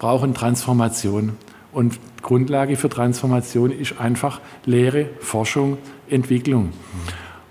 brauchen 0.00 0.34
Transformation. 0.34 1.34
Und 1.72 1.98
Grundlage 2.22 2.76
für 2.76 2.88
Transformation 2.88 3.70
ist 3.70 4.00
einfach 4.00 4.40
Lehre, 4.64 5.06
Forschung, 5.20 5.78
Entwicklung. 6.08 6.70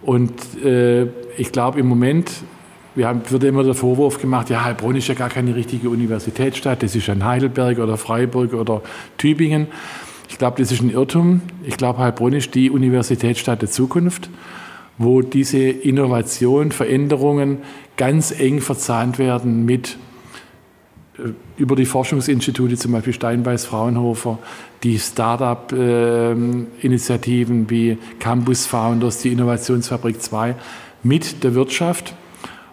Und 0.02 0.34
äh, 0.64 1.04
ich 1.38 1.52
glaube 1.52 1.80
im 1.80 1.88
Moment, 1.88 2.32
wir 2.96 3.08
haben, 3.08 3.22
wird 3.30 3.44
immer 3.44 3.64
der 3.64 3.76
Vorwurf 3.76 4.20
gemacht, 4.20 4.50
ja, 4.50 4.64
Heilbronn 4.64 4.96
ist 4.96 5.08
ja 5.08 5.14
gar 5.14 5.30
keine 5.30 5.56
richtige 5.56 5.90
Universitätsstadt, 5.90 6.84
das 6.84 6.96
ist 6.96 7.10
ein 7.10 7.24
Heidelberg 7.24 7.80
oder 7.80 7.98
Freiburg 7.98 8.54
oder 8.54 8.82
Tübingen. 9.18 9.68
Ich 10.30 10.38
glaube, 10.38 10.62
das 10.62 10.72
ist 10.72 10.82
ein 10.82 10.92
Irrtum. 10.92 11.42
Ich 11.64 11.78
glaube, 11.78 12.00
Heilbronn 12.00 12.34
ist 12.34 12.54
die 12.56 12.70
Universitätsstadt 12.70 13.62
der 13.62 13.70
Zukunft, 13.70 14.30
wo 14.98 15.22
diese 15.22 15.60
Innovation, 15.60 16.72
Veränderungen 16.72 17.60
ganz 17.98 18.32
eng 18.32 18.62
verzahnt 18.62 19.18
werden 19.18 19.66
mit 19.66 19.98
über 21.58 21.76
die 21.76 21.86
Forschungsinstitute, 21.86 22.78
zum 22.78 22.94
Beispiel 22.94 23.14
Steinbeiß 23.14 23.66
Fraunhofer, 23.66 24.40
die 24.84 25.00
Start-up-Initiativen 25.00 27.58
ähm, 27.58 27.70
wie 27.70 27.98
Campus 28.20 28.66
Founders, 28.66 29.20
die 29.20 29.32
Innovationsfabrik 29.32 30.22
2 30.22 30.56
mit 31.04 31.44
der 31.44 31.54
Wirtschaft. 31.56 32.14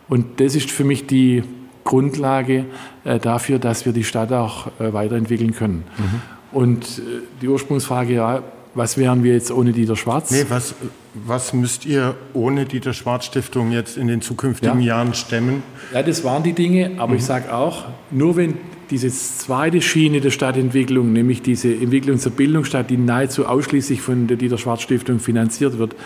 Und 0.08 0.40
das 0.40 0.54
ist 0.54 0.70
für 0.70 0.84
mich 0.84 1.06
die 1.06 1.42
Grundlage 1.84 2.66
äh, 3.04 3.18
dafür, 3.18 3.58
dass 3.58 3.86
wir 3.86 3.92
die 3.92 4.04
Stadt 4.04 4.32
auch 4.32 4.68
äh, 4.78 4.92
weiterentwickeln 4.92 5.54
können. 5.54 5.84
Mhm. 5.96 6.22
Und 6.52 7.02
die 7.42 7.48
Ursprungsfrage, 7.48 8.14
ja, 8.14 8.42
was 8.76 8.98
wären 8.98 9.24
wir 9.24 9.32
jetzt 9.32 9.50
ohne 9.50 9.72
Dieter 9.72 9.96
Schwarz? 9.96 10.30
Nee, 10.30 10.44
was, 10.48 10.74
was 11.14 11.54
müsst 11.54 11.86
ihr 11.86 12.14
ohne 12.34 12.66
Dieter 12.66 12.92
Schwarz 12.92 13.24
Stiftung 13.24 13.72
jetzt 13.72 13.96
in 13.96 14.06
den 14.06 14.20
zukünftigen 14.20 14.80
ja. 14.80 14.96
Jahren 14.96 15.14
stemmen? 15.14 15.62
Ja, 15.92 16.02
das 16.02 16.22
waren 16.24 16.42
die 16.42 16.52
Dinge, 16.52 16.92
aber 16.98 17.12
mhm. 17.12 17.18
ich 17.18 17.24
sage 17.24 17.54
auch, 17.54 17.86
nur 18.10 18.36
wenn 18.36 18.58
diese 18.90 19.08
zweite 19.08 19.80
Schiene 19.80 20.20
der 20.20 20.30
Stadtentwicklung, 20.30 21.12
nämlich 21.12 21.42
diese 21.42 21.74
Entwicklung 21.74 22.18
zur 22.18 22.32
Bildungsstadt, 22.32 22.90
die 22.90 22.98
nahezu 22.98 23.46
ausschließlich 23.46 24.00
von 24.02 24.26
der 24.26 24.36
Dieter 24.36 24.58
Schwarz 24.58 24.82
Stiftung 24.82 25.18
finanziert 25.20 25.78
wird, 25.78 25.96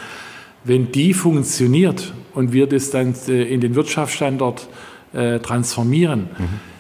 wenn 0.63 0.93
die 0.93 1.13
funktioniert 1.13 2.15
und 2.35 2.53
wir 2.53 2.69
das 2.69 2.91
dann 2.91 3.15
äh, 3.29 3.43
in 3.53 3.61
den 3.61 3.75
Wirtschaftsstandort 3.75 4.69
äh, 5.13 5.41
transformieren, 5.41 6.29
mhm 6.39 6.71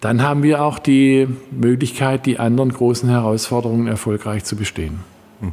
dann 0.00 0.22
haben 0.22 0.42
wir 0.42 0.62
auch 0.62 0.78
die 0.78 1.28
Möglichkeit, 1.50 2.26
die 2.26 2.38
anderen 2.38 2.72
großen 2.72 3.08
Herausforderungen 3.08 3.86
erfolgreich 3.86 4.44
zu 4.44 4.56
bestehen. 4.56 5.00
Mhm. 5.40 5.52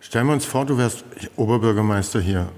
Stellen 0.00 0.26
wir 0.26 0.34
uns 0.34 0.44
vor, 0.44 0.66
du 0.66 0.76
wärst 0.76 1.04
Oberbürgermeister 1.36 2.20
hier 2.20 2.48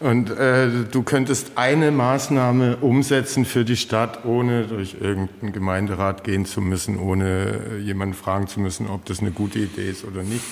und 0.00 0.30
äh, 0.30 0.68
du 0.90 1.02
könntest 1.02 1.52
eine 1.56 1.90
Maßnahme 1.90 2.76
umsetzen 2.76 3.44
für 3.44 3.64
die 3.64 3.76
Stadt, 3.76 4.24
ohne 4.24 4.64
durch 4.64 4.96
irgendeinen 5.00 5.52
Gemeinderat 5.52 6.24
gehen 6.24 6.46
zu 6.46 6.60
müssen, 6.60 6.98
ohne 6.98 7.78
jemanden 7.82 8.14
fragen 8.14 8.46
zu 8.46 8.60
müssen, 8.60 8.86
ob 8.86 9.04
das 9.06 9.20
eine 9.20 9.32
gute 9.32 9.58
Idee 9.58 9.90
ist 9.90 10.04
oder 10.04 10.22
nicht. 10.22 10.44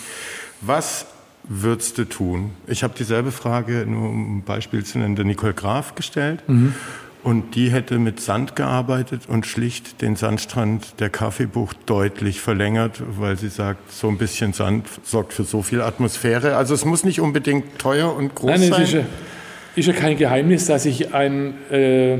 Was 0.61 1.07
würdest 1.45 1.97
du 1.99 2.05
tun? 2.05 2.51
Ich 2.67 2.83
habe 2.83 2.95
dieselbe 2.99 3.31
Frage, 3.31 3.87
nur 3.87 4.11
um 4.11 4.39
ein 4.39 4.43
Beispiel 4.43 4.85
zu 4.85 4.99
nennen, 4.99 5.15
der 5.15 5.25
Nicole 5.25 5.55
Graf 5.55 5.95
gestellt. 5.95 6.43
Mhm. 6.49 6.75
Und 7.27 7.57
die 7.57 7.73
hätte 7.73 7.99
mit 7.99 8.21
Sand 8.21 8.55
gearbeitet 8.55 9.23
und 9.27 9.47
schlicht 9.47 10.01
den 10.01 10.15
Sandstrand 10.15 11.01
der 11.01 11.11
Kaffeebucht 11.11 11.77
deutlich 11.87 12.41
verlängert, 12.41 13.03
weil 13.19 13.37
sie 13.37 13.49
sagt, 13.49 13.91
so 13.91 14.07
ein 14.07 14.17
bisschen 14.17 14.53
Sand 14.53 14.87
sorgt 15.03 15.33
für 15.33 15.43
so 15.43 15.63
viel 15.63 15.81
Atmosphäre. 15.81 16.55
Also 16.55 16.73
es 16.73 16.85
muss 16.85 17.03
nicht 17.03 17.21
unbedingt 17.21 17.81
teuer 17.81 18.15
und 18.15 18.37
groß 18.37 18.51
Nein, 18.51 18.71
sein. 18.71 18.83
Es 18.83 18.89
ist 18.91 18.95
ja, 18.95 19.01
ist 19.75 19.87
ja 19.87 19.93
kein 19.93 20.17
Geheimnis, 20.17 20.67
dass 20.67 20.87
ich 20.87 21.15
ein 21.15 21.55
äh, 21.73 22.19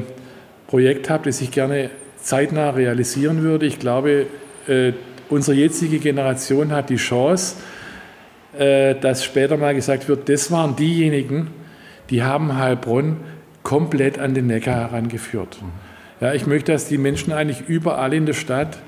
Projekt 0.67 1.09
habe, 1.09 1.27
das 1.27 1.41
ich 1.41 1.53
gerne 1.53 1.91
zeitnah 2.21 2.71
realisieren 2.71 3.43
würde. 3.43 3.65
Ich 3.67 3.79
glaube, 3.79 4.27
äh, 4.67 4.93
unsere 5.29 5.57
jetzige 5.57 6.01
Generation 6.01 6.73
hat 6.73 6.91
die 6.91 6.97
Chance, 6.97 7.55
äh, 8.59 8.97
dass 8.97 9.23
später 9.23 9.57
mal 9.57 9.73
gesagt 9.73 10.09
wird, 10.09 10.29
das 10.29 10.51
waren 10.51 10.75
diejenigen, 10.75 11.53
die 12.11 12.25
haben 12.25 12.57
Heilbronn 12.59 13.19
komplett 13.67 14.21
an 14.21 14.33
den 14.33 14.47
Neckar 14.47 14.77
herangeführt. 14.77 15.59
Ja, 16.21 16.33
ich 16.33 16.47
möchte, 16.47 16.71
dass 16.71 16.87
die 16.87 16.99
Menschen 16.99 17.33
eigentlich 17.33 17.69
überall 17.69 18.15
in 18.15 18.25
der 18.25 18.33
Stadt 18.33 18.79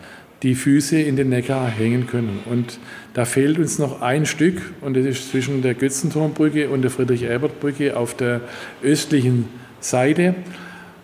die 0.45 0.55
Füße 0.55 1.01
in 1.01 1.16
den 1.16 1.31
Neckar 1.31 1.66
hängen 1.66 2.07
können. 2.07 2.39
Und 2.49 2.79
da 3.12 3.24
fehlt 3.24 3.59
uns 3.59 3.81
noch 3.81 4.03
ein 4.03 4.24
Stück, 4.24 4.62
und 4.81 4.97
das 4.97 5.05
ist 5.05 5.33
zwischen 5.33 5.62
der 5.62 5.74
Götzenturmbrücke 5.74 6.68
und 6.68 6.83
der 6.83 6.93
Friedrich-Ebert-Brücke 6.93 7.97
auf 7.97 8.16
der 8.16 8.41
östlichen 8.81 9.47
Seite. 9.81 10.37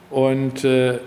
Und 0.09 0.63
äh, 0.63 0.99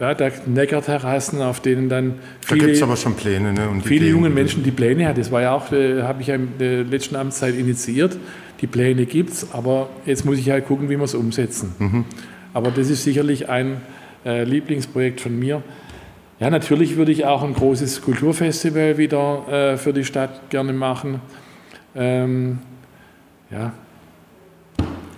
ja, 0.00 0.12
da 0.12 0.30
Neckarterrassen, 0.46 1.40
auf 1.40 1.60
denen 1.60 1.88
dann 1.88 2.14
viele, 2.40 2.62
da 2.62 2.66
gibt's 2.66 2.82
aber 2.82 2.96
schon 2.96 3.14
Pläne, 3.14 3.52
ne? 3.52 3.68
Und 3.68 3.82
viele 3.82 4.08
junge 4.08 4.28
Menschen 4.28 4.64
die 4.64 4.72
Pläne 4.72 5.06
hat. 5.06 5.18
Das 5.18 5.30
war 5.30 5.42
ja 5.42 5.52
auch, 5.52 5.70
äh, 5.70 6.02
habe 6.02 6.20
ich 6.20 6.26
ja 6.26 6.34
in 6.34 6.58
der 6.58 6.82
letzten 6.82 7.14
Amtszeit 7.14 7.54
initiiert. 7.54 8.16
Die 8.64 8.68
Pläne 8.68 9.04
gibt 9.04 9.30
es, 9.30 9.52
aber 9.52 9.90
jetzt 10.06 10.24
muss 10.24 10.38
ich 10.38 10.48
halt 10.48 10.66
gucken, 10.66 10.88
wie 10.88 10.96
wir 10.96 11.04
es 11.04 11.14
umsetzen. 11.14 11.74
Mhm. 11.78 12.04
Aber 12.54 12.70
das 12.70 12.88
ist 12.88 13.04
sicherlich 13.04 13.50
ein 13.50 13.82
äh, 14.24 14.44
Lieblingsprojekt 14.44 15.20
von 15.20 15.38
mir. 15.38 15.62
Ja, 16.40 16.48
natürlich 16.48 16.96
würde 16.96 17.12
ich 17.12 17.26
auch 17.26 17.42
ein 17.42 17.52
großes 17.52 18.00
Kulturfestival 18.00 18.96
wieder 18.96 19.72
äh, 19.74 19.76
für 19.76 19.92
die 19.92 20.02
Stadt 20.02 20.48
gerne 20.48 20.72
machen. 20.72 21.20
Ähm, 21.94 22.60
ja. 23.50 23.74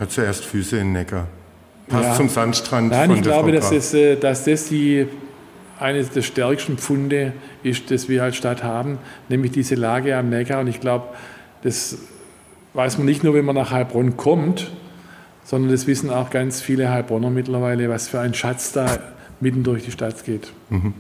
Hat 0.01 0.11
zuerst 0.11 0.44
Füße 0.44 0.78
in 0.78 0.92
Neckar. 0.92 1.28
Passt 1.86 2.05
ja. 2.05 2.14
zum 2.14 2.28
Sandstrand. 2.28 2.90
Nein, 2.90 3.12
ich 3.12 3.22
glaube, 3.22 3.53
dass 3.53 3.70
das, 3.70 3.94
äh, 3.94 4.16
dass 4.16 4.42
das 4.42 4.70
die, 4.70 5.07
eines 5.78 6.11
der 6.11 6.22
stärksten 6.22 6.78
Pfunde 6.78 7.32
ist, 7.62 7.92
das 7.92 8.09
wir 8.09 8.24
als 8.24 8.34
Stadt 8.34 8.64
haben, 8.64 8.99
nämlich 9.28 9.53
diese 9.53 9.76
Lage 9.76 10.16
am 10.16 10.30
Neckar. 10.30 10.59
Und 10.59 10.66
ich 10.66 10.80
glaube, 10.80 11.11
das 11.62 11.97
weiß 12.76 12.98
man 12.98 13.06
nicht 13.06 13.24
nur, 13.24 13.34
wenn 13.34 13.44
man 13.44 13.54
nach 13.54 13.70
Heilbronn 13.70 14.16
kommt, 14.16 14.70
sondern 15.44 15.70
das 15.70 15.86
wissen 15.86 16.10
auch 16.10 16.30
ganz 16.30 16.60
viele 16.60 16.90
Heilbronner 16.90 17.30
mittlerweile, 17.30 17.88
was 17.88 18.08
für 18.08 18.20
ein 18.20 18.34
Schatz 18.34 18.72
da 18.72 18.98
mitten 19.40 19.64
durch 19.64 19.84
die 19.84 19.90
Stadt 19.90 20.24
geht. 20.24 20.52
Mhm. 20.70 20.94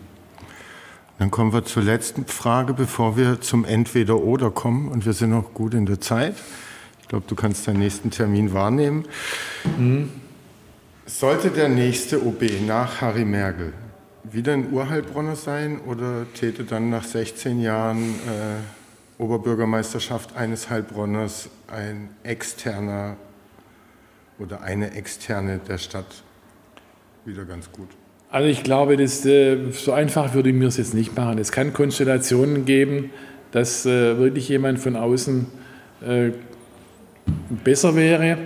Dann 1.18 1.30
kommen 1.30 1.52
wir 1.52 1.64
zur 1.64 1.82
letzten 1.82 2.26
Frage, 2.26 2.74
bevor 2.74 3.16
wir 3.16 3.40
zum 3.40 3.64
Entweder-Oder 3.64 4.50
kommen. 4.50 4.88
Und 4.88 5.06
wir 5.06 5.14
sind 5.14 5.30
noch 5.30 5.54
gut 5.54 5.72
in 5.74 5.86
der 5.86 6.00
Zeit. 6.00 6.34
Ich 7.00 7.08
glaube, 7.08 7.24
du 7.26 7.34
kannst 7.34 7.66
deinen 7.66 7.78
nächsten 7.78 8.10
Termin 8.10 8.52
wahrnehmen. 8.52 9.04
Mhm. 9.78 10.10
Sollte 11.06 11.50
der 11.50 11.68
nächste 11.68 12.26
OB 12.26 12.42
nach 12.66 13.00
Harry 13.00 13.24
Merkel 13.24 13.72
wieder 14.24 14.52
ein 14.52 14.72
Urheilbronner 14.72 15.36
sein 15.36 15.80
oder 15.86 16.26
täte 16.34 16.64
dann 16.64 16.90
nach 16.90 17.04
16 17.04 17.60
Jahren 17.60 18.02
äh, 18.26 19.22
Oberbürgermeisterschaft 19.22 20.36
eines 20.36 20.68
Heilbronners 20.68 21.48
ein 21.68 22.10
externer 22.22 23.16
oder 24.38 24.62
eine 24.62 24.92
externe 24.94 25.58
der 25.58 25.78
Stadt 25.78 26.22
wieder 27.24 27.44
ganz 27.44 27.70
gut. 27.72 27.88
Also 28.30 28.48
ich 28.48 28.62
glaube, 28.62 28.96
das, 28.96 29.24
äh, 29.24 29.70
so 29.72 29.92
einfach 29.92 30.34
würde 30.34 30.50
ich 30.50 30.54
mir 30.54 30.68
es 30.68 30.76
jetzt 30.76 30.94
nicht 30.94 31.16
machen. 31.16 31.38
Es 31.38 31.52
kann 31.52 31.72
Konstellationen 31.72 32.64
geben, 32.64 33.10
dass 33.52 33.86
äh, 33.86 34.18
wirklich 34.18 34.48
jemand 34.48 34.78
von 34.78 34.96
außen 34.96 35.46
äh, 36.06 36.30
besser 37.64 37.96
wäre, 37.96 38.36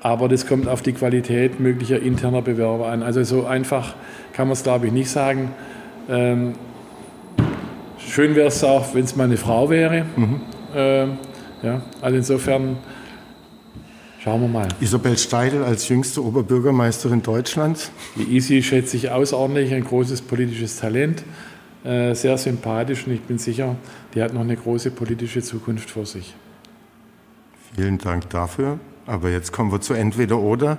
aber 0.00 0.28
das 0.28 0.46
kommt 0.46 0.68
auf 0.68 0.82
die 0.82 0.92
Qualität 0.92 1.60
möglicher 1.60 2.00
interner 2.00 2.42
Bewerber 2.42 2.88
an. 2.88 3.02
Also 3.02 3.22
so 3.22 3.46
einfach 3.46 3.94
kann 4.32 4.48
man 4.48 4.52
es, 4.52 4.62
glaube 4.62 4.86
ich, 4.86 4.92
nicht 4.92 5.10
sagen. 5.10 5.52
Ähm, 6.08 6.54
Schön 8.08 8.34
wäre 8.34 8.48
es 8.48 8.62
auch, 8.64 8.94
wenn 8.94 9.04
es 9.04 9.16
mal 9.16 9.24
eine 9.24 9.36
Frau 9.36 9.70
wäre. 9.70 10.04
Mhm. 10.16 10.40
Ja, 11.62 11.82
also 12.00 12.16
insofern 12.16 12.76
schauen 14.22 14.40
wir 14.40 14.48
mal. 14.48 14.68
Isabel 14.80 15.16
Steidl 15.16 15.62
als 15.62 15.88
jüngste 15.88 16.24
Oberbürgermeisterin 16.24 17.22
Deutschlands. 17.22 17.92
Die 18.16 18.36
Isi 18.36 18.62
schätze 18.62 18.96
ich 18.96 19.10
außerordentlich, 19.10 19.72
ein 19.72 19.84
großes 19.84 20.22
politisches 20.22 20.78
Talent, 20.78 21.22
äh, 21.84 22.14
sehr 22.14 22.36
sympathisch 22.38 23.06
und 23.06 23.12
ich 23.12 23.22
bin 23.22 23.38
sicher, 23.38 23.76
die 24.14 24.22
hat 24.22 24.34
noch 24.34 24.40
eine 24.42 24.56
große 24.56 24.90
politische 24.90 25.42
Zukunft 25.42 25.90
vor 25.90 26.06
sich. 26.06 26.34
Vielen 27.74 27.98
Dank 27.98 28.28
dafür. 28.30 28.78
Aber 29.06 29.30
jetzt 29.30 29.52
kommen 29.52 29.72
wir 29.72 29.80
zu 29.80 29.94
entweder 29.94 30.38
oder. 30.38 30.78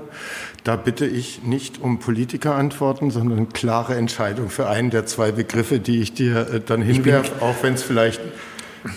Da 0.64 0.78
bitte 0.78 1.06
ich 1.06 1.44
nicht 1.44 1.82
um 1.82 2.00
Politikerantworten, 2.00 3.12
sondern 3.12 3.50
klare 3.50 3.96
Entscheidung 3.96 4.50
für 4.50 4.70
einen 4.70 4.92
der 4.92 5.06
zwei 5.06 5.34
Begriffe, 5.34 5.80
die 5.80 6.02
ich 6.02 6.14
dir 6.14 6.48
äh, 6.50 6.62
dann 6.66 6.82
hinwerfe, 6.82 7.42
auch 7.42 7.56
wenn 7.64 7.74
es 7.74 7.84
vielleicht 7.84 8.22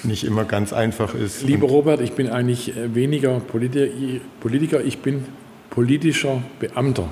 nicht 0.02 0.24
immer 0.24 0.44
ganz 0.44 0.72
einfach 0.72 1.14
ist. 1.14 1.42
Lieber 1.42 1.68
Robert, 1.68 2.00
ich 2.00 2.12
bin 2.12 2.28
eigentlich 2.28 2.76
äh, 2.76 2.94
weniger 2.94 3.40
Politiker, 3.40 4.84
ich 4.84 4.98
bin 4.98 5.24
politischer 5.70 6.42
Beamter. 6.58 7.08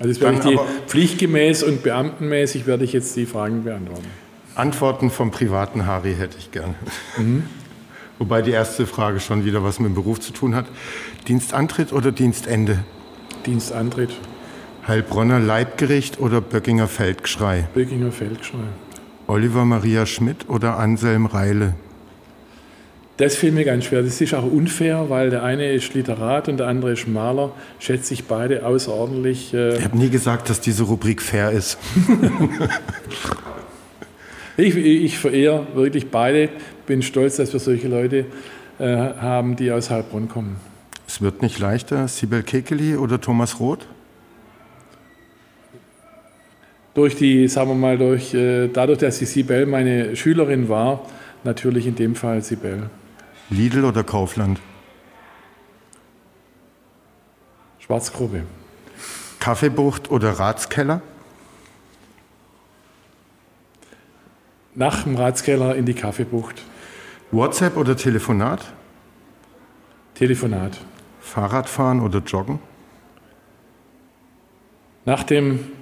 Also 0.00 0.20
werde 0.20 0.38
ich 0.38 0.44
die 0.44 0.58
pflichtgemäß 0.86 1.62
und 1.62 1.82
beamtenmäßig 1.82 2.66
werde 2.66 2.84
ich 2.84 2.92
jetzt 2.92 3.14
die 3.16 3.26
Fragen 3.26 3.64
beantworten. 3.64 4.06
Antworten 4.54 5.10
vom 5.10 5.30
privaten 5.30 5.86
Harry 5.86 6.14
hätte 6.14 6.36
ich 6.38 6.50
gerne. 6.50 6.74
Mhm. 7.16 7.44
Wobei 8.18 8.42
die 8.42 8.52
erste 8.52 8.86
Frage 8.86 9.18
schon 9.20 9.44
wieder 9.44 9.64
was 9.64 9.80
mit 9.80 9.88
dem 9.88 9.94
Beruf 9.94 10.20
zu 10.20 10.32
tun 10.32 10.54
hat. 10.54 10.66
Dienstantritt 11.26 11.92
oder 11.92 12.12
Dienstende? 12.12 12.84
Dienstantritt. 13.46 14.10
Heilbronner 14.86 15.40
Leibgericht 15.40 16.20
oder 16.20 16.40
Böckinger 16.40 16.86
Feldgeschrei? 16.86 17.68
Böckinger 17.74 18.12
Feldgeschrei. 18.12 18.68
Oliver 19.26 19.64
Maria 19.64 20.06
Schmidt 20.06 20.48
oder 20.48 20.78
Anselm 20.78 21.26
Reile? 21.26 21.74
Das 23.16 23.36
fiel 23.36 23.52
mir 23.52 23.64
ganz 23.64 23.84
schwer. 23.84 24.02
Das 24.02 24.20
ist 24.20 24.34
auch 24.34 24.44
unfair, 24.44 25.08
weil 25.08 25.30
der 25.30 25.44
eine 25.44 25.72
ist 25.72 25.94
Literat 25.94 26.48
und 26.48 26.58
der 26.58 26.66
andere 26.66 26.92
ist 26.92 27.06
Maler. 27.06 27.52
Schätze 27.78 28.12
ich 28.12 28.24
beide 28.24 28.66
außerordentlich. 28.66 29.54
Äh 29.54 29.76
ich 29.76 29.84
habe 29.84 29.96
nie 29.96 30.10
gesagt, 30.10 30.50
dass 30.50 30.60
diese 30.60 30.82
Rubrik 30.82 31.22
fair 31.22 31.52
ist. 31.52 31.78
ich, 34.56 34.76
ich 34.76 35.18
verehre 35.18 35.68
wirklich 35.74 36.10
beide. 36.10 36.48
Bin 36.86 37.02
stolz, 37.02 37.36
dass 37.36 37.52
wir 37.52 37.60
solche 37.60 37.86
Leute 37.86 38.26
äh, 38.80 38.84
haben, 38.84 39.54
die 39.54 39.70
aus 39.70 39.90
Heilbronn 39.90 40.28
kommen. 40.28 40.56
Es 41.06 41.20
wird 41.20 41.40
nicht 41.40 41.60
leichter. 41.60 42.08
Sibel 42.08 42.42
Kekeli 42.42 42.96
oder 42.96 43.20
Thomas 43.20 43.60
Roth? 43.60 43.86
Durch 46.94 47.16
die, 47.16 47.48
sagen 47.48 47.70
wir 47.70 47.74
mal, 47.74 47.98
durch, 47.98 48.32
äh, 48.34 48.68
dadurch, 48.68 48.98
dass 48.98 49.18
die 49.18 49.24
Sibel 49.24 49.66
meine 49.66 50.14
Schülerin 50.14 50.68
war, 50.68 51.04
natürlich 51.42 51.86
in 51.86 51.96
dem 51.96 52.14
Fall 52.14 52.40
Sibel. 52.42 52.88
Lidl 53.50 53.84
oder 53.84 54.04
Kaufland? 54.04 54.60
Schwarzgruppe. 57.80 58.44
Kaffeebucht 59.40 60.10
oder 60.10 60.30
Ratskeller? 60.30 61.02
Nach 64.74 65.02
dem 65.02 65.16
Ratskeller 65.16 65.74
in 65.76 65.84
die 65.84 65.94
Kaffeebucht. 65.94 66.62
WhatsApp 67.30 67.76
oder 67.76 67.96
Telefonat? 67.96 68.72
Telefonat. 70.14 70.78
Fahrradfahren 71.20 72.00
oder 72.00 72.20
Joggen? 72.20 72.60
Nach 75.04 75.24
dem 75.24 75.72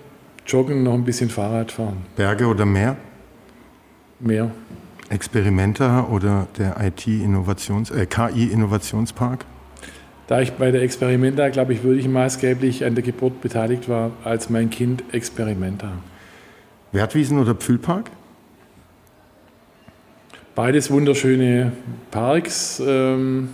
Joggen 0.47 0.83
noch 0.83 0.95
ein 0.95 1.05
bisschen 1.05 1.31
Fahrrad 1.31 1.73
fahren. 1.73 1.99
Berge 2.17 2.47
oder 2.47 2.67
Meer? 2.67 2.97
Meer. 4.21 4.51
Experimenta 5.09 6.07
oder 6.11 6.47
der 6.57 6.77
IT-Innovations, 6.81 7.91
äh, 7.91 8.07
KI-Innovationspark? 8.07 9.45
Da 10.27 10.41
ich 10.41 10.53
bei 10.53 10.71
der 10.71 10.83
Experimenta, 10.83 11.49
glaube 11.51 11.75
ich, 11.75 11.85
wirklich 11.85 12.09
maßgeblich 12.09 12.85
an 12.85 12.95
der 12.95 13.05
Geburt 13.05 13.41
beteiligt 13.43 13.89
war, 13.89 14.13
als 14.25 14.49
mein 14.49 14.71
Kind 14.71 15.05
Experimenta. 15.13 15.93
Wertwiesen 16.93 17.39
oder 17.39 17.55
Pfühlpark? 17.55 18.11
Beides 20.55 20.91
wunderschöne 20.91 21.73
Parks. 22.11 22.81
Ähm, 22.85 23.51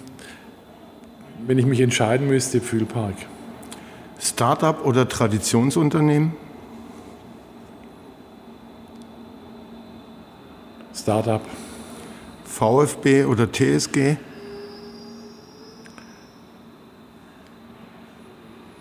wenn 1.46 1.58
ich 1.58 1.66
mich 1.66 1.80
entscheiden 1.80 2.28
müsste, 2.28 2.60
Pfühlpark. 2.60 3.14
Startup 4.20 4.84
oder 4.84 5.08
Traditionsunternehmen? 5.08 6.32
Startup. 11.08 11.40
VfB 12.44 13.24
oder 13.24 13.50
TSG? 13.50 14.18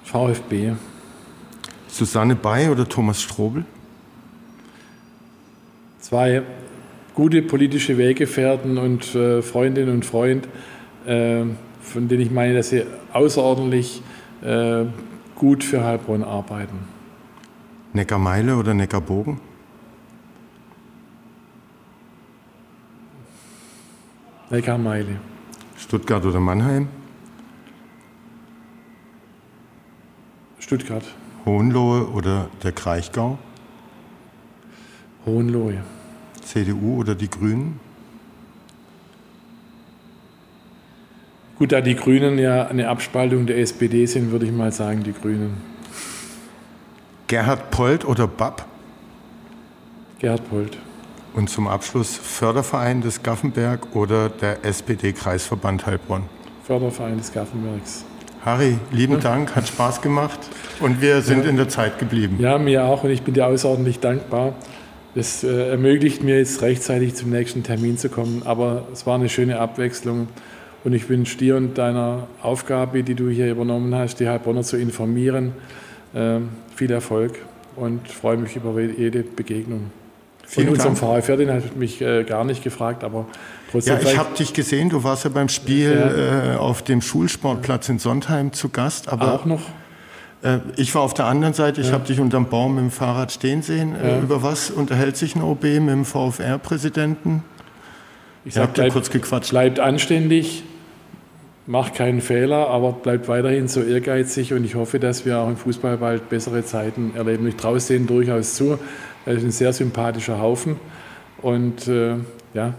VfB. 0.03 0.73
Susanne 1.87 2.35
Bay 2.35 2.67
oder 2.67 2.85
Thomas 2.85 3.21
Strobel? 3.21 3.63
Zwei 6.01 6.41
gute 7.15 7.41
politische 7.43 7.97
Weggefährten 7.97 8.77
und 8.77 9.15
äh, 9.15 9.41
Freundinnen 9.41 9.93
und 9.93 10.03
Freund, 10.03 10.49
äh, 11.05 11.45
von 11.79 12.09
denen 12.09 12.23
ich 12.23 12.31
meine, 12.31 12.55
dass 12.55 12.71
sie 12.71 12.83
außerordentlich 13.13 14.01
äh, 14.41 14.83
gut 15.33 15.63
für 15.63 15.81
Heilbronn 15.81 16.25
arbeiten. 16.25 16.79
Neckarmeile 17.93 18.57
oder 18.57 18.73
Neckarbogen? 18.73 19.46
Neckarmeile. 24.49 25.17
Stuttgart 25.77 26.25
oder 26.25 26.39
Mannheim? 26.39 26.87
Stuttgart. 30.59 31.03
Hohenlohe 31.45 32.07
oder 32.09 32.49
der 32.63 32.71
Kraichgau? 32.71 33.37
Hohenlohe. 35.25 35.83
CDU 36.41 36.99
oder 36.99 37.15
die 37.15 37.29
Grünen? 37.29 37.79
Gut, 41.57 41.71
da 41.71 41.81
die 41.81 41.95
Grünen 41.95 42.37
ja 42.37 42.67
eine 42.67 42.87
Abspaltung 42.87 43.47
der 43.47 43.57
SPD 43.57 44.05
sind, 44.05 44.31
würde 44.31 44.45
ich 44.45 44.51
mal 44.51 44.71
sagen, 44.71 45.03
die 45.03 45.13
Grünen. 45.13 45.57
Gerhard 47.27 47.71
Polt 47.71 48.05
oder 48.05 48.27
BAP? 48.27 48.65
Gerhard 50.19 50.49
Polt. 50.49 50.77
Und 51.37 51.51
zum 51.51 51.67
Abschluss 51.67 52.15
Förderverein 52.15 53.01
des 53.01 53.21
Gaffenberg 53.21 53.95
oder 53.95 54.27
der 54.27 54.65
SPD-Kreisverband 54.65 55.85
Heilbronn? 55.85 56.23
Förderverein 56.63 57.19
des 57.19 57.31
Gaffenbergs. 57.31 58.05
Harry, 58.43 58.79
lieben 58.91 59.13
ja. 59.13 59.19
Dank, 59.19 59.55
hat 59.55 59.67
Spaß 59.67 60.01
gemacht 60.01 60.39
und 60.79 60.99
wir 60.99 61.21
sind 61.21 61.43
ja. 61.43 61.51
in 61.51 61.57
der 61.57 61.69
Zeit 61.69 61.99
geblieben. 61.99 62.37
Ja, 62.39 62.57
mir 62.57 62.85
auch 62.85 63.03
und 63.03 63.11
ich 63.11 63.21
bin 63.21 63.35
dir 63.35 63.45
außerordentlich 63.45 63.99
dankbar. 63.99 64.55
Das 65.13 65.43
äh, 65.43 65.69
ermöglicht 65.69 66.23
mir 66.23 66.39
jetzt 66.39 66.63
rechtzeitig 66.63 67.13
zum 67.13 67.29
nächsten 67.29 67.61
Termin 67.61 67.99
zu 67.99 68.09
kommen, 68.09 68.41
aber 68.43 68.87
es 68.91 69.05
war 69.05 69.13
eine 69.13 69.29
schöne 69.29 69.59
Abwechslung 69.59 70.29
und 70.85 70.93
ich 70.93 71.07
wünsche 71.07 71.37
dir 71.37 71.55
und 71.55 71.77
deiner 71.77 72.27
Aufgabe, 72.41 73.03
die 73.03 73.13
du 73.13 73.29
hier 73.29 73.51
übernommen 73.51 73.93
hast, 73.93 74.19
die 74.19 74.27
Heilbronner 74.27 74.63
zu 74.63 74.75
informieren, 74.75 75.53
äh, 76.15 76.39
viel 76.75 76.89
Erfolg 76.89 77.37
und 77.75 78.07
freue 78.07 78.37
mich 78.37 78.55
über 78.55 78.81
jede 78.81 79.21
Begegnung. 79.21 79.91
Vielen 80.49 80.67
Von 80.67 80.75
unserem 80.75 80.95
Dank. 80.95 81.23
VfR, 81.23 81.35
den 81.35 81.51
hat 81.51 81.75
mich 81.75 82.01
äh, 82.01 82.23
gar 82.23 82.45
nicht 82.45 82.63
gefragt, 82.63 83.03
aber 83.03 83.25
trotzdem. 83.69 83.97
Ja, 84.01 84.01
ich 84.01 84.17
habe 84.17 84.33
dich 84.33 84.53
gesehen, 84.53 84.89
du 84.89 85.03
warst 85.03 85.25
ja 85.25 85.29
beim 85.29 85.49
Spiel 85.49 85.91
ja. 85.91 86.53
Äh, 86.53 86.55
auf 86.55 86.83
dem 86.83 87.01
Schulsportplatz 87.01 87.89
in 87.89 87.99
Sondheim 87.99 88.53
zu 88.53 88.69
Gast. 88.69 89.09
Aber 89.09 89.33
auch 89.33 89.43
noch? 89.43 89.61
Äh, 90.43 90.59
ich 90.77 90.95
war 90.95 91.01
auf 91.01 91.13
der 91.13 91.25
anderen 91.25 91.53
Seite, 91.53 91.81
ich 91.81 91.87
ja. 91.87 91.93
habe 91.93 92.05
dich 92.07 92.21
unterm 92.21 92.47
Baum 92.47 92.75
mit 92.75 92.83
dem 92.85 92.91
Fahrrad 92.91 93.33
stehen 93.33 93.61
sehen. 93.61 93.93
Äh, 93.93 94.07
ja. 94.07 94.19
Über 94.21 94.41
was 94.41 94.71
unterhält 94.71 95.17
sich 95.17 95.35
ein 95.35 95.41
OB 95.41 95.63
mit 95.63 95.89
dem 95.89 96.05
VfR-Präsidenten? 96.05 97.43
Ich 98.45 98.53
sage, 98.53 98.71
bleibt, 98.71 98.93
kurz 98.93 99.09
gequatscht. 99.09 99.49
bleibt 99.49 99.81
anständig, 99.81 100.63
macht 101.65 101.95
keinen 101.95 102.21
Fehler, 102.21 102.69
aber 102.69 102.93
bleibt 102.93 103.27
weiterhin 103.27 103.67
so 103.67 103.81
ehrgeizig 103.81 104.53
und 104.53 104.63
ich 104.63 104.75
hoffe, 104.75 104.99
dass 104.99 105.25
wir 105.25 105.39
auch 105.39 105.49
im 105.49 105.57
Fußball 105.57 105.97
bald 105.97 106.29
bessere 106.29 106.63
Zeiten 106.63 107.11
erleben. 107.17 107.45
Ich 107.47 107.57
traue 107.57 107.75
es 107.75 107.87
denen 107.87 108.07
durchaus 108.07 108.53
zu. 108.53 108.79
Er 109.27 109.33
ist 109.33 109.43
ein 109.43 109.51
sehr 109.51 109.73
sympathischer 109.73 110.39
Haufen 110.39 110.77
und 111.41 111.85
äh, 111.89 112.15
ja, 112.53 112.73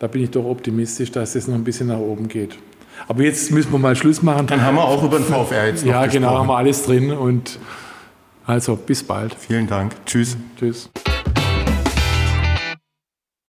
da 0.00 0.06
bin 0.08 0.24
ich 0.24 0.30
doch 0.30 0.44
optimistisch, 0.44 1.12
dass 1.12 1.36
es 1.36 1.46
noch 1.46 1.54
ein 1.54 1.62
bisschen 1.62 1.86
nach 1.86 1.98
oben 1.98 2.26
geht. 2.26 2.58
Aber 3.06 3.22
jetzt 3.22 3.52
müssen 3.52 3.70
wir 3.70 3.78
mal 3.78 3.94
Schluss 3.94 4.20
machen. 4.20 4.48
Dann 4.48 4.62
haben 4.62 4.74
wir 4.74 4.84
auch 4.84 5.02
über 5.04 5.18
den 5.18 5.26
VfR 5.26 5.68
jetzt 5.68 5.84
noch 5.86 5.92
Ja, 5.92 6.04
gesprochen. 6.06 6.22
genau, 6.22 6.38
haben 6.38 6.48
wir 6.48 6.56
alles 6.56 6.82
drin 6.82 7.12
und 7.12 7.60
also 8.44 8.74
bis 8.74 9.04
bald. 9.04 9.32
Vielen 9.38 9.68
Dank. 9.68 9.94
Tschüss. 10.06 10.36
Tschüss. 10.58 10.90